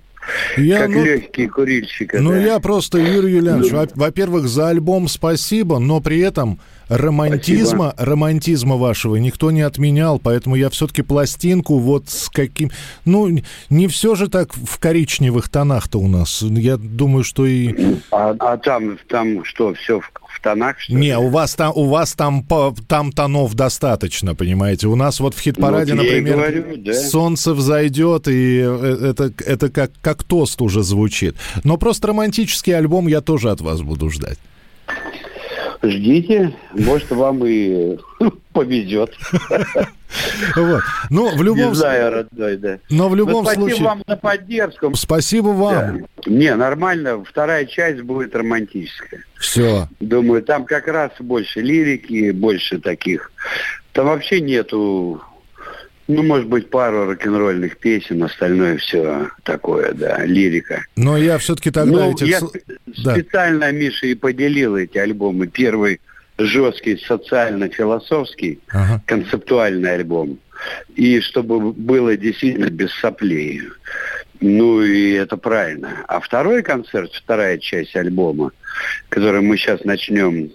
Я, 0.58 0.80
как 0.80 0.90
ну, 0.90 1.06
легкие 1.06 1.50
курильщика. 1.50 2.20
Ну, 2.20 2.32
да. 2.32 2.38
я 2.38 2.60
просто, 2.60 2.98
Юрий 2.98 3.34
Юлианович, 3.34 3.72
Ну, 3.72 3.78
во- 3.78 3.88
во-первых, 3.94 4.48
за 4.48 4.70
альбом 4.70 5.08
спасибо, 5.08 5.80
но 5.80 6.02
при 6.02 6.20
этом 6.20 6.60
романтизма, 6.88 7.94
романтизма 7.98 8.76
вашего 8.76 9.16
никто 9.18 9.52
не 9.52 9.62
отменял, 9.62 10.20
поэтому 10.20 10.56
я 10.56 10.70
все-таки 10.70 11.02
пластинку 11.02 11.78
вот 11.78 12.10
с 12.10 12.30
каким... 12.30 12.72
Ну, 13.06 13.40
не 13.70 13.88
все 13.88 14.16
же 14.16 14.28
так 14.28 14.54
в 14.54 14.80
коричневых 14.80 15.50
тонах-то 15.50 16.00
у 16.00 16.08
нас. 16.08 16.42
Я 16.42 16.78
думаю, 16.78 17.24
что 17.24 17.46
и... 17.46 17.98
А, 18.12 18.36
а 18.40 18.58
там, 18.58 18.98
там 19.08 19.44
что, 19.44 19.74
все 19.74 20.00
в 20.00 20.10
тонах, 20.46 20.80
что 20.80 20.94
ли? 20.94 21.00
Не, 21.00 21.18
у 21.18 21.30
вас 21.30 21.56
там, 21.56 21.72
у 21.76 21.86
вас 21.86 22.14
там, 22.14 22.46
там 22.88 23.12
тонов 23.12 23.56
достаточно, 23.56 24.36
понимаете. 24.36 24.88
У 24.88 24.96
нас 24.96 25.20
вот 25.20 25.34
в 25.34 25.40
хит-параде, 25.42 25.94
Ну, 25.96 26.04
вот 26.04 26.06
например, 26.08 26.36
говорю, 26.36 26.64
да. 26.78 26.94
солнце 26.94 27.54
взойдет, 27.54 28.28
и 28.28 28.60
э, 28.64 29.10
это, 29.10 29.34
это 29.46 29.70
как, 29.70 29.92
как 30.02 30.24
тост 30.24 30.62
уже 30.62 30.84
звучит. 30.84 31.36
Но 31.64 31.78
просто 31.78 32.10
романтический 32.10 32.78
альбом 32.78 33.08
я 33.08 33.22
тоже 33.22 33.50
от 33.50 33.62
вас 33.62 33.82
буду 33.82 34.10
ждать. 34.12 34.38
Ждите, 35.90 36.54
может, 36.74 37.10
вам 37.12 37.46
и 37.46 37.98
повезет. 38.54 39.12
Вот. 40.56 40.82
Ну, 41.10 41.36
в 41.36 41.44
любом 41.44 41.70
Не 41.70 41.76
знаю, 41.76 42.12
родной, 42.12 42.58
да. 42.58 42.80
Но 42.90 43.10
в 43.10 43.16
любом 43.16 43.44
Ну, 43.44 43.44
спасибо 43.44 43.66
случае- 43.68 43.86
вам 43.86 44.04
за 44.08 44.16
поддержку. 44.16 44.96
Спасибо 44.96 45.48
вам. 45.50 46.06
Не, 46.26 46.56
нормально. 46.56 47.24
Вторая 47.24 47.66
часть 47.66 48.02
будет 48.02 48.36
романтическая. 48.36 49.24
Все. 49.38 49.88
Думаю, 50.00 50.42
там 50.44 50.66
как 50.66 50.88
раз 50.88 51.12
больше 51.20 51.62
лирики, 51.62 52.32
больше 52.32 52.80
таких. 52.80 53.32
Там 53.92 54.08
вообще 54.08 54.40
нету, 54.42 55.22
ну, 56.08 56.24
может 56.24 56.48
быть, 56.48 56.70
пару 56.70 57.06
рок-н-ролльных 57.06 57.78
песен, 57.78 58.22
остальное 58.24 58.78
все 58.78 59.30
такое, 59.44 59.92
да, 59.94 60.24
лирика. 60.26 60.86
Но 60.96 61.18
я 61.18 61.38
все-таки 61.38 61.72
тогда 61.72 61.92
ну, 62.06 62.12
этих... 62.12 62.28
я 62.28 62.40
Да. 63.04 63.16
специально, 63.16 63.72
Миша, 63.72 64.08
и 64.08 64.16
поделил 64.16 64.76
эти 64.78 64.98
альбомы. 64.98 65.48
Первый 65.48 66.00
жесткий 66.38 66.98
социально-философский, 66.98 68.60
Ага. 68.70 69.02
концептуальный 69.06 69.96
альбом. 69.96 70.40
И 70.96 71.20
чтобы 71.22 71.74
было 71.74 72.16
действительно 72.16 72.70
без 72.70 72.92
соплей. 72.94 73.62
Ну 74.42 74.82
и 74.82 75.12
это 75.14 75.38
правильно. 75.38 76.04
А 76.08 76.20
второй 76.20 76.62
концерт, 76.62 77.12
вторая 77.14 77.58
часть 77.58 77.96
альбома, 77.96 78.52
который 79.10 79.42
мы 79.42 79.58
сейчас 79.58 79.84
начнем 79.86 80.52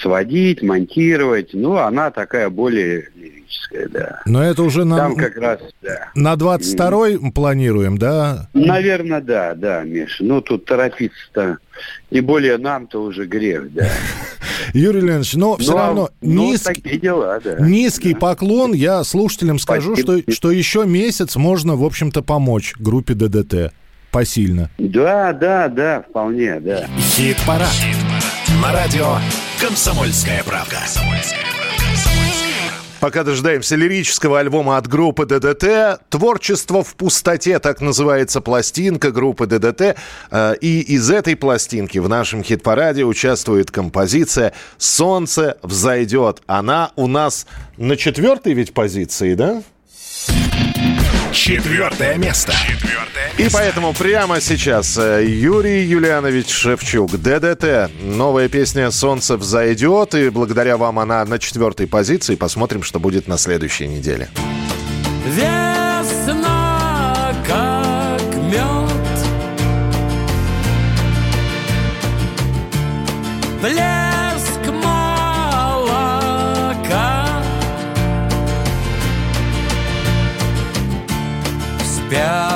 сводить, 0.00 0.62
монтировать, 0.62 1.50
ну, 1.52 1.76
она 1.76 2.10
такая 2.10 2.48
более 2.48 3.10
лирическая, 3.48 3.88
да. 3.88 4.20
Но 4.26 4.42
это 4.42 4.62
уже 4.62 4.84
на, 4.84 4.96
Там 4.96 5.16
как 5.16 5.36
раз, 5.36 5.60
да. 5.82 6.10
на 6.14 6.34
22-й 6.34 7.32
планируем, 7.32 7.98
да? 7.98 8.48
Наверное, 8.54 9.20
да, 9.20 9.54
да, 9.54 9.82
Миша. 9.82 10.24
Ну, 10.24 10.40
тут 10.40 10.64
торопиться-то, 10.64 11.58
тем 12.12 12.24
более 12.26 12.58
нам-то 12.58 13.02
уже 13.02 13.26
грех, 13.26 13.72
да. 13.72 13.88
Юрий 14.74 15.00
Леонидович, 15.00 15.34
но 15.34 15.56
все 15.56 15.72
Ну, 15.72 15.78
а- 15.78 15.86
равно 15.86 16.10
ну, 16.20 16.50
низкий, 16.50 16.98
дела, 16.98 17.40
да. 17.42 17.56
низкий 17.60 18.14
поклон. 18.14 18.72
Я 18.72 19.02
слушателям 19.04 19.58
скажу, 19.58 19.96
что, 19.96 20.20
что 20.30 20.50
еще 20.50 20.84
месяц 20.84 21.36
можно, 21.36 21.76
в 21.76 21.84
общем-то, 21.84 22.22
помочь 22.22 22.74
группе 22.78 23.14
ДДТ. 23.14 23.72
Посильно. 24.10 24.70
Да, 24.78 25.34
да, 25.34 25.68
да, 25.68 26.02
вполне, 26.08 26.60
да. 26.60 26.86
Хит-парад. 26.98 27.68
На 28.62 28.72
радио 28.72 29.16
«Комсомольская 29.60 30.42
правда». 30.44 30.78
Пока 33.00 33.22
дожидаемся 33.22 33.76
лирического 33.76 34.40
альбома 34.40 34.76
от 34.76 34.88
группы 34.88 35.24
ДДТ, 35.24 36.00
«Творчество 36.08 36.82
в 36.82 36.94
пустоте», 36.96 37.58
так 37.60 37.80
называется 37.80 38.40
пластинка 38.40 39.12
группы 39.12 39.46
ДДТ. 39.46 39.96
Э, 40.30 40.54
И 40.60 40.80
из 40.80 41.08
этой 41.10 41.36
пластинки 41.36 41.98
в 41.98 42.08
нашем 42.08 42.42
хит-параде 42.42 43.04
участвует 43.04 43.70
композиция 43.70 44.52
«Солнце 44.78 45.58
взойдет». 45.62 46.42
Она 46.46 46.90
у 46.96 47.06
нас 47.06 47.46
на 47.76 47.96
четвертой 47.96 48.54
ведь 48.54 48.74
позиции, 48.74 49.34
да? 49.34 49.62
Четвертое 51.32 52.16
место. 52.16 52.52
И 53.36 53.48
поэтому 53.52 53.92
прямо 53.92 54.40
сейчас 54.40 54.98
э, 54.98 55.24
Юрий 55.26 55.84
Юлианович 55.84 56.48
Шевчук, 56.48 57.12
ДДТ. 57.12 57.90
Новая 58.02 58.48
песня 58.48 58.90
«Солнце 58.90 59.36
взойдет», 59.36 60.14
и 60.14 60.30
благодаря 60.30 60.76
вам 60.76 60.98
она 60.98 61.24
на 61.24 61.38
четвертой 61.38 61.86
позиции. 61.86 62.34
Посмотрим, 62.34 62.82
что 62.82 62.98
будет 62.98 63.28
на 63.28 63.38
следующей 63.38 63.86
неделе. 63.86 64.28
Весна, 65.26 66.57
Yeah. 82.18 82.47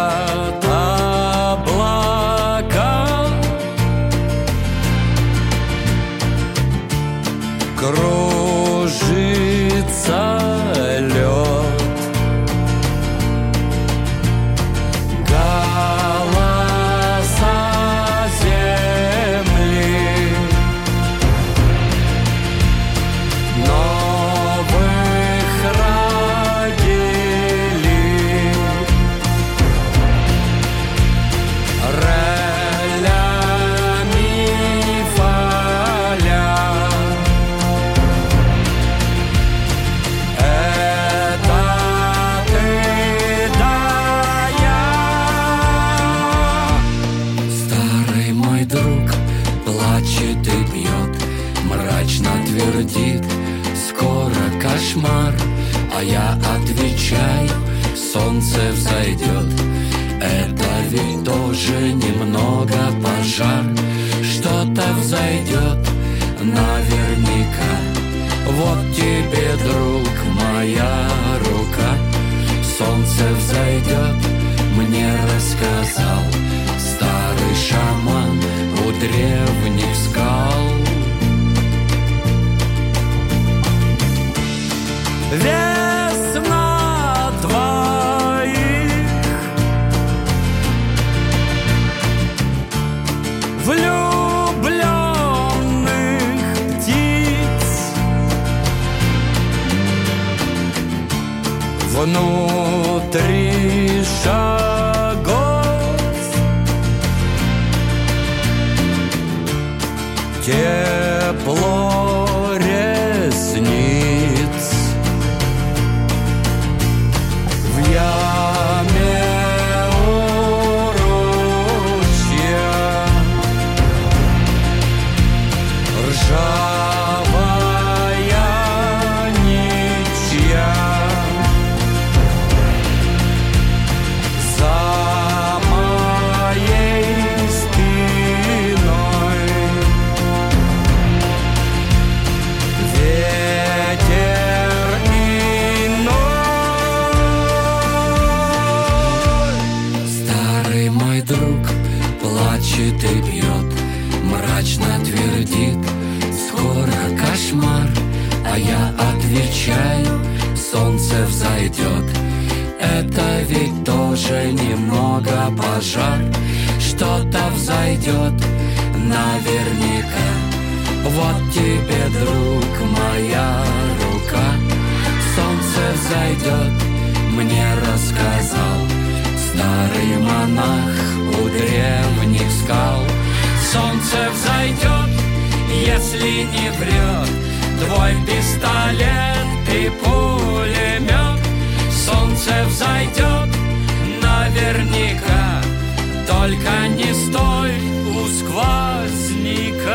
Только 196.43 196.89
не 196.89 197.15
стой 197.15 197.71
у 198.11 198.27
сквозняка 198.27 199.87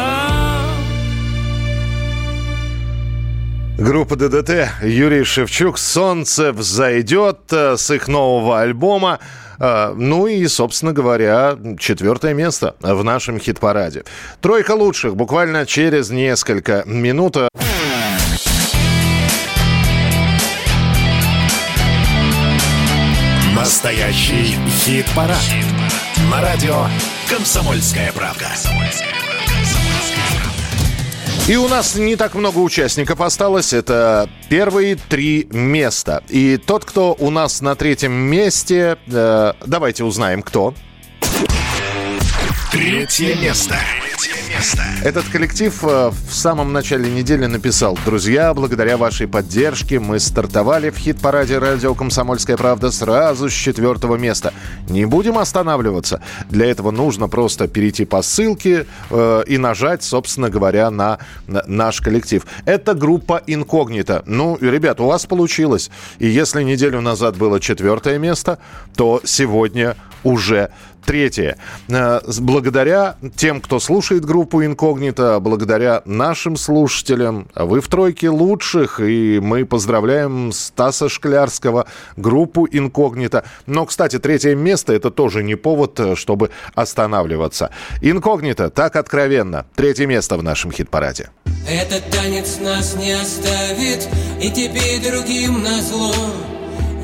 Группа 3.77 4.15
ДДТ, 4.15 4.69
Юрий 4.81 5.25
Шевчук, 5.25 5.77
«Солнце 5.77 6.53
взойдет» 6.53 7.51
э, 7.51 7.75
с 7.75 7.91
их 7.91 8.07
нового 8.07 8.61
альбома. 8.61 9.19
Э, 9.59 9.93
Ну 9.93 10.27
и, 10.27 10.47
собственно 10.47 10.93
говоря, 10.93 11.57
четвертое 11.77 12.33
место 12.33 12.77
в 12.79 13.03
нашем 13.03 13.39
хит-параде. 13.39 14.05
Тройка 14.39 14.71
лучших 14.71 15.17
буквально 15.17 15.65
через 15.65 16.11
несколько 16.11 16.83
минут. 16.85 17.35
Настоящий 23.87 24.57
хит-парад. 24.83 25.37
На 26.29 26.41
радио 26.41 26.87
«Комсомольская 27.29 28.11
правда». 28.11 28.51
И 31.47 31.55
у 31.55 31.69
нас 31.69 31.95
не 31.95 32.17
так 32.17 32.35
много 32.35 32.57
участников 32.57 33.21
осталось. 33.21 33.71
Это 33.71 34.29
первые 34.49 34.97
три 34.97 35.47
места. 35.51 36.21
И 36.27 36.57
тот, 36.57 36.83
кто 36.83 37.15
у 37.17 37.29
нас 37.29 37.61
на 37.61 37.75
третьем 37.75 38.11
месте, 38.11 38.97
э, 39.07 39.53
давайте 39.65 40.03
узнаем, 40.03 40.41
кто. 40.41 40.73
Третье 42.69 43.37
место. 43.37 43.77
Этот 45.03 45.25
коллектив 45.29 45.83
э, 45.83 46.09
в 46.09 46.33
самом 46.33 46.73
начале 46.73 47.11
недели 47.11 47.45
написал 47.45 47.97
«Друзья, 48.05 48.53
благодаря 48.53 48.97
вашей 48.97 49.27
поддержке 49.27 49.99
мы 49.99 50.19
стартовали 50.19 50.89
в 50.89 50.97
хит-параде 50.97 51.59
радио 51.59 51.93
«Комсомольская 51.93 52.57
правда» 52.57 52.91
сразу 52.91 53.49
с 53.49 53.53
четвертого 53.53 54.15
места. 54.15 54.53
Не 54.89 55.05
будем 55.05 55.37
останавливаться. 55.37 56.21
Для 56.49 56.65
этого 56.65 56.89
нужно 56.91 57.29
просто 57.29 57.67
перейти 57.67 58.05
по 58.05 58.21
ссылке 58.23 58.87
э, 59.11 59.43
и 59.47 59.57
нажать, 59.59 60.03
собственно 60.03 60.49
говоря, 60.49 60.89
на, 60.89 61.19
на 61.45 61.63
наш 61.67 62.01
коллектив». 62.01 62.45
Это 62.65 62.95
группа 62.95 63.41
«Инкогнито». 63.45 64.23
Ну, 64.25 64.57
ребят, 64.59 64.99
у 64.99 65.05
вас 65.05 65.27
получилось. 65.27 65.91
И 66.17 66.27
если 66.27 66.63
неделю 66.63 67.01
назад 67.01 67.37
было 67.37 67.59
четвертое 67.59 68.17
место, 68.17 68.57
то 68.95 69.21
сегодня 69.23 69.95
уже 70.23 70.71
третье. 71.07 71.57
Э, 71.87 72.19
Благодаря 72.39 73.15
тем, 73.35 73.61
кто 73.61 73.79
слушает 73.79 74.25
группу 74.25 74.63
«Инкогнито», 74.63 75.39
благодаря 75.39 76.01
нашим 76.05 76.57
слушателям, 76.57 77.47
вы 77.55 77.81
в 77.81 77.87
тройке 77.87 78.29
лучших, 78.29 78.99
и 78.99 79.39
мы 79.41 79.65
поздравляем 79.65 80.51
Стаса 80.51 81.09
Шклярского, 81.09 81.87
группу 82.17 82.67
«Инкогнито». 82.69 83.45
Но, 83.65 83.85
кстати, 83.85 84.19
третье 84.19 84.53
место– 84.53 84.93
это 84.93 85.09
тоже 85.09 85.43
не 85.43 85.55
повод, 85.55 85.99
э, 85.99 86.15
чтобы 86.15 86.51
останавливаться. 86.75 87.71
«Инкогнито» 88.01 88.69
так 88.69 88.95
откровенно. 88.97 89.65
Третье 89.75 90.05
место 90.05 90.37
в 90.37 90.43
нашем 90.43 90.71
хит-параде. 90.71 91.29
Этот 91.67 92.09
танец 92.11 92.59
нас 92.61 92.95
не 92.95 93.13
оставит 93.13 94.07
И 94.41 94.49
тебе 94.51 94.97
и 94.97 94.99
другим 94.99 95.63
назло 95.63 96.13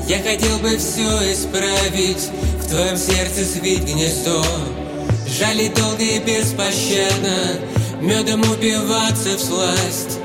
Я 0.06 0.18
хотел 0.22 0.58
бы 0.58 0.76
все 0.76 1.32
исправить. 1.32 2.28
В 2.62 2.68
твоем 2.68 2.96
сердце 2.96 3.44
свить 3.44 3.84
гнездо. 3.84 4.44
Жалить 5.26 5.74
долго 5.74 6.02
и 6.02 6.18
беспощадно. 6.18 7.58
Медом 8.00 8.42
упиваться 8.42 9.36
в 9.36 9.40
сласть. 9.40 10.18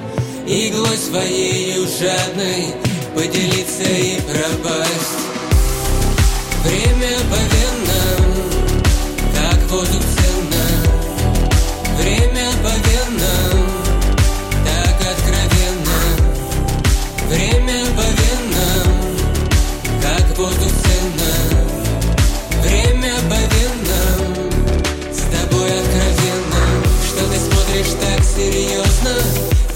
Иглой 0.45 0.97
своей 0.97 1.75
жадной 1.99 2.73
Поделиться 3.15 3.83
и 3.83 4.19
пропасть. 4.21 5.19
Время 6.63 7.17
по 7.29 7.39
венам 7.53 8.23
Как 9.33 9.71
воздух 9.71 10.03
ценно. 10.15 10.65
Время 11.97 12.51
по 12.63 12.73
венам 12.89 13.67
так 14.65 14.97
откровенно. 15.11 15.99
Время 17.29 17.68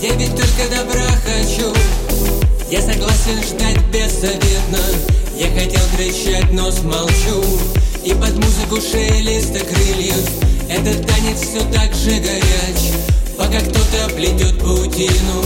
я 0.04 0.14
ведь 0.16 0.36
только 0.36 0.70
добра 0.70 1.08
хочу. 1.24 1.74
Я 2.70 2.82
согласен 2.82 3.42
ждать 3.42 3.80
беззаветно, 3.88 4.80
я 5.38 5.48
хотел 5.52 5.82
кричать, 5.96 6.52
но 6.52 6.70
смолчу. 6.72 7.42
И 8.04 8.14
под 8.14 8.34
музыку 8.34 8.82
шелеста 8.82 9.60
крыльев. 9.60 10.30
Этот 10.70 11.08
танец 11.08 11.40
все 11.40 11.62
так 11.72 11.94
же 11.94 12.20
горяч. 12.20 12.92
Пока 13.38 13.60
кто-то 13.60 14.14
плетет 14.16 14.60
паутину 14.60 15.44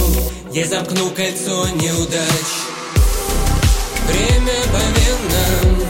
Я 0.51 0.65
замкну 0.65 1.11
кольцо 1.11 1.67
неудач. 1.75 2.49
Время 4.07 4.53
по 4.71 4.81
венам 4.99 5.87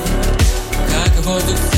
Как 0.89 1.26
воздух 1.26 1.76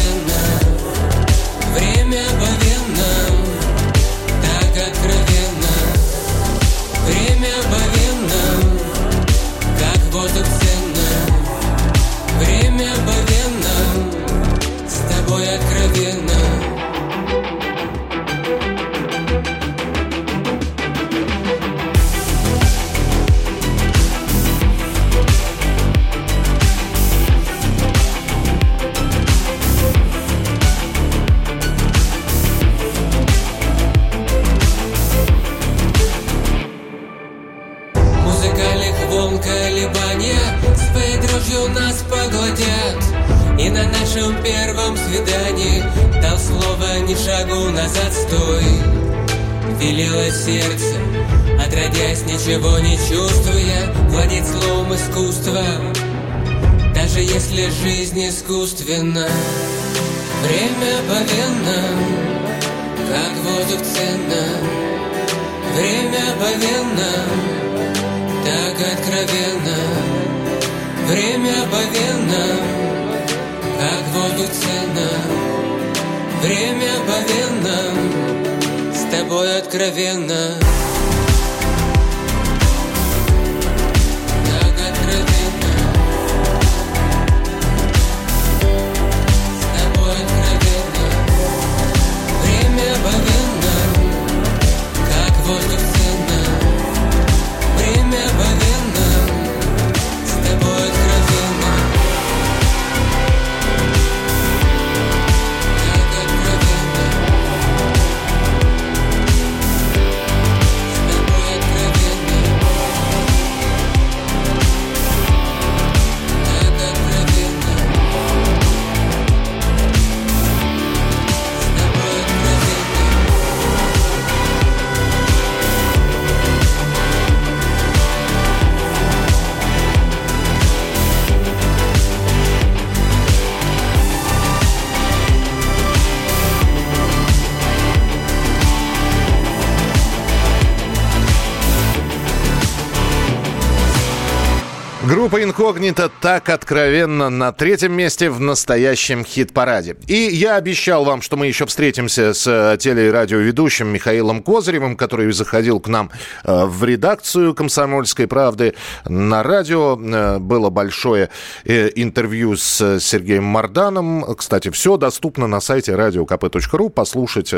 «Инкогнито» 145.70 146.10
так 146.20 146.50
откровенно 146.50 147.30
на 147.30 147.52
третьем 147.52 147.94
месте 147.94 148.32
в 148.32 148.40
настоящем 148.40 149.24
хит-параде. 149.24 149.98
И 150.08 150.16
я 150.16 150.56
обещал 150.56 151.06
вам, 151.06 151.22
что 151.22 151.38
мы 151.38 151.46
еще 151.46 151.68
встретимся 151.68 152.34
с 152.34 152.48
э, 152.48 152.76
теле- 152.80 153.10
и 153.10 153.12
радиоведущим 153.12 153.88
Михаилом 153.88 154.42
Козыревым, 154.42 154.98
который 154.98 155.32
заходил 155.32 155.80
к 155.80 155.88
нам 155.88 156.10
э, 156.44 156.66
в 156.66 156.84
редакцию 156.84 157.54
«Комсомольской 157.54 158.26
правды». 158.26 158.74
На 159.06 159.44
радио 159.44 159.96
э, 159.96 160.40
было 160.40 160.72
большое 160.72 161.30
интервью 161.66 162.58
с 162.58 163.00
Сергеем 163.00 163.44
Марданом. 163.44 164.26
Кстати, 164.36 164.72
все 164.72 164.98
доступно 164.98 165.46
на 165.46 165.62
сайте 165.62 165.92
radiokp.ru. 165.92 166.90
Послушать 166.90 167.54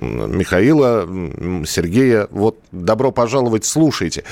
Михаила, 0.00 1.06
Сергея. 1.66 2.26
Вот, 2.32 2.58
добро 2.72 3.12
пожаловать, 3.12 3.64
слушайте. 3.64 4.24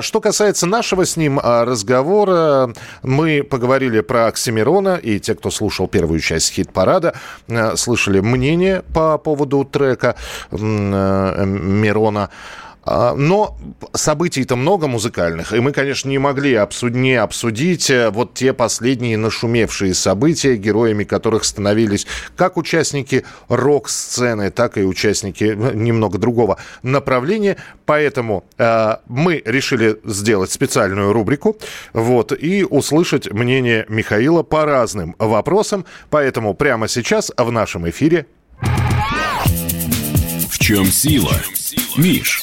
Что 0.00 0.20
касается 0.20 0.66
нашего 0.66 1.06
с 1.06 1.16
ним 1.16 1.38
разговора 1.38 2.63
мы 3.02 3.42
поговорили 3.42 4.00
про 4.00 4.26
Оксимирона, 4.26 4.96
и 4.96 5.18
те, 5.20 5.34
кто 5.34 5.50
слушал 5.50 5.88
первую 5.88 6.20
часть 6.20 6.52
хит-парада, 6.52 7.14
э, 7.48 7.76
слышали 7.76 8.20
мнение 8.20 8.82
по 8.92 9.18
поводу 9.18 9.64
трека 9.64 10.16
э, 10.50 11.44
Мирона. 11.46 12.30
А, 12.86 13.14
но 13.14 13.56
событий-то 13.92 14.56
много 14.56 14.86
музыкальных, 14.86 15.52
и 15.52 15.60
мы, 15.60 15.72
конечно, 15.72 16.08
не 16.08 16.18
могли 16.18 16.54
обсуд... 16.54 16.92
не 16.94 17.14
обсудить 17.14 17.88
э, 17.90 18.10
вот 18.10 18.34
те 18.34 18.52
последние 18.52 19.16
нашумевшие 19.16 19.94
события, 19.94 20.56
героями 20.56 21.04
которых 21.04 21.44
становились 21.44 22.06
как 22.36 22.56
участники 22.56 23.24
рок-сцены, 23.48 24.50
так 24.50 24.76
и 24.76 24.84
участники 24.84 25.44
э, 25.44 25.74
немного 25.74 26.18
другого 26.18 26.58
направления. 26.82 27.56
Поэтому 27.86 28.44
э, 28.58 28.96
мы 29.06 29.42
решили 29.44 29.98
сделать 30.04 30.50
специальную 30.50 31.12
рубрику 31.12 31.56
вот, 31.94 32.32
и 32.38 32.64
услышать 32.64 33.32
мнение 33.32 33.86
Михаила 33.88 34.42
по 34.42 34.64
разным 34.64 35.16
вопросам. 35.18 35.86
Поэтому 36.10 36.54
прямо 36.54 36.88
сейчас 36.88 37.32
в 37.36 37.50
нашем 37.50 37.88
эфире... 37.88 38.26
В 40.50 40.58
чем 40.58 40.86
сила? 40.86 41.32
Миш, 41.96 42.42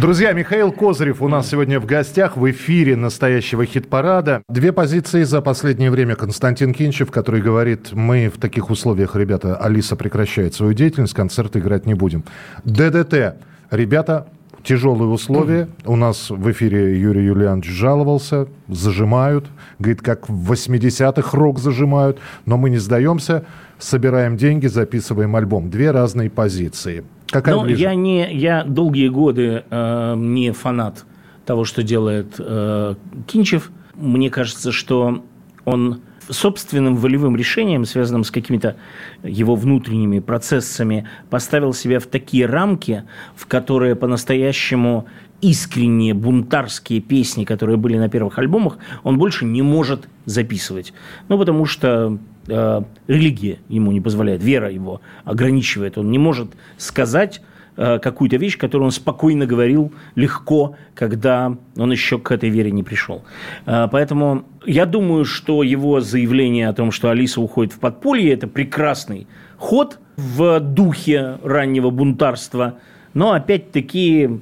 Друзья, 0.00 0.32
Михаил 0.32 0.72
Козырев 0.72 1.22
у 1.22 1.28
нас 1.28 1.48
сегодня 1.48 1.78
в 1.78 1.86
гостях 1.86 2.36
в 2.36 2.50
эфире 2.50 2.96
настоящего 2.96 3.64
хит-парада. 3.64 4.42
Две 4.48 4.72
позиции 4.72 5.22
за 5.22 5.40
последнее 5.40 5.88
время. 5.92 6.16
Константин 6.16 6.74
Кинчев, 6.74 7.12
который 7.12 7.40
говорит, 7.40 7.92
мы 7.92 8.28
в 8.28 8.40
таких 8.40 8.70
условиях, 8.70 9.14
ребята, 9.14 9.56
Алиса 9.56 9.94
прекращает 9.94 10.52
свою 10.52 10.72
деятельность, 10.72 11.14
концерты 11.14 11.60
играть 11.60 11.86
не 11.86 11.94
будем. 11.94 12.24
ДДТ. 12.64 13.36
Ребята, 13.70 14.26
тяжелые 14.64 15.08
условия. 15.08 15.68
У 15.84 15.94
нас 15.94 16.28
в 16.28 16.50
эфире 16.50 16.98
Юрий 16.98 17.26
Юлианович 17.26 17.66
жаловался, 17.66 18.48
зажимают. 18.66 19.46
Говорит, 19.78 20.02
как 20.02 20.28
в 20.28 20.52
80-х 20.52 21.38
рок 21.38 21.60
зажимают. 21.60 22.18
Но 22.46 22.56
мы 22.56 22.70
не 22.70 22.78
сдаемся, 22.78 23.44
собираем 23.78 24.36
деньги, 24.36 24.66
записываем 24.66 25.36
альбом. 25.36 25.70
Две 25.70 25.92
разные 25.92 26.30
позиции. 26.30 27.04
Какая 27.34 27.56
Но 27.56 27.66
я 27.66 27.96
не, 27.96 28.32
я 28.32 28.62
долгие 28.62 29.08
годы 29.08 29.64
э, 29.68 30.14
не 30.16 30.52
фанат 30.52 31.04
того, 31.44 31.64
что 31.64 31.82
делает 31.82 32.36
э, 32.38 32.94
Кинчев. 33.26 33.72
Мне 33.96 34.30
кажется, 34.30 34.70
что 34.70 35.24
он 35.64 36.02
собственным 36.28 36.94
волевым 36.94 37.34
решением, 37.34 37.86
связанным 37.86 38.22
с 38.22 38.30
какими-то 38.30 38.76
его 39.24 39.56
внутренними 39.56 40.20
процессами, 40.20 41.08
поставил 41.28 41.74
себя 41.74 41.98
в 41.98 42.06
такие 42.06 42.46
рамки, 42.46 43.02
в 43.34 43.48
которые 43.48 43.96
по-настоящему 43.96 45.06
искренние 45.40 46.14
бунтарские 46.14 47.00
песни, 47.00 47.44
которые 47.44 47.78
были 47.78 47.98
на 47.98 48.08
первых 48.08 48.38
альбомах, 48.38 48.78
он 49.02 49.18
больше 49.18 49.44
не 49.44 49.62
может 49.62 50.08
записывать. 50.24 50.92
Ну, 51.26 51.36
потому 51.36 51.64
что 51.64 52.16
религия 52.46 53.58
ему 53.68 53.92
не 53.92 54.00
позволяет, 54.00 54.42
вера 54.42 54.70
его 54.70 55.00
ограничивает. 55.24 55.98
Он 55.98 56.10
не 56.10 56.18
может 56.18 56.48
сказать 56.76 57.40
э, 57.76 57.98
какую-то 57.98 58.36
вещь, 58.36 58.58
которую 58.58 58.86
он 58.86 58.92
спокойно 58.92 59.46
говорил 59.46 59.92
легко, 60.14 60.76
когда 60.94 61.56
он 61.76 61.92
еще 61.92 62.18
к 62.18 62.30
этой 62.30 62.50
вере 62.50 62.70
не 62.70 62.82
пришел. 62.82 63.22
Э, 63.66 63.88
поэтому 63.90 64.44
я 64.66 64.86
думаю, 64.86 65.24
что 65.24 65.62
его 65.62 66.00
заявление 66.00 66.68
о 66.68 66.74
том, 66.74 66.90
что 66.90 67.10
Алиса 67.10 67.40
уходит 67.40 67.72
в 67.72 67.78
подполье, 67.78 68.32
это 68.32 68.46
прекрасный 68.46 69.26
ход 69.56 69.98
в 70.16 70.60
духе 70.60 71.38
раннего 71.42 71.90
бунтарства, 71.90 72.74
но 73.14 73.32
опять-таки 73.32 74.40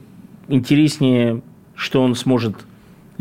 интереснее, 0.48 1.42
что 1.74 2.02
он 2.02 2.14
сможет 2.14 2.56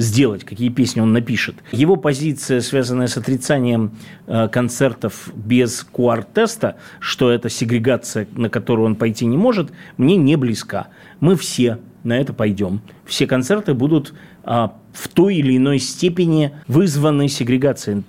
сделать, 0.01 0.43
какие 0.43 0.69
песни 0.69 0.99
он 0.99 1.13
напишет. 1.13 1.55
Его 1.71 1.95
позиция, 1.95 2.61
связанная 2.61 3.07
с 3.07 3.17
отрицанием 3.17 3.91
э, 4.27 4.47
концертов 4.49 5.29
без 5.33 5.85
QR-теста, 5.93 6.77
что 6.99 7.31
это 7.31 7.49
сегрегация, 7.49 8.27
на 8.33 8.49
которую 8.49 8.85
он 8.85 8.95
пойти 8.95 9.25
не 9.25 9.37
может, 9.37 9.71
мне 9.97 10.17
не 10.17 10.35
близка. 10.35 10.87
Мы 11.19 11.35
все 11.35 11.79
на 12.03 12.17
это 12.17 12.33
пойдем. 12.33 12.81
Все 13.05 13.27
концерты 13.27 13.73
будут 13.73 14.13
в 14.43 15.07
той 15.07 15.35
или 15.35 15.57
иной 15.57 15.79
степени 15.79 16.51
вызваны 16.67 17.27
сегрегацией. 17.27 18.03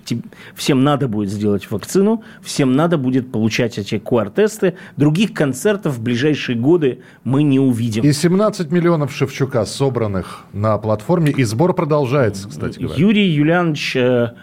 Всем 0.55 0.83
надо 0.83 1.07
будет 1.07 1.29
сделать 1.29 1.69
вакцину, 1.71 2.23
всем 2.41 2.75
надо 2.75 2.97
будет 2.97 3.31
получать 3.31 3.77
эти 3.77 3.95
QR-тесты. 3.95 4.75
Других 4.97 5.33
концертов 5.33 5.95
в 5.95 6.01
ближайшие 6.01 6.57
годы 6.57 6.99
мы 7.23 7.43
не 7.43 7.59
увидим. 7.59 8.03
И 8.03 8.11
17 8.11 8.71
миллионов 8.71 9.15
Шевчука, 9.15 9.65
собранных 9.65 10.45
на 10.51 10.77
платформе, 10.77 11.31
и 11.31 11.43
сбор 11.43 11.73
продолжается, 11.73 12.49
кстати 12.49 12.79
говоря. 12.79 12.99
Юрий 12.99 13.29
Юлианович, 13.29 13.95
э, 13.95 14.33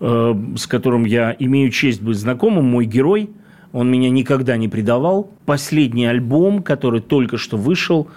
э, 0.00 0.34
с 0.56 0.66
которым 0.66 1.04
я 1.04 1.36
имею 1.38 1.70
честь 1.70 2.02
быть 2.02 2.18
знакомым, 2.18 2.64
мой 2.64 2.86
герой, 2.86 3.30
он 3.72 3.90
меня 3.90 4.10
никогда 4.10 4.56
не 4.56 4.68
предавал. 4.68 5.30
Последний 5.44 6.06
альбом, 6.06 6.62
который 6.62 7.00
только 7.00 7.36
что 7.36 7.56
вышел, 7.56 8.08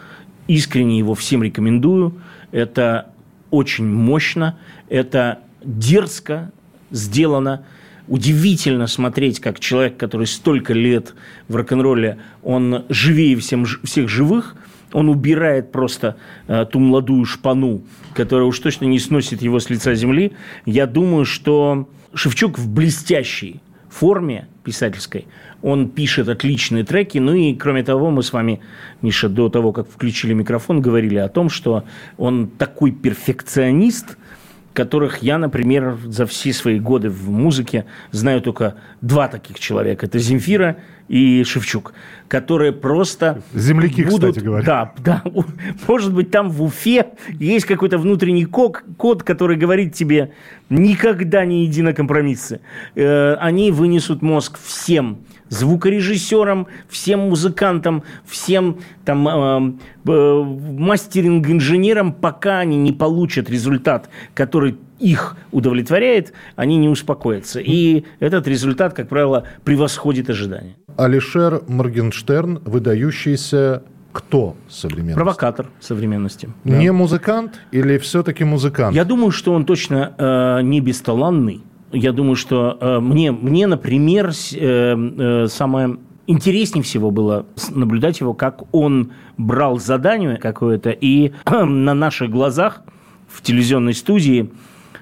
искренне 0.48 0.98
его 0.98 1.14
всем 1.14 1.44
рекомендую. 1.44 2.16
Это 2.52 3.12
очень 3.52 3.86
мощно, 3.86 4.58
это 4.90 5.40
дерзко 5.64 6.52
сделано. 6.92 7.66
Удивительно 8.08 8.88
смотреть, 8.88 9.40
как 9.40 9.60
человек, 9.60 9.98
который 9.98 10.26
столько 10.26 10.74
лет 10.74 11.14
в 11.48 11.56
рок-н-ролле, 11.56 12.18
он 12.42 12.86
живее 12.90 13.36
всем, 13.38 13.66
всех 13.66 14.10
живых, 14.10 14.56
он 14.94 15.10
убирает 15.10 15.72
просто 15.72 16.18
э, 16.48 16.66
ту 16.72 16.80
молодую 16.80 17.26
шпану, 17.26 17.84
которая 18.16 18.48
уж 18.48 18.58
точно 18.60 18.86
не 18.86 18.98
сносит 18.98 19.44
его 19.44 19.60
с 19.60 19.70
лица 19.70 19.94
земли. 19.94 20.32
Я 20.66 20.88
думаю, 20.88 21.26
что 21.26 21.88
Шевчук 22.16 22.58
в 22.58 22.68
блестящей 22.68 23.62
форме 23.90 24.48
писательской. 24.64 25.28
Он 25.62 25.90
пишет 25.90 26.30
отличные 26.30 26.84
треки. 26.84 27.18
Ну 27.18 27.34
и, 27.34 27.54
кроме 27.54 27.84
того, 27.84 28.12
мы 28.12 28.24
с 28.24 28.34
вами, 28.34 28.62
Миша, 29.02 29.30
до 29.30 29.50
того, 29.50 29.72
как 29.72 29.90
включили 29.90 30.34
микрофон, 30.34 30.82
говорили 30.82 31.18
о 31.18 31.30
том, 31.30 31.50
что 31.50 31.84
он 32.18 32.48
такой 32.48 32.92
перфекционист, 32.92 34.18
которых 34.74 35.22
я, 35.22 35.38
например, 35.38 35.98
за 36.06 36.26
все 36.26 36.54
свои 36.54 36.80
годы 36.80 37.10
в 37.10 37.30
музыке 37.30 37.86
знаю 38.12 38.42
только 38.42 38.76
два 39.02 39.28
таких 39.28 39.60
человека. 39.60 40.06
Это 40.06 40.20
Земфира 40.20 40.78
и 41.10 41.44
Шевчук, 41.44 41.94
которые 42.28 42.72
просто... 42.72 43.42
Земляки, 43.54 44.04
будут, 44.04 44.30
кстати 44.30 44.46
говоря. 44.46 44.64
Да, 44.64 44.94
да. 45.04 45.24
Может 45.88 46.14
быть, 46.14 46.32
там 46.32 46.50
в 46.50 46.64
Уфе 46.64 47.08
есть 47.40 47.66
какой-то 47.66 47.98
внутренний 47.98 48.46
код, 48.46 48.84
код, 48.96 49.24
который 49.24 49.58
говорит 49.58 49.96
тебе 49.96 50.32
никогда 50.70 51.44
не 51.46 51.66
иди 51.66 51.82
на 51.82 51.94
компромиссы. 51.94 52.62
Э, 52.96 53.34
они 53.34 53.72
вынесут 53.72 54.22
мозг 54.22 54.60
всем 54.64 55.26
звукорежиссерам, 55.50 56.68
всем 56.88 57.20
музыкантам, 57.30 58.04
всем 58.26 58.78
там 59.06 59.28
э, 59.28 59.74
э, 60.08 60.44
мастеринг-инженерам, 60.44 62.14
пока 62.14 62.60
они 62.60 62.78
не 62.78 62.94
получат 62.94 63.50
результат, 63.50 64.10
который 64.34 64.78
их 65.00 65.38
удовлетворяет, 65.52 66.34
они 66.56 66.78
не 66.78 66.90
успокоятся. 66.90 67.60
И 67.60 68.06
этот 68.20 68.48
результат, 68.48 68.94
как 68.94 69.08
правило, 69.08 69.46
превосходит 69.64 70.30
ожидания. 70.30 70.76
Алишер 70.98 71.64
Моргенштерн, 71.68 72.62
выдающийся 72.66 73.84
кто 74.12 74.56
современности? 74.68 75.16
Провокатор 75.16 75.68
современности. 75.80 76.50
Да. 76.64 76.78
Не 76.78 76.92
музыкант 76.92 77.60
или 77.72 77.98
все-таки 77.98 78.44
музыкант? 78.44 78.96
Я 78.96 79.06
думаю, 79.06 79.32
что 79.32 79.54
он 79.54 79.66
точно 79.66 80.14
э, 80.18 80.62
не 80.64 80.82
бесталанный. 80.82 81.62
Я 81.92 82.12
думаю, 82.12 82.36
что 82.36 82.78
э, 82.80 83.00
мне, 83.00 83.32
мне, 83.32 83.66
например, 83.66 84.32
э, 84.54 84.96
э, 84.96 85.48
самое 85.48 85.98
интереснее 86.28 86.84
всего 86.84 87.10
было 87.10 87.48
наблюдать 87.72 88.20
его, 88.20 88.36
как 88.36 88.64
он 88.74 89.12
брал 89.38 89.80
задание 89.80 90.38
какое-то 90.38 90.92
и 90.92 91.32
на 91.46 91.94
наших 91.96 92.30
глазах 92.30 92.84
в 93.28 93.42
телевизионной 93.42 93.96
студии 93.96 94.52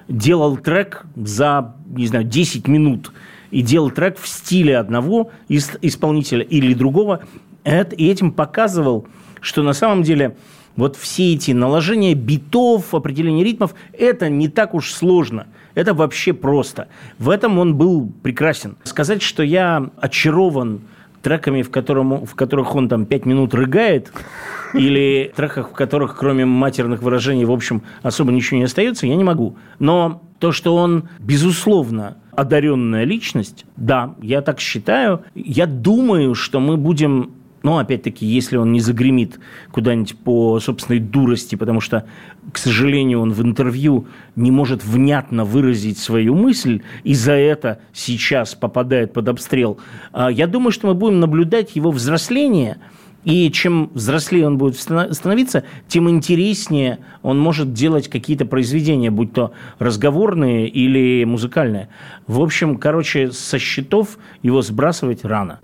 делал 0.08 0.56
трек 0.56 1.04
за, 1.14 1.74
не 1.88 2.06
знаю, 2.06 2.24
10 2.24 2.66
минут. 2.68 3.12
И 3.50 3.62
делал 3.62 3.90
трек 3.90 4.18
в 4.18 4.28
стиле 4.28 4.76
одного 4.76 5.30
исполнителя 5.48 6.42
или 6.42 6.74
другого. 6.74 7.20
И 7.64 8.08
этим 8.08 8.32
показывал, 8.32 9.06
что 9.40 9.62
на 9.62 9.72
самом 9.72 10.02
деле 10.02 10.36
вот 10.76 10.96
все 10.96 11.34
эти 11.34 11.52
наложения 11.52 12.14
битов, 12.14 12.94
определение 12.94 13.44
ритмов, 13.44 13.74
это 13.92 14.28
не 14.28 14.48
так 14.48 14.74
уж 14.74 14.92
сложно. 14.92 15.46
Это 15.78 15.94
вообще 15.94 16.32
просто. 16.32 16.88
В 17.20 17.30
этом 17.30 17.56
он 17.60 17.76
был 17.76 18.12
прекрасен. 18.24 18.76
Сказать, 18.82 19.22
что 19.22 19.44
я 19.44 19.90
очарован 20.00 20.80
треками, 21.22 21.62
в, 21.62 21.70
котором, 21.70 22.26
в 22.26 22.34
которых 22.34 22.74
он 22.74 22.88
там 22.88 23.06
пять 23.06 23.26
минут 23.26 23.54
рыгает, 23.54 24.12
или 24.74 25.32
треках, 25.36 25.70
в 25.70 25.74
которых 25.74 26.16
кроме 26.16 26.44
матерных 26.44 27.00
выражений, 27.00 27.44
в 27.44 27.52
общем, 27.52 27.82
особо 28.02 28.32
ничего 28.32 28.58
не 28.58 28.64
остается, 28.64 29.06
я 29.06 29.14
не 29.14 29.22
могу. 29.22 29.56
Но 29.78 30.20
то, 30.40 30.50
что 30.50 30.74
он, 30.74 31.10
безусловно, 31.20 32.16
одаренная 32.32 33.04
личность, 33.04 33.64
да, 33.76 34.16
я 34.20 34.42
так 34.42 34.58
считаю. 34.58 35.22
Я 35.36 35.66
думаю, 35.66 36.34
что 36.34 36.58
мы 36.58 36.76
будем 36.76 37.34
но, 37.68 37.76
опять-таки, 37.76 38.24
если 38.24 38.56
он 38.56 38.72
не 38.72 38.80
загремит 38.80 39.38
куда-нибудь 39.72 40.16
по 40.16 40.58
собственной 40.58 41.00
дурости, 41.00 41.54
потому 41.54 41.82
что, 41.82 42.06
к 42.50 42.56
сожалению, 42.56 43.20
он 43.20 43.32
в 43.32 43.42
интервью 43.42 44.06
не 44.36 44.50
может 44.50 44.82
внятно 44.82 45.44
выразить 45.44 45.98
свою 45.98 46.34
мысль, 46.34 46.80
и 47.04 47.12
за 47.12 47.32
это 47.32 47.80
сейчас 47.92 48.54
попадает 48.54 49.12
под 49.12 49.28
обстрел, 49.28 49.78
а, 50.12 50.30
я 50.30 50.46
думаю, 50.46 50.72
что 50.72 50.86
мы 50.86 50.94
будем 50.94 51.20
наблюдать 51.20 51.76
его 51.76 51.90
взросление– 51.90 52.78
и 53.24 53.50
чем 53.50 53.90
взрослее 53.92 54.46
он 54.46 54.56
будет 54.56 54.78
становиться, 54.78 55.64
тем 55.88 56.08
интереснее 56.08 57.00
он 57.22 57.38
может 57.38 57.74
делать 57.74 58.08
какие-то 58.08 58.46
произведения, 58.46 59.10
будь 59.10 59.32
то 59.32 59.52
разговорные 59.78 60.68
или 60.68 61.24
музыкальные. 61.24 61.88
В 62.26 62.40
общем, 62.40 62.78
короче, 62.78 63.32
со 63.32 63.58
счетов 63.58 64.18
его 64.40 64.62
сбрасывать 64.62 65.24
рано. 65.24 65.60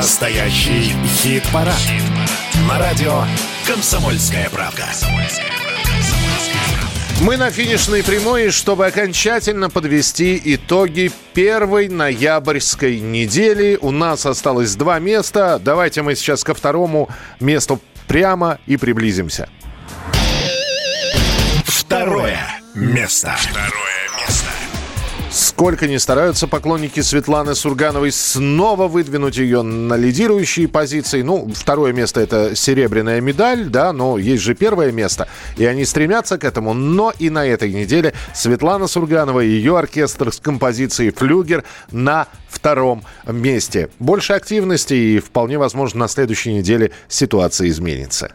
Настоящий 0.00 0.94
хит-парад. 1.04 1.76
Хит 1.76 2.02
На 2.66 2.78
радио 2.78 3.22
«Комсомольская 3.66 4.48
правка». 4.48 4.86
Мы 7.20 7.36
на 7.36 7.50
финишной 7.50 8.02
прямой, 8.02 8.48
чтобы 8.48 8.86
окончательно 8.86 9.68
подвести 9.68 10.40
итоги 10.42 11.12
первой 11.34 11.90
ноябрьской 11.90 12.98
недели. 12.98 13.78
У 13.78 13.90
нас 13.90 14.24
осталось 14.24 14.74
два 14.74 14.98
места. 15.00 15.60
Давайте 15.62 16.00
мы 16.00 16.14
сейчас 16.14 16.44
ко 16.44 16.54
второму 16.54 17.10
месту 17.38 17.78
прямо 18.08 18.58
и 18.64 18.78
приблизимся. 18.78 19.50
Второе 21.66 22.38
место. 22.74 23.36
Второе 23.36 23.68
место. 23.68 23.89
Сколько 25.60 25.86
ни 25.86 25.98
стараются 25.98 26.48
поклонники 26.48 27.00
Светланы 27.00 27.54
Сургановой 27.54 28.12
снова 28.12 28.88
выдвинуть 28.88 29.36
ее 29.36 29.60
на 29.60 29.92
лидирующие 29.92 30.68
позиции. 30.68 31.20
Ну, 31.20 31.52
второе 31.54 31.92
место 31.92 32.22
это 32.22 32.56
серебряная 32.56 33.20
медаль, 33.20 33.66
да, 33.66 33.92
но 33.92 34.16
есть 34.16 34.42
же 34.42 34.54
первое 34.54 34.90
место. 34.90 35.28
И 35.58 35.66
они 35.66 35.84
стремятся 35.84 36.38
к 36.38 36.44
этому. 36.44 36.72
Но 36.72 37.12
и 37.18 37.28
на 37.28 37.44
этой 37.44 37.70
неделе 37.74 38.14
Светлана 38.32 38.86
Сурганова 38.86 39.40
и 39.40 39.50
ее 39.50 39.76
оркестр 39.76 40.32
с 40.32 40.40
композицией 40.40 41.10
«Флюгер» 41.10 41.64
на 41.90 42.26
втором 42.48 43.04
месте. 43.26 43.90
Больше 43.98 44.32
активности 44.32 44.94
и 44.94 45.18
вполне 45.18 45.58
возможно 45.58 46.00
на 46.00 46.08
следующей 46.08 46.54
неделе 46.54 46.92
ситуация 47.06 47.68
изменится. 47.68 48.32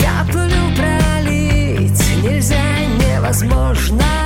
Каплю 0.00 0.48
пролить 0.74 2.02
нельзя, 2.22 2.56
невозможно 2.96 4.17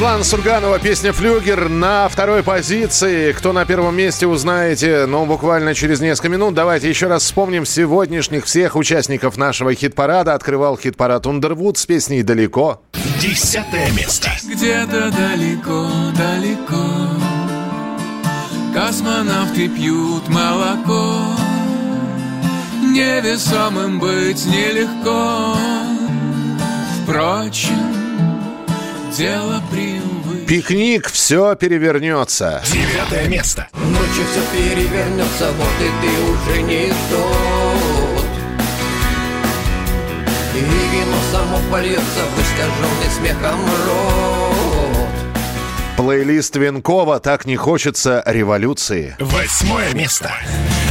Светлана 0.00 0.24
Сурганова, 0.24 0.78
песня 0.78 1.12
«Флюгер» 1.12 1.68
на 1.68 2.08
второй 2.08 2.42
позиции. 2.42 3.32
Кто 3.32 3.52
на 3.52 3.66
первом 3.66 3.94
месте, 3.94 4.26
узнаете, 4.26 5.04
ну, 5.04 5.26
буквально 5.26 5.74
через 5.74 6.00
несколько 6.00 6.30
минут. 6.30 6.54
Давайте 6.54 6.88
еще 6.88 7.06
раз 7.08 7.22
вспомним 7.22 7.66
сегодняшних 7.66 8.46
всех 8.46 8.76
участников 8.76 9.36
нашего 9.36 9.74
хит-парада. 9.74 10.32
Открывал 10.32 10.78
хит-парад 10.78 11.26
«Ундервуд» 11.26 11.76
с 11.76 11.84
песней 11.84 12.22
«Далеко». 12.22 12.80
Десятое 13.20 13.90
место. 13.90 14.30
Где-то 14.42 15.10
далеко-далеко 15.10 16.82
Космонавты 18.72 19.68
пьют 19.68 20.26
молоко 20.30 21.36
Невесомым 22.84 24.00
быть 24.00 24.46
нелегко 24.46 25.58
Впрочем, 27.04 27.99
дело 29.16 29.62
привычное. 29.70 30.46
Пикник, 30.46 31.08
все 31.10 31.54
перевернется. 31.54 32.62
Девятое 32.72 33.28
место. 33.28 33.68
Ночью 33.74 34.24
все 34.30 34.40
перевернется, 34.52 35.50
вот 35.52 35.68
и 35.80 35.90
ты 36.00 36.10
уже 36.32 36.62
не 36.62 36.88
тот 37.10 38.24
И 40.54 40.58
вино 40.58 41.16
само 41.30 41.58
польется 41.70 42.22
в 42.34 42.40
искаженный 42.40 43.10
смехом 43.16 43.60
рот 43.86 45.08
Плейлист 45.96 46.56
Венкова 46.56 47.20
«Так 47.20 47.44
не 47.44 47.56
хочется 47.56 48.22
революции». 48.26 49.16
Восьмое 49.20 49.92
место. 49.94 50.32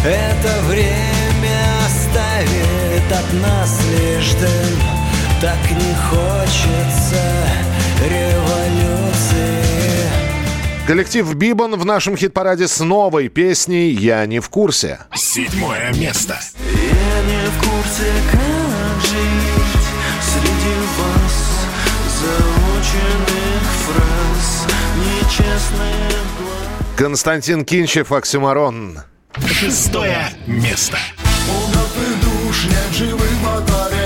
Это 0.06 0.62
время 0.68 1.58
оставит 1.86 3.12
от 3.12 3.34
нас 3.42 3.82
лишь 3.90 4.34
дым 4.34 4.80
Так 5.42 5.58
не 5.72 5.96
хочется 6.10 7.24
революции 8.02 9.60
Коллектив 10.88 11.36
«Бибон» 11.36 11.76
в 11.76 11.86
нашем 11.86 12.18
хит-параде 12.18 12.68
с 12.68 12.80
новой 12.80 13.30
песней 13.30 13.92
«Я 13.92 14.26
не 14.26 14.40
в 14.40 14.50
курсе». 14.50 15.00
Седьмое 15.14 15.94
место. 15.94 16.40
Я 16.58 17.22
не 17.24 17.48
в 17.48 17.60
курсе, 17.60 18.12
как 18.32 19.02
жить 19.02 19.86
Среди 20.22 20.76
вас 20.98 21.38
заученных 22.22 23.64
фраз 23.86 24.68
Нечестных 24.98 26.20
Константин 26.98 27.64
Кинчев, 27.64 28.12
«Оксюмарон». 28.12 29.00
Шестое 29.48 30.28
место. 30.48 30.98
У 31.48 31.68
мертвых 31.70 32.20
душ 32.22 32.66
нет 32.66 32.98
живых 32.98 33.32
батарей 33.44 33.99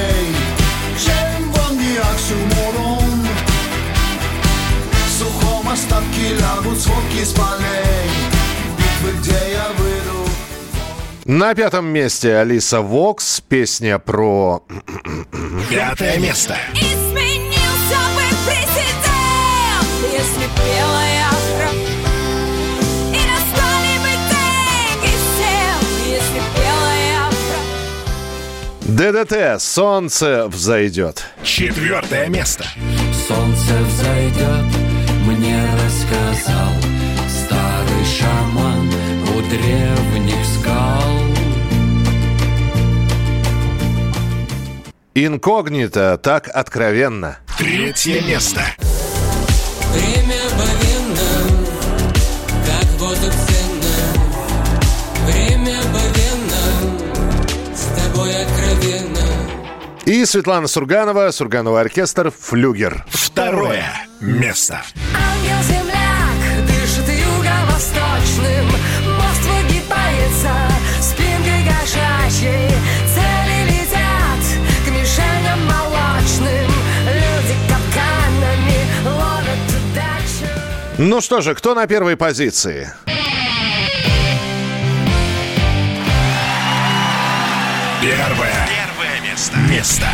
остатке 5.84 6.34
лягут 6.40 6.80
сводки 6.80 7.24
с 7.24 7.34
полей 7.34 8.10
Битвы, 8.78 9.20
где 9.20 9.52
я 9.52 9.68
выйду 9.78 10.30
На 11.26 11.54
пятом 11.56 11.88
месте 11.88 12.38
Алиса 12.38 12.82
Вокс, 12.82 13.42
песня 13.42 14.00
про... 14.00 14.64
Пятое 15.70 16.20
место. 16.20 16.58
Изменился 16.74 18.00
бы 18.16 18.24
президент, 18.46 20.14
если 20.14 20.48
пела 20.56 21.02
я. 21.16 21.34
ДДТ 28.86 29.60
«Солнце 29.60 30.48
взойдет». 30.48 31.26
Четвертое 31.42 32.28
место. 32.28 32.64
Солнце 33.28 33.74
взойдет, 33.88 34.83
мне 35.24 35.60
рассказал 35.86 36.74
Старый 37.28 38.06
шаман 38.06 38.90
у 39.36 39.42
древних 39.50 40.46
скал 40.46 41.34
Инкогнито 45.16 46.18
так 46.18 46.48
откровенно. 46.48 47.38
Третье 47.60 48.20
место. 48.24 48.62
Время 49.94 50.42
мгновенно, 50.50 51.30
как 52.66 52.90
воду 53.00 53.32
ценно. 53.46 53.96
Время 55.28 55.78
мгновенно, 55.82 57.76
с 57.76 57.84
тобой 57.96 58.32
откровенно. 58.42 59.20
И 60.06 60.26
Светлана 60.26 60.68
Сурганова, 60.68 61.30
Сурганова 61.30 61.82
оркестр 61.82 62.32
«Флюгер». 62.32 63.06
Второе 63.08 63.86
место. 64.20 64.82
Ну 81.06 81.20
что 81.20 81.42
же, 81.42 81.54
кто 81.54 81.76
на 81.76 81.86
первой 81.86 82.16
позиции? 82.16 82.90
Первое. 88.02 88.70
Первое 88.70 89.30
место. 89.30 89.58
Место. 89.70 90.08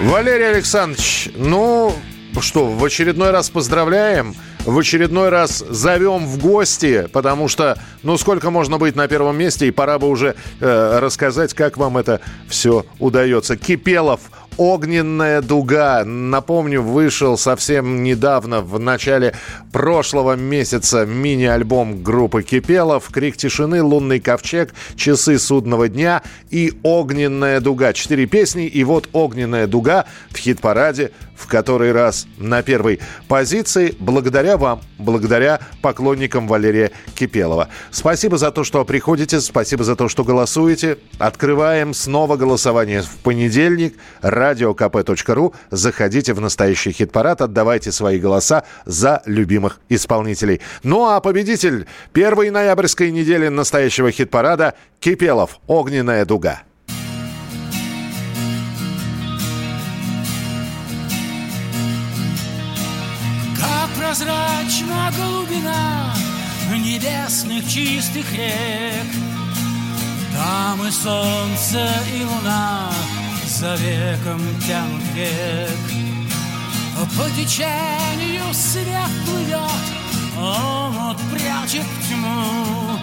Валерий 0.00 0.48
Александрович, 0.48 1.28
ну 1.36 1.94
что, 2.40 2.68
в 2.68 2.82
очередной 2.82 3.32
раз 3.32 3.50
поздравляем, 3.50 4.34
в 4.64 4.78
очередной 4.78 5.28
раз 5.28 5.58
зовем 5.68 6.26
в 6.26 6.38
гости, 6.38 7.06
потому 7.12 7.48
что, 7.48 7.78
ну, 8.02 8.16
сколько 8.16 8.50
можно 8.50 8.78
быть 8.78 8.96
на 8.96 9.08
первом 9.08 9.36
месте, 9.36 9.68
и 9.68 9.70
пора 9.70 9.98
бы 9.98 10.08
уже 10.08 10.36
э, 10.60 10.98
рассказать, 11.00 11.52
как 11.52 11.76
вам 11.76 11.98
это 11.98 12.22
все 12.48 12.86
удается. 12.98 13.58
Кипелов, 13.58 14.20
Огненная 14.58 15.40
дуга, 15.40 16.04
напомню, 16.04 16.82
вышел 16.82 17.38
совсем 17.38 18.02
недавно, 18.02 18.60
в 18.60 18.80
начале 18.80 19.36
прошлого 19.70 20.34
месяца, 20.34 21.06
мини-альбом 21.06 22.02
группы 22.02 22.42
Кипелов, 22.42 23.08
Крик 23.08 23.36
тишины, 23.36 23.84
Лунный 23.84 24.18
ковчег, 24.18 24.74
Часы 24.96 25.38
судного 25.38 25.88
дня 25.88 26.22
и 26.50 26.72
Огненная 26.82 27.60
дуга. 27.60 27.92
Четыре 27.92 28.26
песни, 28.26 28.66
и 28.66 28.82
вот 28.82 29.08
Огненная 29.12 29.68
дуга 29.68 30.06
в 30.30 30.36
хит-параде 30.36 31.12
в 31.38 31.46
который 31.46 31.92
раз 31.92 32.26
на 32.36 32.62
первой 32.62 33.00
позиции 33.28 33.94
благодаря 34.00 34.56
вам, 34.56 34.82
благодаря 34.98 35.60
поклонникам 35.80 36.48
Валерия 36.48 36.90
Кипелова. 37.14 37.68
Спасибо 37.90 38.36
за 38.38 38.50
то, 38.50 38.64
что 38.64 38.84
приходите, 38.84 39.40
спасибо 39.40 39.84
за 39.84 39.94
то, 39.94 40.08
что 40.08 40.24
голосуете. 40.24 40.98
Открываем 41.18 41.94
снова 41.94 42.36
голосование 42.36 43.02
в 43.02 43.16
понедельник. 43.22 43.96
Радиокп.ру. 44.20 45.54
Заходите 45.70 46.34
в 46.34 46.40
настоящий 46.40 46.90
хит-парад, 46.92 47.40
отдавайте 47.40 47.92
свои 47.92 48.18
голоса 48.18 48.64
за 48.84 49.22
любимых 49.24 49.80
исполнителей. 49.88 50.60
Ну 50.82 51.06
а 51.06 51.20
победитель 51.20 51.86
первой 52.12 52.50
ноябрьской 52.50 53.12
недели 53.12 53.48
настоящего 53.48 54.10
хит-парада 54.10 54.74
Кипелов 55.00 55.60
«Огненная 55.68 56.24
дуга». 56.24 56.62
Прозрачна 64.18 65.12
глубина 65.16 66.14
небесных 66.76 67.68
чистых 67.68 68.30
рек. 68.32 69.06
Там 70.34 70.86
и 70.86 70.90
солнце, 70.90 71.88
и 72.14 72.24
луна 72.24 72.90
за 73.46 73.74
веком 73.76 74.40
тянут 74.66 75.02
век. 75.14 75.70
По 77.16 77.30
течению 77.30 78.52
свет 78.52 79.10
плывет, 79.24 79.86
омут 80.36 81.18
прячет 81.32 81.86
тьму. 82.08 82.98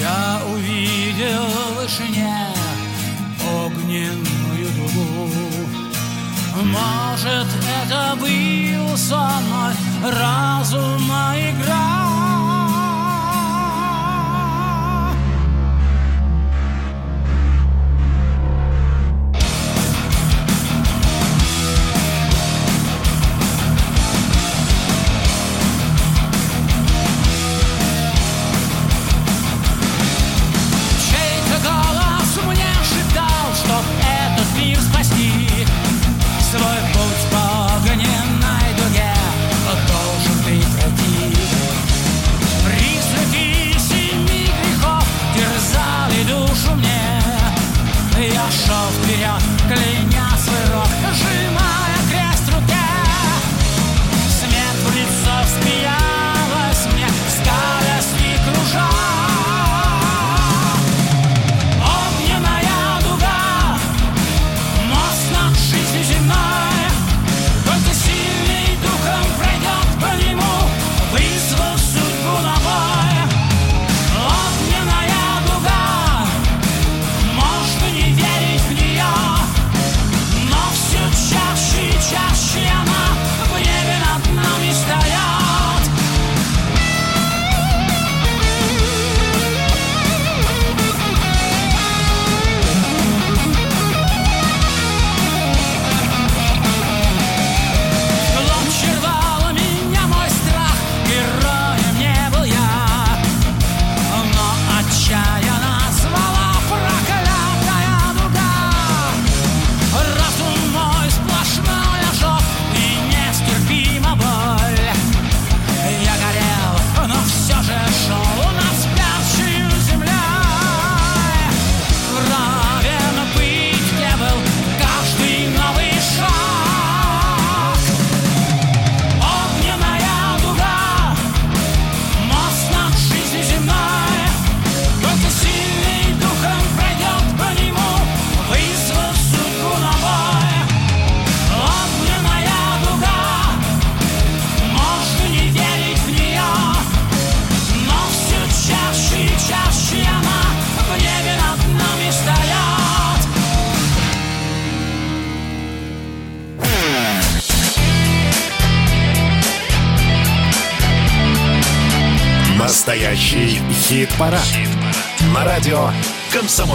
Я 0.00 0.40
увидел 0.52 1.44
в 1.46 1.82
вышине 1.82 2.54
огненную 3.64 4.68
дугу 4.76 5.47
может, 6.62 7.46
это 7.82 8.16
был 8.20 8.96
со 8.96 9.28
мной 9.40 9.74
разума 10.02 11.34
игра? 11.36 12.37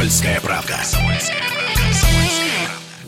Хит-парад. 0.09 0.32